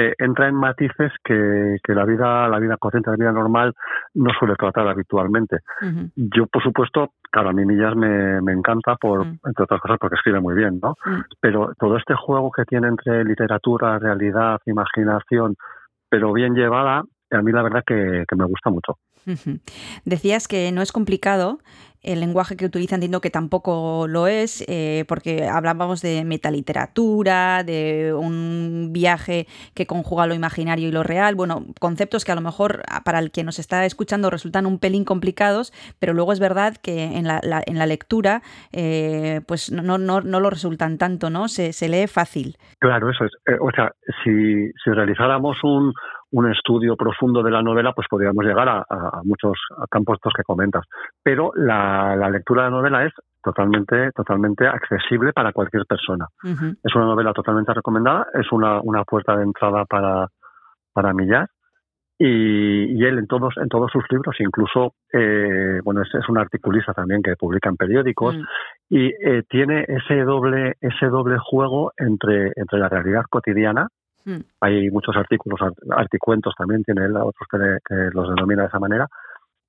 eh, 0.00 0.14
entra 0.18 0.48
en 0.48 0.54
matices 0.54 1.12
que, 1.22 1.76
que 1.82 1.94
la 1.94 2.04
vida, 2.04 2.48
la 2.48 2.58
vida 2.58 2.76
corriente, 2.78 3.10
la 3.10 3.16
vida 3.16 3.32
normal, 3.32 3.74
no 4.14 4.30
suele 4.38 4.54
tratar 4.56 4.88
habitualmente. 4.88 5.58
Yo, 6.16 6.46
por 6.46 6.62
supuesto, 6.62 7.10
claro, 7.30 7.50
a 7.50 7.52
mí 7.52 7.64
Millas 7.64 7.94
me, 7.96 8.40
me 8.40 8.52
encanta, 8.52 8.96
por, 8.96 9.26
Mm. 9.26 9.38
entre 9.44 9.64
otras 9.64 9.80
cosas, 9.80 9.98
porque 10.00 10.16
escribe 10.16 10.40
muy 10.40 10.54
bien, 10.54 10.80
¿no? 10.82 10.94
Mm. 11.04 11.20
Pero 11.40 11.72
todo 11.78 11.96
este 11.96 12.14
juego 12.14 12.50
que 12.50 12.64
tiene 12.64 12.88
entre 12.88 13.24
literatura, 13.24 13.98
realidad, 13.98 14.60
imaginación, 14.66 15.56
pero 16.08 16.32
bien 16.32 16.54
llevada, 16.54 17.02
a 17.30 17.42
mí 17.42 17.52
la 17.52 17.62
verdad 17.62 17.82
que, 17.86 18.24
que 18.28 18.36
me 18.36 18.44
gusta 18.46 18.70
mucho. 18.70 18.96
Decías 20.04 20.48
que 20.48 20.72
no 20.72 20.82
es 20.82 20.92
complicado. 20.92 21.58
El 22.02 22.20
lenguaje 22.20 22.56
que 22.56 22.64
utiliza 22.64 22.94
entiendo 22.94 23.20
que 23.20 23.28
tampoco 23.28 24.06
lo 24.08 24.26
es, 24.26 24.64
eh, 24.68 25.04
porque 25.06 25.46
hablábamos 25.46 26.00
de 26.00 26.24
metaliteratura, 26.24 27.62
de 27.62 28.14
un 28.14 28.88
viaje 28.90 29.46
que 29.74 29.86
conjuga 29.86 30.26
lo 30.26 30.32
imaginario 30.32 30.88
y 30.88 30.92
lo 30.92 31.02
real. 31.02 31.34
Bueno, 31.34 31.66
conceptos 31.78 32.24
que 32.24 32.32
a 32.32 32.34
lo 32.34 32.40
mejor 32.40 32.82
ah, 32.88 33.02
para 33.04 33.18
el 33.18 33.30
que 33.30 33.44
nos 33.44 33.58
está 33.58 33.84
escuchando 33.84 34.30
resultan 34.30 34.64
un 34.64 34.78
pelín 34.78 35.04
complicados, 35.04 35.74
pero 35.98 36.14
luego 36.14 36.32
es 36.32 36.40
verdad 36.40 36.74
que 36.80 37.04
en 37.18 37.26
la, 37.26 37.40
la- 37.42 37.62
en 37.66 37.78
la 37.78 37.84
lectura 37.84 38.42
eh, 38.72 39.42
pues 39.46 39.70
no, 39.70 39.98
no, 39.98 40.22
no 40.22 40.40
lo 40.40 40.48
resultan 40.48 40.96
tanto, 40.96 41.28
¿no? 41.28 41.48
Se, 41.48 41.74
se 41.74 41.90
lee 41.90 42.06
fácil. 42.06 42.56
Claro, 42.78 43.10
eso 43.10 43.26
es. 43.26 43.32
Eh, 43.46 43.58
o 43.60 43.70
sea, 43.72 43.92
si, 44.24 44.30
si 44.82 44.90
realizáramos 44.90 45.58
un, 45.64 45.92
un 46.32 46.50
estudio 46.50 46.96
profundo 46.96 47.42
de 47.42 47.50
la 47.50 47.62
novela, 47.62 47.92
pues 47.92 48.06
podríamos 48.08 48.44
llegar 48.44 48.68
a, 48.68 48.84
a 48.88 49.20
muchos 49.24 49.58
campos 49.90 50.16
estos 50.16 50.32
que 50.34 50.44
comentas. 50.44 50.84
Pero 51.22 51.50
la, 51.54 52.14
la 52.16 52.30
lectura 52.30 52.64
de 52.64 52.70
la 52.70 52.76
novela 52.76 53.04
es 53.04 53.12
totalmente, 53.42 54.12
totalmente 54.12 54.66
accesible 54.66 55.32
para 55.32 55.52
cualquier 55.52 55.86
persona. 55.86 56.26
Es 56.84 56.94
una 56.94 57.06
novela 57.06 57.32
totalmente 57.32 57.74
recomendada, 57.74 58.26
es 58.34 58.50
una, 58.52 58.80
una 58.80 59.04
puerta 59.04 59.36
de 59.36 59.42
entrada 59.44 59.84
para, 59.86 60.28
para 60.92 61.12
Millar. 61.12 61.48
Y, 62.22 63.00
y 63.00 63.04
él 63.06 63.18
en 63.18 63.26
todos, 63.26 63.54
en 63.56 63.68
todos 63.68 63.90
sus 63.90 64.04
libros, 64.10 64.36
incluso, 64.40 64.92
eh, 65.10 65.80
bueno, 65.82 66.02
es, 66.02 66.14
es 66.14 66.28
un 66.28 66.36
articulista 66.36 66.92
también 66.92 67.22
que 67.22 67.34
publica 67.34 67.70
en 67.70 67.76
periódicos, 67.76 68.36
Mm. 68.36 68.42
y 68.90 69.06
eh, 69.06 69.42
tiene 69.48 69.86
ese 69.88 70.20
doble, 70.24 70.74
ese 70.82 71.06
doble 71.06 71.38
juego 71.38 71.92
entre, 71.96 72.52
entre 72.56 72.78
la 72.78 72.90
realidad 72.90 73.22
cotidiana. 73.30 73.88
Mm. 74.24 74.40
Hay 74.60 74.90
muchos 74.90 75.16
artículos, 75.16 75.60
art- 75.62 75.78
articuentos 75.96 76.54
también 76.56 76.82
tiene 76.84 77.04
él, 77.06 77.16
otros 77.16 77.46
que, 77.50 77.58
le- 77.58 77.78
que 77.86 77.94
los 78.12 78.28
denomina 78.28 78.62
de 78.62 78.68
esa 78.68 78.78
manera, 78.78 79.06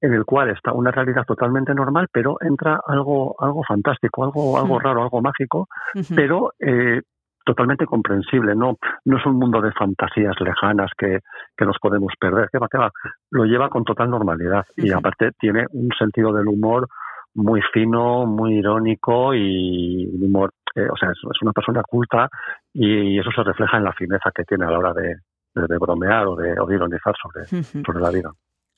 en 0.01 0.13
el 0.13 0.25
cual 0.25 0.49
está 0.49 0.73
una 0.73 0.91
realidad 0.91 1.23
totalmente 1.25 1.73
normal, 1.75 2.07
pero 2.11 2.37
entra 2.41 2.79
algo, 2.87 3.35
algo 3.39 3.63
fantástico, 3.63 4.23
algo, 4.23 4.57
algo 4.57 4.77
Mm. 4.79 4.81
raro, 4.81 5.03
algo 5.03 5.21
mágico, 5.21 5.67
pero 6.15 6.53
eh, 6.59 7.01
totalmente 7.45 7.85
comprensible. 7.85 8.55
No, 8.55 8.77
no 9.05 9.17
es 9.17 9.25
un 9.25 9.35
mundo 9.37 9.61
de 9.61 9.71
fantasías 9.71 10.35
lejanas 10.39 10.91
que, 10.97 11.19
que 11.57 11.65
nos 11.65 11.77
podemos 11.79 12.13
perder. 12.19 12.49
¿Qué 12.51 12.57
va, 12.59 12.67
qué 12.71 12.77
va? 12.77 12.91
Lo 13.31 13.45
lleva 13.45 13.69
con 13.69 13.83
total 13.83 14.09
normalidad 14.09 14.65
y 14.77 14.91
aparte 14.91 15.31
tiene 15.39 15.65
un 15.71 15.89
sentido 15.97 16.33
del 16.33 16.47
humor 16.47 16.87
muy 17.33 17.61
fino, 17.73 18.25
muy 18.25 18.55
irónico 18.59 19.33
y 19.33 20.07
humor, 20.21 20.51
eh, 20.75 20.87
o 20.91 20.95
sea, 20.97 21.09
es, 21.11 21.17
es 21.17 21.41
una 21.41 21.53
persona 21.53 21.81
culta 21.83 22.29
y 22.73 23.19
eso 23.19 23.29
se 23.31 23.43
refleja 23.43 23.77
en 23.77 23.83
la 23.85 23.93
fineza 23.93 24.31
que 24.33 24.43
tiene 24.43 24.65
a 24.65 24.71
la 24.71 24.79
hora 24.79 24.93
de, 24.93 25.15
de- 25.55 25.67
de 25.67 25.77
bromear 25.77 26.27
o 26.27 26.35
de, 26.35 26.59
o 26.59 26.65
de 26.65 26.75
ironizar 26.75 27.13
sobre, 27.21 27.45
sobre 27.85 27.99
la 28.01 28.09
vida. 28.09 28.31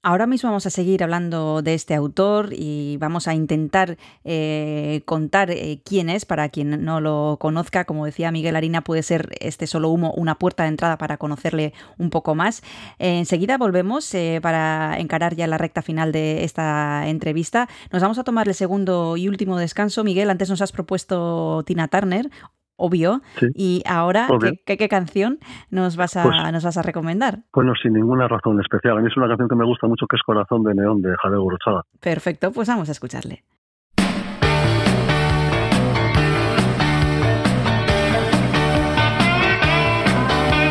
Ahora 0.06 0.28
mismo 0.28 0.50
vamos 0.50 0.66
a 0.66 0.70
seguir 0.70 1.02
hablando 1.02 1.62
de 1.62 1.76
este 1.76 1.96
autor 1.96 2.50
y 2.52 2.98
vamos 2.98 3.30
a 3.30 3.36
intentar 3.36 3.98
eh, 4.26 5.02
contar 5.06 5.50
eh, 5.50 5.80
quién 5.86 6.10
es 6.10 6.26
para 6.26 6.50
quien 6.50 6.84
no 6.84 7.00
lo 7.00 7.38
conozca. 7.40 7.86
Como 7.86 8.06
decía 8.06 8.30
Miguel 8.30 8.58
Harina, 8.58 8.82
puede 8.84 9.02
ser 9.02 9.30
este 9.40 9.66
solo 9.66 9.88
humo 9.88 10.12
una 10.18 10.38
puerta 10.38 10.64
de 10.64 10.70
entrada 10.70 10.98
para 10.98 11.16
conocerle 11.16 11.74
un 11.98 12.10
poco 12.10 12.36
más. 12.36 12.64
Enseguida 13.00 13.58
volvemos 13.58 14.14
eh, 14.14 14.40
para 14.42 15.00
encarar 15.00 15.38
ya 15.38 15.48
la 15.48 15.58
recta 15.58 15.82
final 15.82 16.12
de 16.12 16.44
esta 16.44 17.08
entrevista. 17.08 17.70
Nos 17.90 18.02
vamos 18.02 18.18
a 18.18 18.26
tomar 18.26 18.50
el 18.50 18.56
segundo 18.56 19.16
y 19.16 19.30
último 19.30 19.58
descanso. 19.58 20.04
Miguel, 20.04 20.30
antes 20.30 20.50
nos 20.50 20.62
has 20.62 20.74
propuesto 20.74 21.64
Tina 21.66 21.88
Turner. 21.88 22.30
Obvio. 22.76 23.22
Sí. 23.40 23.48
Y 23.56 23.84
ahora. 23.88 24.28
¿qué, 24.42 24.54
qué, 24.66 24.78
qué 24.78 24.90
canción 24.90 25.40
nos 25.70 25.96
vas, 25.96 26.18
a, 26.18 26.24
Pues- 26.24 26.36
nos 26.52 26.64
vas 26.64 26.78
a 26.78 26.82
recomendar? 26.82 27.40
Bueno, 27.54 27.74
sin 27.82 27.94
ninguna 27.94 28.28
razón 28.28 28.60
especial. 28.60 28.98
A 28.98 29.02
mí 29.02 29.08
es 29.10 29.18
una 29.18 29.28
canción 29.28 29.48
que 29.48 29.56
me 29.56 29.66
gusta 29.66 29.88
mucho 29.88 30.06
que 30.08 30.16
es 30.16 30.24
Corazón 30.24 30.64
de 30.64 30.74
Neón 30.74 31.02
de 31.02 31.16
Javier 31.22 31.40
Gurrochaga. 31.40 31.82
Perfecto, 32.00 32.52
pues 32.52 32.68
vamos 32.68 32.90
a 32.90 32.92
escucharle. 32.94 33.44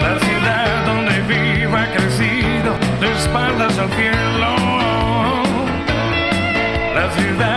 La 0.02 0.18
ciudad 0.18 0.86
donde 0.86 1.20
vivo 1.28 1.76
ha 1.76 1.86
crecido 1.96 2.72
de 3.00 3.12
espaldas 3.12 3.78
al 3.78 3.88
cielo. 3.90 4.50
La 6.94 7.10
ciudad 7.10 7.51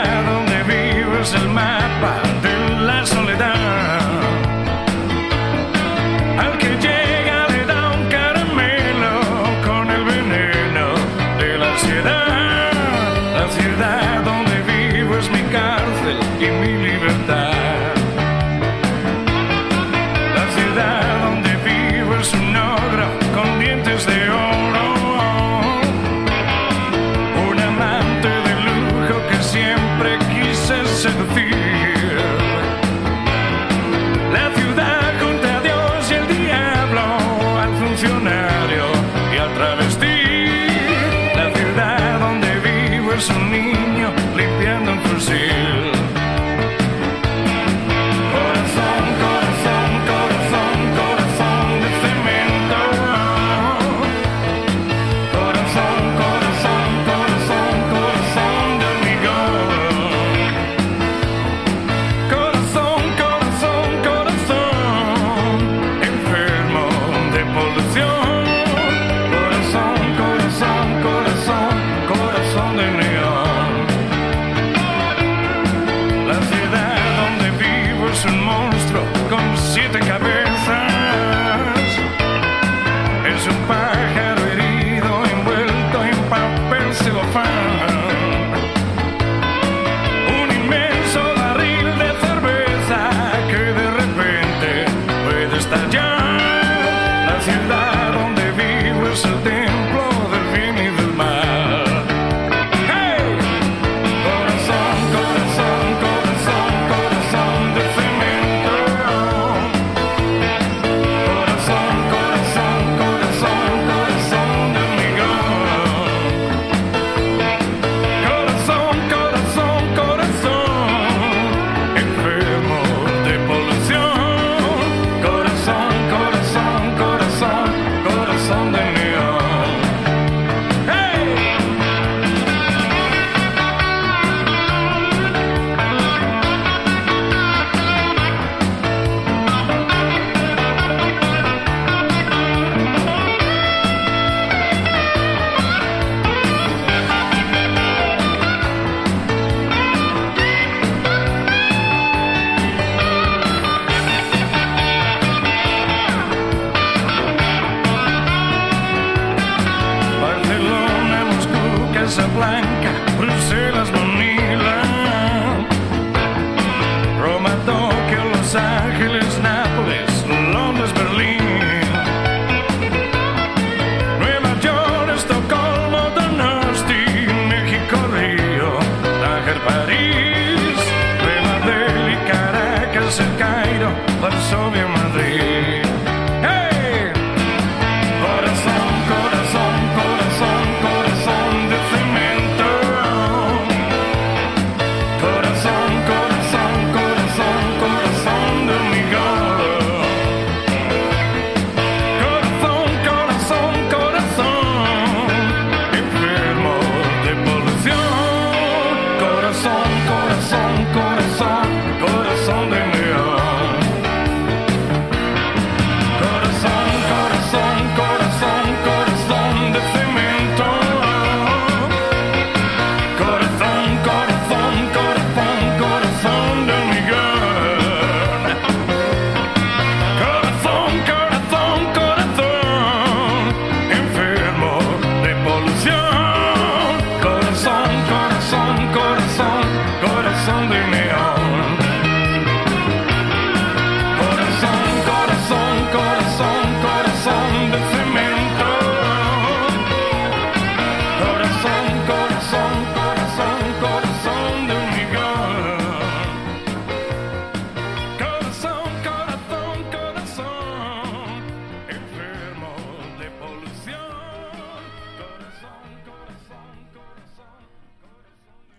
Casablanca. 162.15 162.74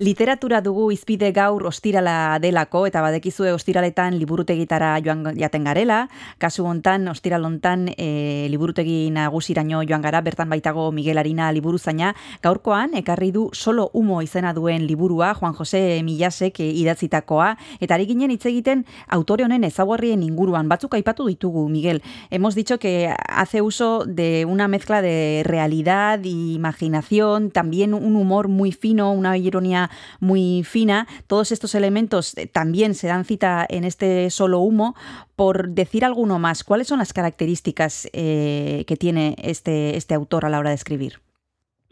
Literatura 0.07 0.61
dugu 0.63 0.93
izpide 0.95 1.33
gaur 1.35 1.65
ostirala 1.67 2.39
delako, 2.39 2.85
eta 2.87 3.01
badekizue 3.03 3.51
ostiraletan 3.51 4.15
liburutegitara 4.21 4.93
joan 5.03 5.25
jaten 5.35 5.65
garela, 5.67 5.97
kasu 6.39 6.63
hontan 6.63 7.09
ostiral 7.11 7.43
hontan 7.49 7.89
e, 7.91 8.47
liburutegi 8.53 9.09
nagusiraino 9.11 9.81
joan 9.89 10.05
gara, 10.05 10.21
bertan 10.23 10.53
baitago 10.53 10.85
Miguel 10.95 11.19
Arina 11.19 11.49
liburuzaina, 11.51 12.13
gaurkoan 12.45 12.95
ekarri 13.01 13.33
du 13.35 13.49
solo 13.53 13.89
humo 13.95 14.21
izena 14.23 14.53
duen 14.55 14.85
liburua, 14.87 15.33
Juan 15.35 15.57
Jose 15.59 15.83
Milasek 16.07 16.61
e, 16.63 16.69
idatzitakoa, 16.85 17.57
eta 17.81 17.99
ari 17.99 18.07
ginen 18.07 18.31
hitz 18.31 18.47
egiten 18.47 18.87
autore 19.09 19.49
honen 19.49 19.67
ezaguarrien 19.67 20.23
inguruan, 20.23 20.71
batzuk 20.71 20.95
aipatu 20.95 21.27
ditugu, 21.27 21.67
Miguel. 21.69 22.01
Hemos 22.31 22.55
dicho 22.55 22.79
que 22.79 23.13
hace 23.27 23.61
uso 23.61 24.05
de 24.07 24.47
una 24.47 24.69
mezcla 24.69 25.03
de 25.03 25.43
realidad 25.45 26.21
y 26.23 26.55
imaginación, 26.55 27.51
también 27.51 27.93
un 27.93 28.15
humor 28.15 28.47
muy 28.47 28.71
fino, 28.71 29.11
una 29.11 29.37
ironía 29.37 29.91
muy 30.21 30.63
fina. 30.65 31.07
Todos 31.27 31.53
estos 31.53 31.75
elementos 31.75 32.37
eh, 32.37 32.47
también 32.47 32.95
se 32.95 33.09
dan 33.09 33.25
cita 33.25 33.67
en 33.69 33.85
este 33.85 34.31
solo 34.31 34.61
humo. 34.61 34.95
Por 35.37 35.69
decir 35.69 36.05
alguno 36.05 36.39
más, 36.39 36.65
¿cuáles 36.65 36.89
son 36.89 36.99
las 36.99 37.13
características 37.13 38.09
eh, 38.13 38.85
que 38.87 38.97
tiene 38.97 39.37
este, 39.39 39.97
este 39.97 40.15
autor 40.15 40.45
a 40.45 40.49
la 40.49 40.59
hora 40.59 40.71
de 40.71 40.77
escribir? 40.77 41.21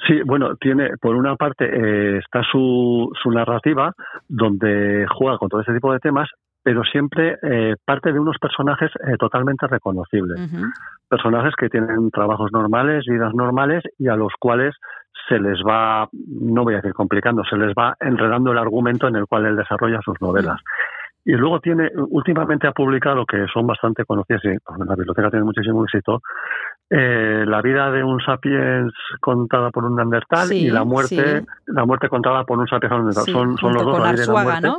Sí, 0.06 0.20
bueno, 0.24 0.56
tiene, 0.56 0.90
por 1.00 1.14
una 1.16 1.36
parte, 1.36 1.64
eh, 1.64 2.18
está 2.18 2.42
su, 2.50 3.10
su 3.22 3.30
narrativa, 3.30 3.92
donde 4.28 5.06
juega 5.10 5.38
con 5.38 5.48
todo 5.48 5.62
ese 5.62 5.72
tipo 5.72 5.92
de 5.92 5.98
temas, 5.98 6.28
pero 6.62 6.82
siempre 6.82 7.38
eh, 7.42 7.74
parte 7.84 8.12
de 8.12 8.18
unos 8.18 8.36
personajes 8.38 8.90
eh, 9.06 9.16
totalmente 9.18 9.66
reconocibles. 9.66 10.40
Personajes 11.08 11.54
que 11.56 11.68
tienen 11.68 12.10
trabajos 12.10 12.50
normales, 12.52 13.04
vidas 13.06 13.34
normales, 13.34 13.82
y 13.98 14.08
a 14.08 14.16
los 14.16 14.32
cuales 14.38 14.74
se 15.28 15.38
les 15.38 15.58
va, 15.60 16.08
no 16.12 16.64
voy 16.64 16.74
a 16.74 16.76
decir 16.78 16.92
complicando, 16.92 17.44
se 17.44 17.56
les 17.56 17.72
va 17.72 17.96
enredando 18.00 18.52
el 18.52 18.58
argumento 18.58 19.08
en 19.08 19.16
el 19.16 19.26
cual 19.26 19.46
él 19.46 19.56
desarrolla 19.56 20.00
sus 20.04 20.20
novelas. 20.20 20.60
Y 21.24 21.32
luego 21.32 21.58
tiene, 21.60 21.90
últimamente 22.10 22.66
ha 22.66 22.72
publicado, 22.72 23.24
que 23.24 23.46
son 23.52 23.66
bastante 23.66 24.04
conocidas, 24.04 24.44
y 24.44 24.48
en 24.48 24.58
la 24.86 24.94
biblioteca 24.94 25.30
tiene 25.30 25.46
muchísimo 25.46 25.82
éxito, 25.84 26.20
eh, 26.90 27.44
la 27.46 27.62
vida 27.62 27.90
de 27.90 28.04
un 28.04 28.20
sapiens 28.20 28.92
contada 29.20 29.70
por 29.70 29.84
un 29.84 29.96
neandertal 29.96 30.48
Sí, 30.48 30.66
y 30.66 30.70
la 30.70 30.84
muerte, 30.84 31.40
sí. 31.40 31.46
la 31.68 31.86
muerte 31.86 32.10
contada 32.10 32.44
por 32.44 32.58
un 32.58 32.68
sapiens 32.68 32.92
neandertal. 32.92 33.24
Sí, 33.24 33.32
son, 33.32 33.56
son 33.56 33.72
los 33.72 33.84
dos 33.84 33.94
con 33.94 34.02
la 34.02 34.12
vida 34.12 34.24
y 34.24 34.26
la 34.26 34.42
muerte. 34.42 34.66
¿no? 34.66 34.78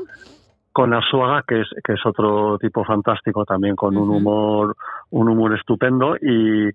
Con 0.72 0.94
Arzuaga, 0.94 1.44
que 1.48 1.62
es, 1.62 1.68
que 1.84 1.94
es 1.94 2.06
otro 2.06 2.60
tipo 2.60 2.84
fantástico 2.84 3.44
también, 3.44 3.76
con 3.76 3.98
un 3.98 4.10
humor, 4.10 4.76
un 5.10 5.30
humor 5.30 5.58
estupendo 5.58 6.16
y, 6.18 6.70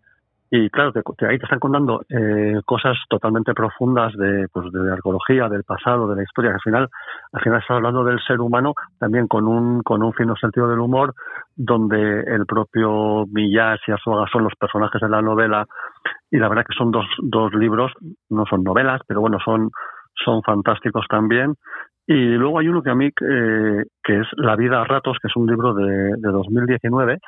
y 0.51 0.69
claro, 0.71 0.93
te- 0.93 1.27
ahí 1.27 1.39
te 1.39 1.45
están 1.45 1.61
contando 1.61 2.03
eh, 2.09 2.61
cosas 2.67 2.97
totalmente 3.09 3.55
profundas 3.55 4.13
de, 4.15 4.49
pues, 4.53 4.71
de 4.73 4.93
arqueología, 4.93 5.49
del 5.49 5.65
pasado, 5.65 6.09
de 6.09 6.17
la 6.17 6.23
historia, 6.25 6.51
que 6.51 6.55
al 6.57 6.61
final, 6.61 6.89
al 7.33 7.41
final 7.43 7.59
estás 7.61 7.77
hablando 7.77 8.05
del 8.05 8.19
ser 8.21 8.41
humano 8.41 8.75
también 8.99 9.29
con 9.29 9.47
un, 9.47 9.83
con 9.83 10.03
un 10.03 10.13
fino 10.13 10.35
sentido 10.37 10.69
del 10.69 10.81
humor, 10.81 11.15
donde 11.55 12.21
el 12.21 12.47
propio 12.47 13.27
Millás 13.33 13.79
y 13.87 13.93
Arzuaga 13.93 14.27
son 14.33 14.45
los 14.45 14.55
personajes 14.59 15.01
de 15.01 15.09
la 15.09 15.23
novela, 15.23 15.67
y 16.31 16.39
la 16.39 16.49
verdad 16.49 16.65
que 16.69 16.77
son 16.77 16.91
dos, 16.91 17.07
dos 17.23 17.53
libros, 17.55 17.93
no 18.31 18.45
son 18.47 18.65
novelas, 18.65 19.01
pero 19.07 19.21
bueno, 19.21 19.39
son, 19.45 19.71
son 20.25 20.43
fantásticos 20.43 21.07
también. 21.09 21.55
Y 22.07 22.15
luego 22.35 22.59
hay 22.59 22.69
uno 22.69 22.83
que 22.83 22.91
a 22.91 22.95
mí, 22.95 23.07
eh, 23.07 23.85
que 24.03 24.21
es 24.21 24.27
La 24.37 24.57
vida 24.57 24.81
a 24.81 24.85
ratos, 24.85 25.17
que 25.23 25.29
es 25.29 25.37
un 25.37 25.47
libro 25.47 25.75
de, 25.75 25.87
de 26.17 26.31
2019, 26.33 27.19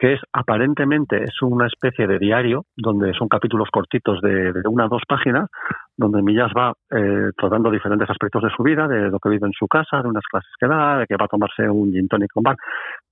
que 0.00 0.14
es 0.14 0.20
aparentemente 0.32 1.22
es 1.22 1.42
una 1.42 1.66
especie 1.66 2.06
de 2.06 2.18
diario 2.18 2.64
donde 2.74 3.12
son 3.12 3.28
capítulos 3.28 3.68
cortitos 3.70 4.22
de, 4.22 4.50
de 4.50 4.62
una 4.66 4.86
o 4.86 4.88
dos 4.88 5.02
páginas 5.06 5.50
donde 5.94 6.22
Millas 6.22 6.50
va 6.56 6.72
eh, 6.90 7.30
tratando 7.36 7.70
diferentes 7.70 8.08
aspectos 8.08 8.42
de 8.42 8.50
su 8.56 8.62
vida, 8.62 8.88
de 8.88 9.10
lo 9.10 9.18
que 9.18 9.28
vive 9.28 9.46
en 9.46 9.52
su 9.52 9.68
casa, 9.68 10.00
de 10.00 10.08
unas 10.08 10.24
clases 10.24 10.50
que 10.58 10.66
da, 10.66 11.00
de 11.00 11.06
que 11.06 11.16
va 11.16 11.26
a 11.26 11.28
tomarse 11.28 11.68
un 11.68 11.92
gin 11.92 12.08
tonic 12.08 12.32
con 12.32 12.42
bar, 12.42 12.56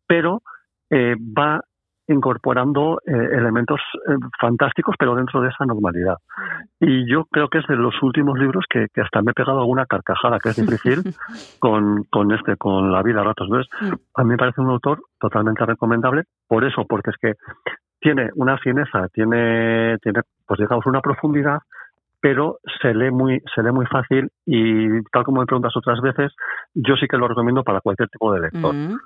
pero 0.06 0.40
eh, 0.88 1.14
va 1.16 1.60
incorporando 2.08 3.00
eh, 3.06 3.12
elementos 3.12 3.80
eh, 4.08 4.14
fantásticos, 4.40 4.96
pero 4.98 5.14
dentro 5.14 5.40
de 5.40 5.48
esa 5.48 5.64
normalidad. 5.64 6.16
Y 6.80 7.10
yo 7.10 7.26
creo 7.26 7.48
que 7.48 7.58
es 7.58 7.66
de 7.66 7.76
los 7.76 7.94
últimos 8.02 8.38
libros 8.38 8.64
que, 8.68 8.86
que 8.92 9.02
hasta 9.02 9.22
me 9.22 9.32
he 9.32 9.34
pegado 9.34 9.60
alguna 9.60 9.86
carcajada, 9.86 10.38
que 10.38 10.50
es 10.50 10.56
difícil, 10.56 11.02
con, 11.60 12.04
con 12.04 12.32
este, 12.32 12.56
con 12.56 12.90
La 12.92 13.02
vida 13.02 13.20
a 13.20 13.24
ratos. 13.24 13.48
¿ves? 13.50 13.66
A 14.14 14.24
mí 14.24 14.30
me 14.30 14.36
parece 14.36 14.60
un 14.60 14.70
autor 14.70 15.00
totalmente 15.20 15.64
recomendable, 15.64 16.24
por 16.46 16.64
eso, 16.64 16.84
porque 16.88 17.10
es 17.10 17.16
que 17.20 17.32
tiene 18.00 18.30
una 18.36 18.58
fineza, 18.58 19.08
tiene, 19.12 19.98
tiene 19.98 20.20
pues 20.46 20.60
digamos, 20.60 20.86
una 20.86 21.00
profundidad, 21.00 21.58
pero 22.20 22.58
se 22.80 22.94
lee 22.94 23.10
muy, 23.10 23.40
se 23.54 23.62
lee 23.62 23.70
muy 23.70 23.86
fácil 23.86 24.28
y 24.46 25.02
tal 25.12 25.24
como 25.24 25.40
me 25.40 25.46
preguntas 25.46 25.76
otras 25.76 26.00
veces, 26.00 26.32
yo 26.74 26.96
sí 26.96 27.06
que 27.06 27.16
lo 27.16 27.28
recomiendo 27.28 27.62
para 27.62 27.80
cualquier 27.80 28.08
tipo 28.08 28.32
de 28.32 28.40
lector 28.40 28.74
Mm. 28.74 28.98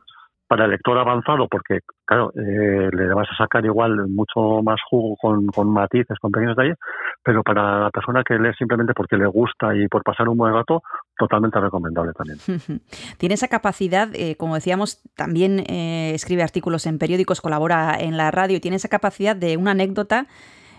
Para 0.52 0.66
el 0.66 0.72
lector 0.72 0.98
avanzado, 0.98 1.48
porque, 1.48 1.78
claro, 2.04 2.30
eh, 2.36 2.90
le 2.92 3.14
vas 3.14 3.26
a 3.32 3.36
sacar 3.38 3.64
igual 3.64 4.06
mucho 4.08 4.62
más 4.62 4.78
jugo 4.90 5.16
con, 5.16 5.46
con 5.46 5.72
matices, 5.72 6.18
con 6.20 6.30
pequeños 6.30 6.54
detalles, 6.54 6.76
pero 7.24 7.42
para 7.42 7.84
la 7.84 7.90
persona 7.90 8.22
que 8.22 8.34
lee 8.34 8.52
simplemente 8.58 8.92
porque 8.92 9.16
le 9.16 9.26
gusta 9.26 9.74
y 9.74 9.88
por 9.88 10.02
pasar 10.02 10.28
un 10.28 10.36
buen 10.36 10.52
rato, 10.52 10.82
totalmente 11.16 11.58
recomendable 11.58 12.12
también. 12.12 12.38
Tiene 13.16 13.34
esa 13.34 13.48
capacidad, 13.48 14.10
eh, 14.12 14.36
como 14.36 14.54
decíamos, 14.54 15.00
también 15.16 15.60
eh, 15.60 16.12
escribe 16.12 16.42
artículos 16.42 16.84
en 16.84 16.98
periódicos, 16.98 17.40
colabora 17.40 17.96
en 17.98 18.18
la 18.18 18.30
radio 18.30 18.60
tiene 18.60 18.76
esa 18.76 18.88
capacidad 18.88 19.34
de 19.34 19.56
una 19.56 19.70
anécdota. 19.70 20.26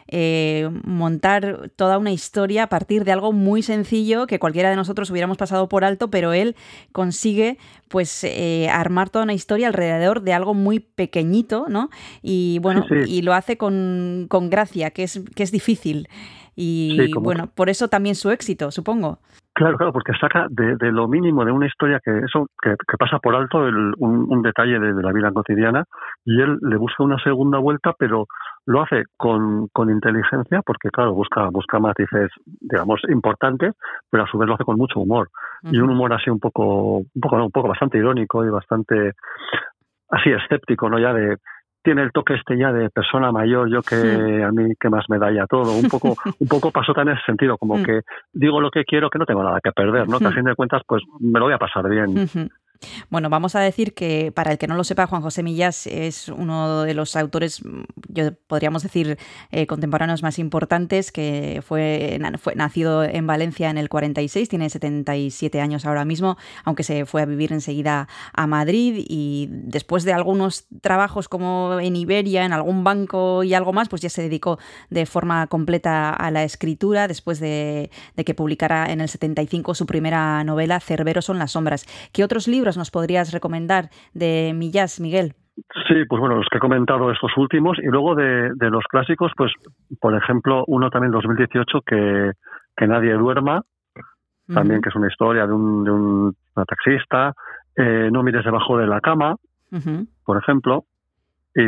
Eh, 0.08 0.70
montar 0.86 1.70
toda 1.76 1.97
una 1.97 2.12
historia 2.12 2.64
a 2.64 2.68
partir 2.68 3.04
de 3.04 3.12
algo 3.12 3.32
muy 3.34 3.62
sencillo 3.62 4.28
que 4.28 4.39
cualquiera 4.39 4.70
de 4.70 4.76
nosotros 4.76 5.10
hubiéramos 5.12 5.38
pasado 5.38 5.68
por 5.70 5.84
alto, 5.84 6.10
pero 6.10 6.34
él 6.34 6.56
consigue 6.91 7.58
pues 7.89 8.24
eh, 8.24 8.70
armar 8.72 9.10
toda 9.10 9.24
una 9.26 9.34
historia 9.34 9.68
alrededor 9.68 10.22
de 10.22 10.34
algo 10.34 10.54
muy 10.54 10.80
pequeñito, 10.80 11.66
¿no? 11.70 11.89
Y 12.22 12.60
bueno, 12.60 12.86
Sí, 12.89 12.95
y 13.08 13.22
lo 13.22 13.34
hace 13.34 13.58
con, 13.58 14.26
con 14.30 14.49
gracia, 14.49 14.91
que 14.91 15.04
es, 15.04 15.24
que 15.36 15.43
es 15.43 15.51
difícil. 15.51 16.08
Y 16.56 16.97
Sí, 16.99 17.14
bueno, 17.20 17.47
por 17.47 17.70
eso 17.70 17.88
también 17.88 18.16
su 18.16 18.30
éxito, 18.32 18.72
supongo. 18.72 19.20
Claro, 19.56 19.78
claro, 19.78 19.93
porque 19.93 20.14
saca 20.20 20.47
de, 20.49 20.76
de 20.78 20.91
lo 20.91 21.08
mínimo 21.08 21.45
de 21.45 21.51
una 21.51 21.68
historia 21.68 21.99
que 22.04 22.10
eso 22.26 22.47
que, 22.62 22.72
que 22.72 22.97
pasa 22.97 23.20
por 23.20 23.36
alto 23.36 23.68
el- 23.68 23.93
un, 23.99 24.26
un 24.28 24.41
detalle 24.41 24.80
de, 24.80 24.93
de 24.93 25.04
la 25.04 25.12
vida 25.14 25.32
cotidiana 25.32 25.84
y 26.26 26.41
él 26.41 26.58
le 26.62 26.76
busca 26.78 27.04
una 27.04 27.22
segunda 27.24 27.60
vuelta, 27.60 27.93
pero 27.99 28.26
lo 28.66 28.82
hace 28.82 29.03
con, 29.18 29.68
con 29.74 29.89
inteligencia, 29.89 30.61
porque 30.66 30.89
claro, 30.89 31.14
busca 31.14 31.49
busca 31.49 31.80
matices, 31.80 32.32
digamos, 32.61 33.01
importantes, 33.09 33.74
pero 34.09 34.24
a 34.24 34.28
su 34.28 34.38
vez 34.38 34.47
lo 34.47 34.55
hace 34.55 34.64
con 34.64 34.78
mucho 34.78 34.99
humor 35.01 35.30
y 35.64 35.80
un 35.80 35.89
humor 35.89 36.14
así 36.14 36.30
un 36.30 36.39
poco 36.39 36.97
un 36.99 37.22
poco 37.22 37.38
no, 37.38 37.45
un 37.45 37.51
poco 37.51 37.68
bastante 37.68 37.97
irónico 37.97 38.45
y 38.45 38.49
bastante 38.49 39.11
así 40.09 40.30
escéptico, 40.32 40.89
¿no? 40.89 40.99
Ya 40.99 41.14
de 41.14 41.38
tiene 41.84 42.01
el 42.03 42.14
toque 42.14 42.36
este 42.36 42.57
ya 42.57 42.72
de 42.72 42.89
persona 42.89 43.34
mayor, 43.34 43.70
yo 43.70 43.84
que 43.84 44.41
a 44.41 44.51
mí 44.53 44.74
que 44.80 44.89
más 44.89 45.03
me 45.09 45.20
da 45.20 45.30
ya 45.34 45.45
todo. 45.47 45.74
Un 45.74 45.89
poco, 45.89 46.16
un 46.39 46.47
poco 46.47 46.72
pasó 46.72 46.93
tan 46.93 47.09
en 47.09 47.16
ese 47.16 47.26
sentido, 47.26 47.57
como 47.57 47.80
Mm. 47.80 47.84
que 47.84 47.99
digo 48.32 48.61
lo 48.61 48.72
que 48.72 48.86
quiero, 48.86 49.09
que 49.09 49.20
no 49.20 49.26
tengo 49.26 49.43
nada 49.43 49.59
que 49.61 49.74
perder, 49.74 50.07
¿no? 50.07 50.20
Que 50.20 50.28
a 50.28 50.32
Mm. 50.32 50.34
fin 50.36 50.43
de 50.45 50.55
cuentas, 50.55 50.82
pues 50.88 51.03
me 51.20 51.39
lo 51.39 51.45
voy 51.47 51.53
a 51.53 51.57
pasar 51.57 51.89
bien. 51.89 52.18
Bueno, 53.09 53.29
vamos 53.29 53.55
a 53.55 53.59
decir 53.59 53.93
que 53.93 54.31
para 54.31 54.51
el 54.51 54.57
que 54.57 54.67
no 54.67 54.75
lo 54.75 54.84
sepa, 54.84 55.07
Juan 55.07 55.21
José 55.21 55.43
Millas 55.43 55.88
es 55.88 56.29
uno 56.29 56.84
de 56.84 56.93
los 56.93 57.15
autores, 57.15 57.63
mm, 57.63 57.84
yo 58.09 58.34
podríamos 58.47 58.84
decir, 58.84 59.17
eh, 59.51 59.67
contemporáneos 59.67 60.23
más 60.23 60.39
importantes, 60.39 61.11
que 61.11 61.61
fue, 61.65 62.19
fue 62.39 62.55
nacido 62.55 63.03
en 63.03 63.27
Valencia 63.27 63.69
en 63.69 63.77
el 63.77 63.89
46, 63.89 64.49
tiene 64.49 64.69
77 64.69 65.61
años 65.61 65.86
ahora 65.86 66.05
mismo, 66.05 66.38
aunque 66.63 66.84
se 66.84 67.05
fue 67.05 67.21
a 67.21 67.25
vivir 67.25 67.53
enseguida 67.53 68.07
a 68.34 68.47
Madrid 68.47 69.05
y 69.07 69.47
después 69.49 70.03
de 70.03 70.13
algunos 70.13 70.65
trabajos 70.81 71.29
como 71.29 71.79
en 71.79 71.95
Iberia, 71.95 72.45
en 72.45 72.53
algún 72.53 72.84
banco 72.84 73.43
y 73.43 73.53
algo 73.53 73.73
más, 73.73 73.89
pues 73.89 74.01
ya 74.01 74.09
se 74.09 74.21
dedicó 74.21 74.59
de 74.89 75.05
forma 75.05 75.47
completa 75.47 76.11
a 76.11 76.31
la 76.31 76.43
escritura 76.43 77.07
después 77.07 77.39
de, 77.39 77.91
de 78.15 78.25
que 78.25 78.34
publicara 78.34 78.91
en 78.91 79.01
el 79.01 79.09
75 79.09 79.75
su 79.75 79.86
primera 79.86 80.43
novela, 80.43 80.79
Cerbero 80.79 81.21
son 81.21 81.39
las 81.39 81.51
sombras. 81.51 81.86
¿Qué 82.11 82.23
otros 82.23 82.47
libros 82.47 82.72
nos 82.78 82.91
podrías 82.91 83.32
recomendar 83.32 83.89
de 84.13 84.53
Millás, 84.55 84.99
Miguel? 84.99 85.34
Sí, 85.88 86.05
pues 86.07 86.19
bueno, 86.19 86.36
los 86.38 86.47
que 86.49 86.57
he 86.57 86.61
comentado 86.61 87.11
estos 87.11 87.32
últimos 87.38 87.78
y 87.78 87.86
luego 87.86 88.15
de, 88.15 88.51
de 88.55 88.69
los 88.69 88.84
clásicos, 88.86 89.32
pues 89.38 89.51
por 89.99 90.15
ejemplo, 90.15 90.63
uno 90.67 90.89
también 90.89 91.11
2018 91.11 91.82
que, 91.86 92.32
que 92.76 92.88
nadie 92.88 93.13
duerma, 93.13 93.61
también 94.51 94.82
que 94.82 94.89
es 94.89 94.95
una 94.95 95.07
historia 95.07 95.45
de 95.45 95.53
un, 95.53 95.84
de 95.84 95.91
un 95.91 96.36
una 96.55 96.65
taxista, 96.65 97.34
eh, 97.76 98.09
no 98.11 98.24
mires 98.24 98.45
debajo 98.45 98.78
de 98.78 98.88
la 98.88 99.01
cama, 99.01 99.36
por 100.24 100.38
ejemplo, 100.38 100.86
y 101.56 101.62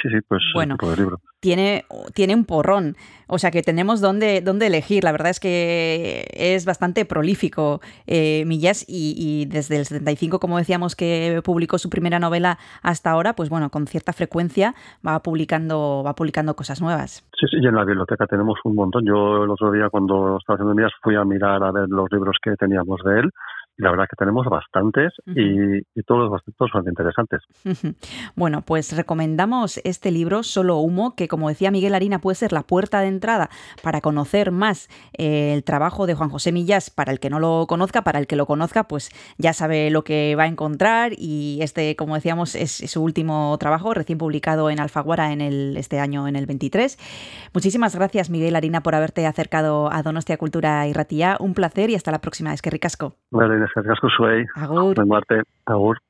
sí, 0.00 0.08
sí, 0.10 0.20
pues 0.26 0.42
Bueno. 0.54 0.74
ese 0.74 0.78
tipo 0.78 0.90
de 0.90 0.96
libro. 0.96 1.20
Tiene, 1.40 1.84
tiene 2.14 2.34
un 2.34 2.44
porrón, 2.44 2.96
o 3.28 3.38
sea 3.38 3.52
que 3.52 3.62
tenemos 3.62 4.00
dónde, 4.00 4.40
dónde 4.40 4.66
elegir. 4.66 5.04
La 5.04 5.12
verdad 5.12 5.30
es 5.30 5.38
que 5.38 6.26
es 6.32 6.64
bastante 6.64 7.04
prolífico 7.04 7.80
eh, 8.08 8.42
Millás 8.46 8.84
y, 8.88 9.14
y 9.16 9.46
desde 9.46 9.76
el 9.76 9.84
75, 9.84 10.40
como 10.40 10.58
decíamos, 10.58 10.96
que 10.96 11.40
publicó 11.44 11.78
su 11.78 11.90
primera 11.90 12.18
novela 12.18 12.58
hasta 12.82 13.10
ahora, 13.10 13.34
pues 13.34 13.50
bueno, 13.50 13.70
con 13.70 13.86
cierta 13.86 14.12
frecuencia 14.12 14.74
va 15.06 15.20
publicando, 15.22 16.02
va 16.04 16.14
publicando 16.14 16.56
cosas 16.56 16.80
nuevas. 16.80 17.24
Sí, 17.38 17.46
sí, 17.48 17.58
y 17.62 17.66
en 17.68 17.76
la 17.76 17.84
biblioteca 17.84 18.26
tenemos 18.26 18.58
un 18.64 18.74
montón. 18.74 19.04
Yo 19.06 19.44
el 19.44 19.50
otro 19.50 19.70
día 19.70 19.88
cuando 19.90 20.38
estaba 20.38 20.56
haciendo 20.56 20.74
mías 20.74 20.92
fui 21.02 21.14
a 21.14 21.24
mirar 21.24 21.62
a 21.62 21.70
ver 21.70 21.88
los 21.88 22.10
libros 22.10 22.36
que 22.42 22.56
teníamos 22.56 23.00
de 23.04 23.20
él 23.20 23.30
la 23.78 23.90
verdad 23.90 24.06
que 24.10 24.16
tenemos 24.16 24.46
bastantes 24.46 25.12
y, 25.26 25.78
y 25.78 26.02
todos 26.04 26.30
bastante, 26.30 26.56
todos 26.58 26.70
bastante 26.72 26.90
interesantes. 26.90 27.42
Bueno, 28.34 28.62
pues 28.62 28.96
recomendamos 28.96 29.78
este 29.84 30.10
libro, 30.10 30.42
Solo 30.42 30.78
Humo, 30.78 31.14
que 31.14 31.28
como 31.28 31.48
decía 31.48 31.70
Miguel 31.70 31.94
Harina 31.94 32.18
puede 32.18 32.34
ser 32.34 32.52
la 32.52 32.62
puerta 32.62 33.00
de 33.00 33.08
entrada 33.08 33.50
para 33.82 34.00
conocer 34.00 34.50
más 34.50 34.88
eh, 35.16 35.54
el 35.54 35.64
trabajo 35.64 36.06
de 36.06 36.14
Juan 36.14 36.30
José 36.30 36.52
Millás. 36.52 36.90
Para 36.90 37.12
el 37.12 37.20
que 37.20 37.30
no 37.30 37.40
lo 37.40 37.66
conozca, 37.68 38.02
para 38.02 38.18
el 38.18 38.26
que 38.26 38.36
lo 38.36 38.46
conozca, 38.46 38.84
pues 38.84 39.10
ya 39.38 39.52
sabe 39.52 39.90
lo 39.90 40.02
que 40.02 40.34
va 40.36 40.44
a 40.44 40.46
encontrar 40.46 41.12
y 41.16 41.58
este, 41.62 41.96
como 41.96 42.14
decíamos, 42.14 42.54
es 42.54 42.72
su 42.72 43.02
último 43.02 43.56
trabajo, 43.58 43.94
recién 43.94 44.18
publicado 44.18 44.70
en 44.70 44.80
Alfaguara 44.80 45.32
en 45.32 45.40
el, 45.40 45.76
este 45.76 46.00
año, 46.00 46.26
en 46.28 46.36
el 46.36 46.46
23. 46.46 46.98
Muchísimas 47.54 47.94
gracias, 47.94 48.30
Miguel 48.30 48.56
Harina, 48.56 48.82
por 48.82 48.94
haberte 48.94 49.26
acercado 49.26 49.92
a 49.92 50.02
Donostia 50.02 50.36
Cultura 50.36 50.86
y 50.86 50.92
Ratía. 50.92 51.36
Un 51.40 51.54
placer 51.54 51.90
y 51.90 51.94
hasta 51.94 52.10
la 52.10 52.20
próxima. 52.20 52.52
Es 52.52 52.62
que 52.62 52.70
ricasco. 52.70 53.14
Eskerrik 53.68 53.94
asko 53.96 54.10
zuei. 54.16 54.44
Agur. 54.64 55.00
Arte. 55.20 55.42
Agur. 55.76 56.00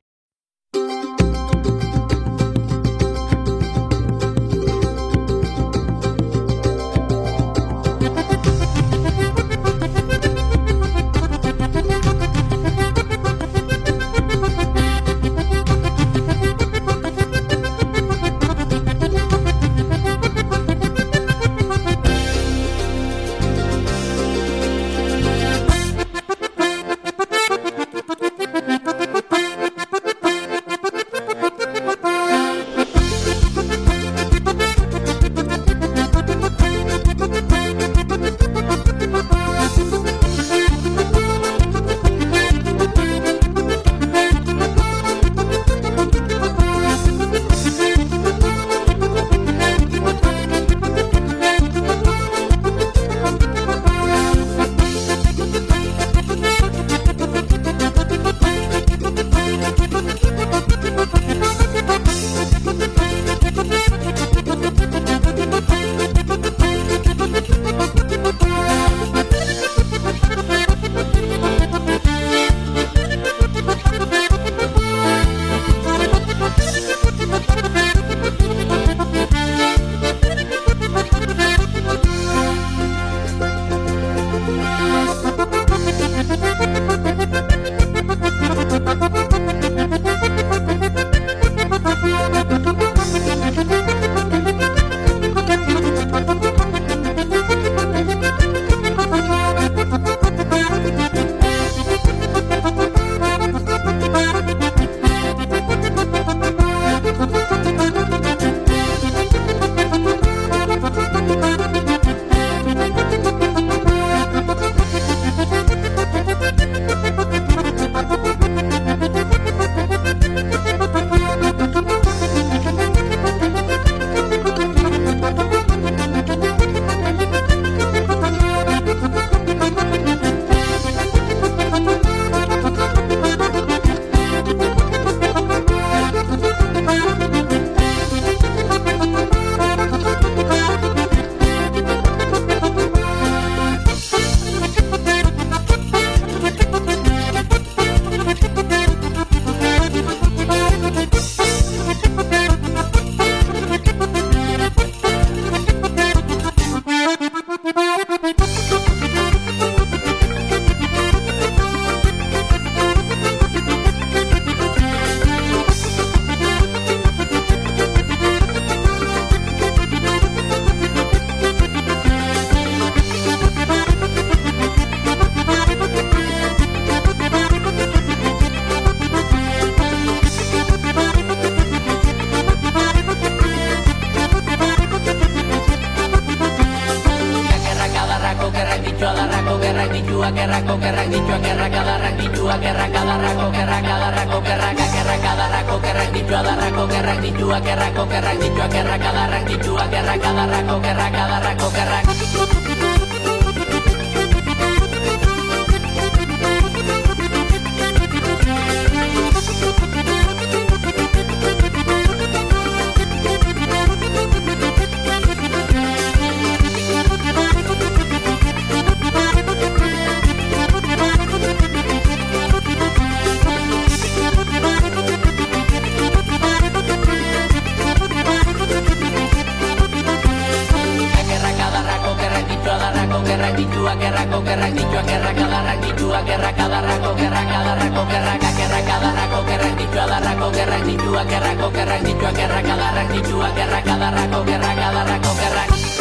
Gerrak 240.86 241.26
gerrako 241.28 241.66
gerrak 241.74 242.00
dituak 242.06 242.34
gerrak 242.36 242.68
adarrak 242.70 243.08
dituak 243.10 243.52
gerrak 243.56 243.86
adarrako 243.86 244.38
gerrak 244.46 244.78
adarrako 244.78 245.32
gerrak 245.40 245.97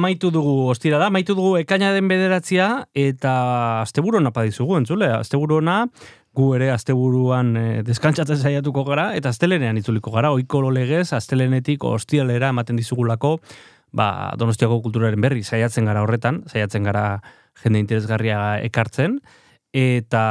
Amaitu 0.00 0.30
dugu 0.32 0.70
ostira 0.72 0.96
da, 0.96 1.10
amaitu 1.10 1.34
dugu 1.36 1.58
ekaina 1.60 1.90
den 1.92 2.06
bederatzia 2.08 2.86
eta 2.96 3.32
asteburu 3.82 4.16
ona 4.16 4.30
dizugu 4.46 4.78
entzule, 4.78 5.10
asteburu 5.12 5.58
ona 5.60 5.90
gu 6.32 6.54
ere 6.56 6.70
asteburuan 6.72 7.50
e, 7.56 7.82
deskantsatzen 7.84 8.38
saiatuko 8.38 8.84
gara 8.86 9.10
eta 9.18 9.28
astelenean 9.28 9.76
itzuliko 9.76 10.10
gara, 10.14 10.30
oiko 10.32 10.62
legez 10.70 11.12
astelenetik 11.12 11.84
ostiralera 11.84 12.48
ematen 12.48 12.80
dizugulako 12.80 13.40
ba, 13.92 14.32
Donostiako 14.40 14.80
kulturaren 14.80 15.20
berri 15.20 15.42
saiatzen 15.44 15.84
gara 15.84 16.00
horretan, 16.00 16.44
saiatzen 16.48 16.88
gara 16.88 17.20
jende 17.62 17.84
interesgarria 17.84 18.58
ekartzen. 18.64 19.20
Eta 19.70 20.22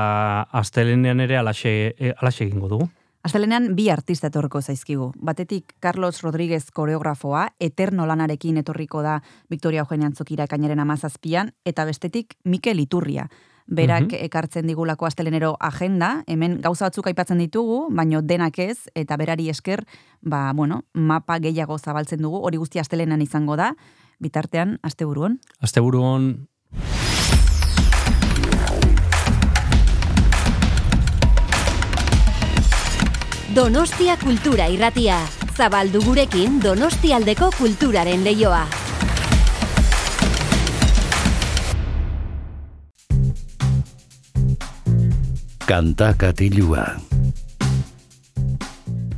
astelenean 0.52 1.20
ere 1.20 1.38
alaxe, 1.38 1.94
e, 1.94 2.16
alaxe 2.18 2.48
egingo 2.48 2.74
dugu. 2.74 2.90
Astelenean 3.30 3.76
bi 3.78 3.92
artista 3.94 4.32
etorriko 4.32 4.58
zaizkigu. 4.58 5.12
Batetik 5.22 5.76
Carlos 5.80 6.24
Rodríguez 6.24 6.72
koreografoa, 6.74 7.44
eterno 7.62 8.08
lanarekin 8.10 8.58
etorriko 8.58 9.04
da 9.06 9.20
Victoria 9.54 9.84
Eugenia 9.84 10.08
Antzokira 10.10 10.48
ekainaren 10.50 10.80
amazazpian, 10.82 11.52
eta 11.64 11.86
bestetik 11.86 12.34
Mikel 12.44 12.80
Iturria. 12.80 13.28
Berak 13.68 14.08
Mhm. 14.08 14.26
ekartzen 14.26 14.66
digulako 14.66 15.06
astelenero 15.06 15.58
agenda, 15.60 16.24
hemen 16.26 16.60
gauza 16.60 16.86
batzuk 16.86 17.06
aipatzen 17.06 17.38
ditugu, 17.38 17.90
baino 17.92 18.24
denak 18.24 18.58
ez, 18.58 18.90
eta 18.96 19.16
berari 19.16 19.50
esker, 19.50 19.86
ba, 20.22 20.52
bueno, 20.56 20.86
mapa 20.94 21.38
gehiago 21.38 21.78
zabaltzen 21.78 22.22
dugu, 22.22 22.42
hori 22.42 22.58
guzti 22.58 22.80
astelenan 22.80 23.22
izango 23.22 23.56
da, 23.56 23.76
bitartean, 24.18 24.80
asteburuan. 24.82 25.40
Asteburu 25.62 26.02
Donostia 33.50 34.14
Kultura 34.22 34.68
Irratia. 34.70 35.16
Zabaldu 35.58 36.04
gurekin 36.06 36.60
Donostialdeko 36.62 37.50
kulturaren 37.58 38.22
leioa. 38.24 38.68
Kanta 45.66 46.14
katilua. 46.18 46.86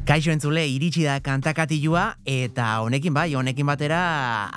Kaixo 0.01 0.31
entzule, 0.33 0.63
iritsi 0.65 1.03
da 1.05 1.19
kantakatilua, 1.21 2.15
eta 2.25 2.79
honekin 2.81 3.13
bai, 3.13 3.35
honekin 3.37 3.67
batera 3.69 3.99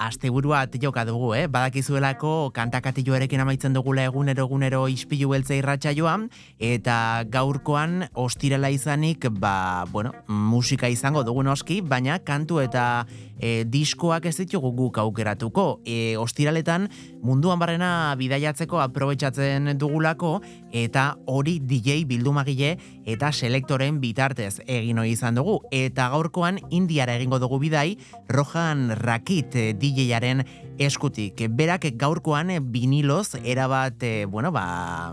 asteburua 0.07 0.63
joka 0.81 1.05
dugu, 1.05 1.35
eh? 1.35 1.47
Badakizuelako 1.49 2.51
kantakatiluarekin 2.57 3.41
amaitzen 3.45 3.75
dugula 3.75 4.07
egunero 4.09 4.47
egunero 4.47 4.89
ispilu 4.89 5.29
beltza 5.29 5.55
irratsaioan 5.55 6.31
eta 6.59 7.25
gaurkoan 7.29 8.09
ostirala 8.15 8.71
izanik, 8.71 9.29
ba, 9.29 9.85
bueno, 9.93 10.15
musika 10.29 10.89
izango 10.89 11.23
dugu 11.23 11.43
noski, 11.43 11.83
baina 11.83 12.19
kantu 12.25 12.63
eta 12.65 13.05
e, 13.45 13.65
diskoak 13.69 14.25
ez 14.31 14.37
ditugu 14.39 14.73
guk 14.77 14.99
aukeratuko. 15.03 15.67
E, 15.85 16.17
ostiraletan 16.21 16.89
munduan 17.25 17.61
barrena 17.61 18.15
bidaiatzeko 18.19 18.81
aprobetsatzen 18.81 19.75
dugulako 19.81 20.39
eta 20.73 21.11
hori 21.31 21.59
DJ 21.61 22.05
bildumagile 22.09 22.75
eta 23.05 23.31
selektoren 23.33 24.01
bitartez 24.01 24.57
egin 24.65 25.03
ohi 25.03 25.15
izan 25.15 25.37
dugu. 25.41 25.61
Eta 25.75 26.09
gaurkoan 26.15 26.63
Indiara 26.71 27.19
egingo 27.19 27.39
dugu 27.43 27.61
bidai 27.63 27.99
Rohan 28.33 28.89
Rakit 29.05 29.61
eh, 29.61 29.71
DJ-aren 29.77 30.45
eskutik. 30.81 31.45
Berak 31.55 31.91
gaurkoan 32.01 32.53
viniloz 32.73 33.37
erabat, 33.45 34.03
eh, 34.03 34.25
bueno, 34.31 34.53
ba, 34.53 35.13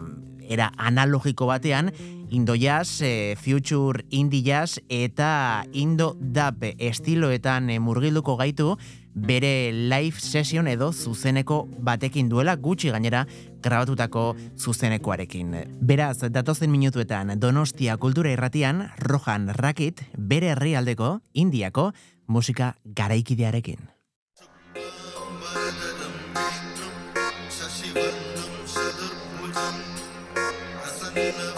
era 0.52 0.72
analogiko 0.78 1.48
batean 1.50 1.92
Indo 2.32 2.56
jazz, 2.56 3.02
eh, 3.02 3.36
future 3.36 4.06
indie 4.10 4.40
jazz 4.46 4.80
eta 4.88 5.66
Indo 5.74 6.14
dub 6.16 6.64
estiloetan 6.78 7.70
eh, 7.70 7.80
murgilduko 7.84 8.38
gaitu 8.40 8.78
bere 9.14 9.74
live 9.74 10.16
session 10.20 10.70
edo 10.72 10.94
zuzeneko 10.94 11.66
batekin 11.84 12.30
duela 12.32 12.56
gutxi 12.56 12.94
gainera 12.96 13.26
grabatutako 13.62 14.36
zuzenekoarekin. 14.56 15.56
Beraz, 15.82 16.24
datozen 16.32 16.72
minutuetan 16.72 17.36
Donostia 17.40 17.98
Kultura 17.98 18.32
Irratian 18.32 18.88
Rohan 18.98 19.52
Rakit 19.52 20.06
bere 20.18 20.56
herrialdeko 20.56 21.18
Indiako 21.34 21.92
musika 22.28 22.78
garaikidearekin. 22.86 24.01
na 31.14 31.24
you 31.24 31.51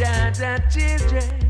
da 0.00 0.30
da 0.30 0.58
children. 0.70 1.49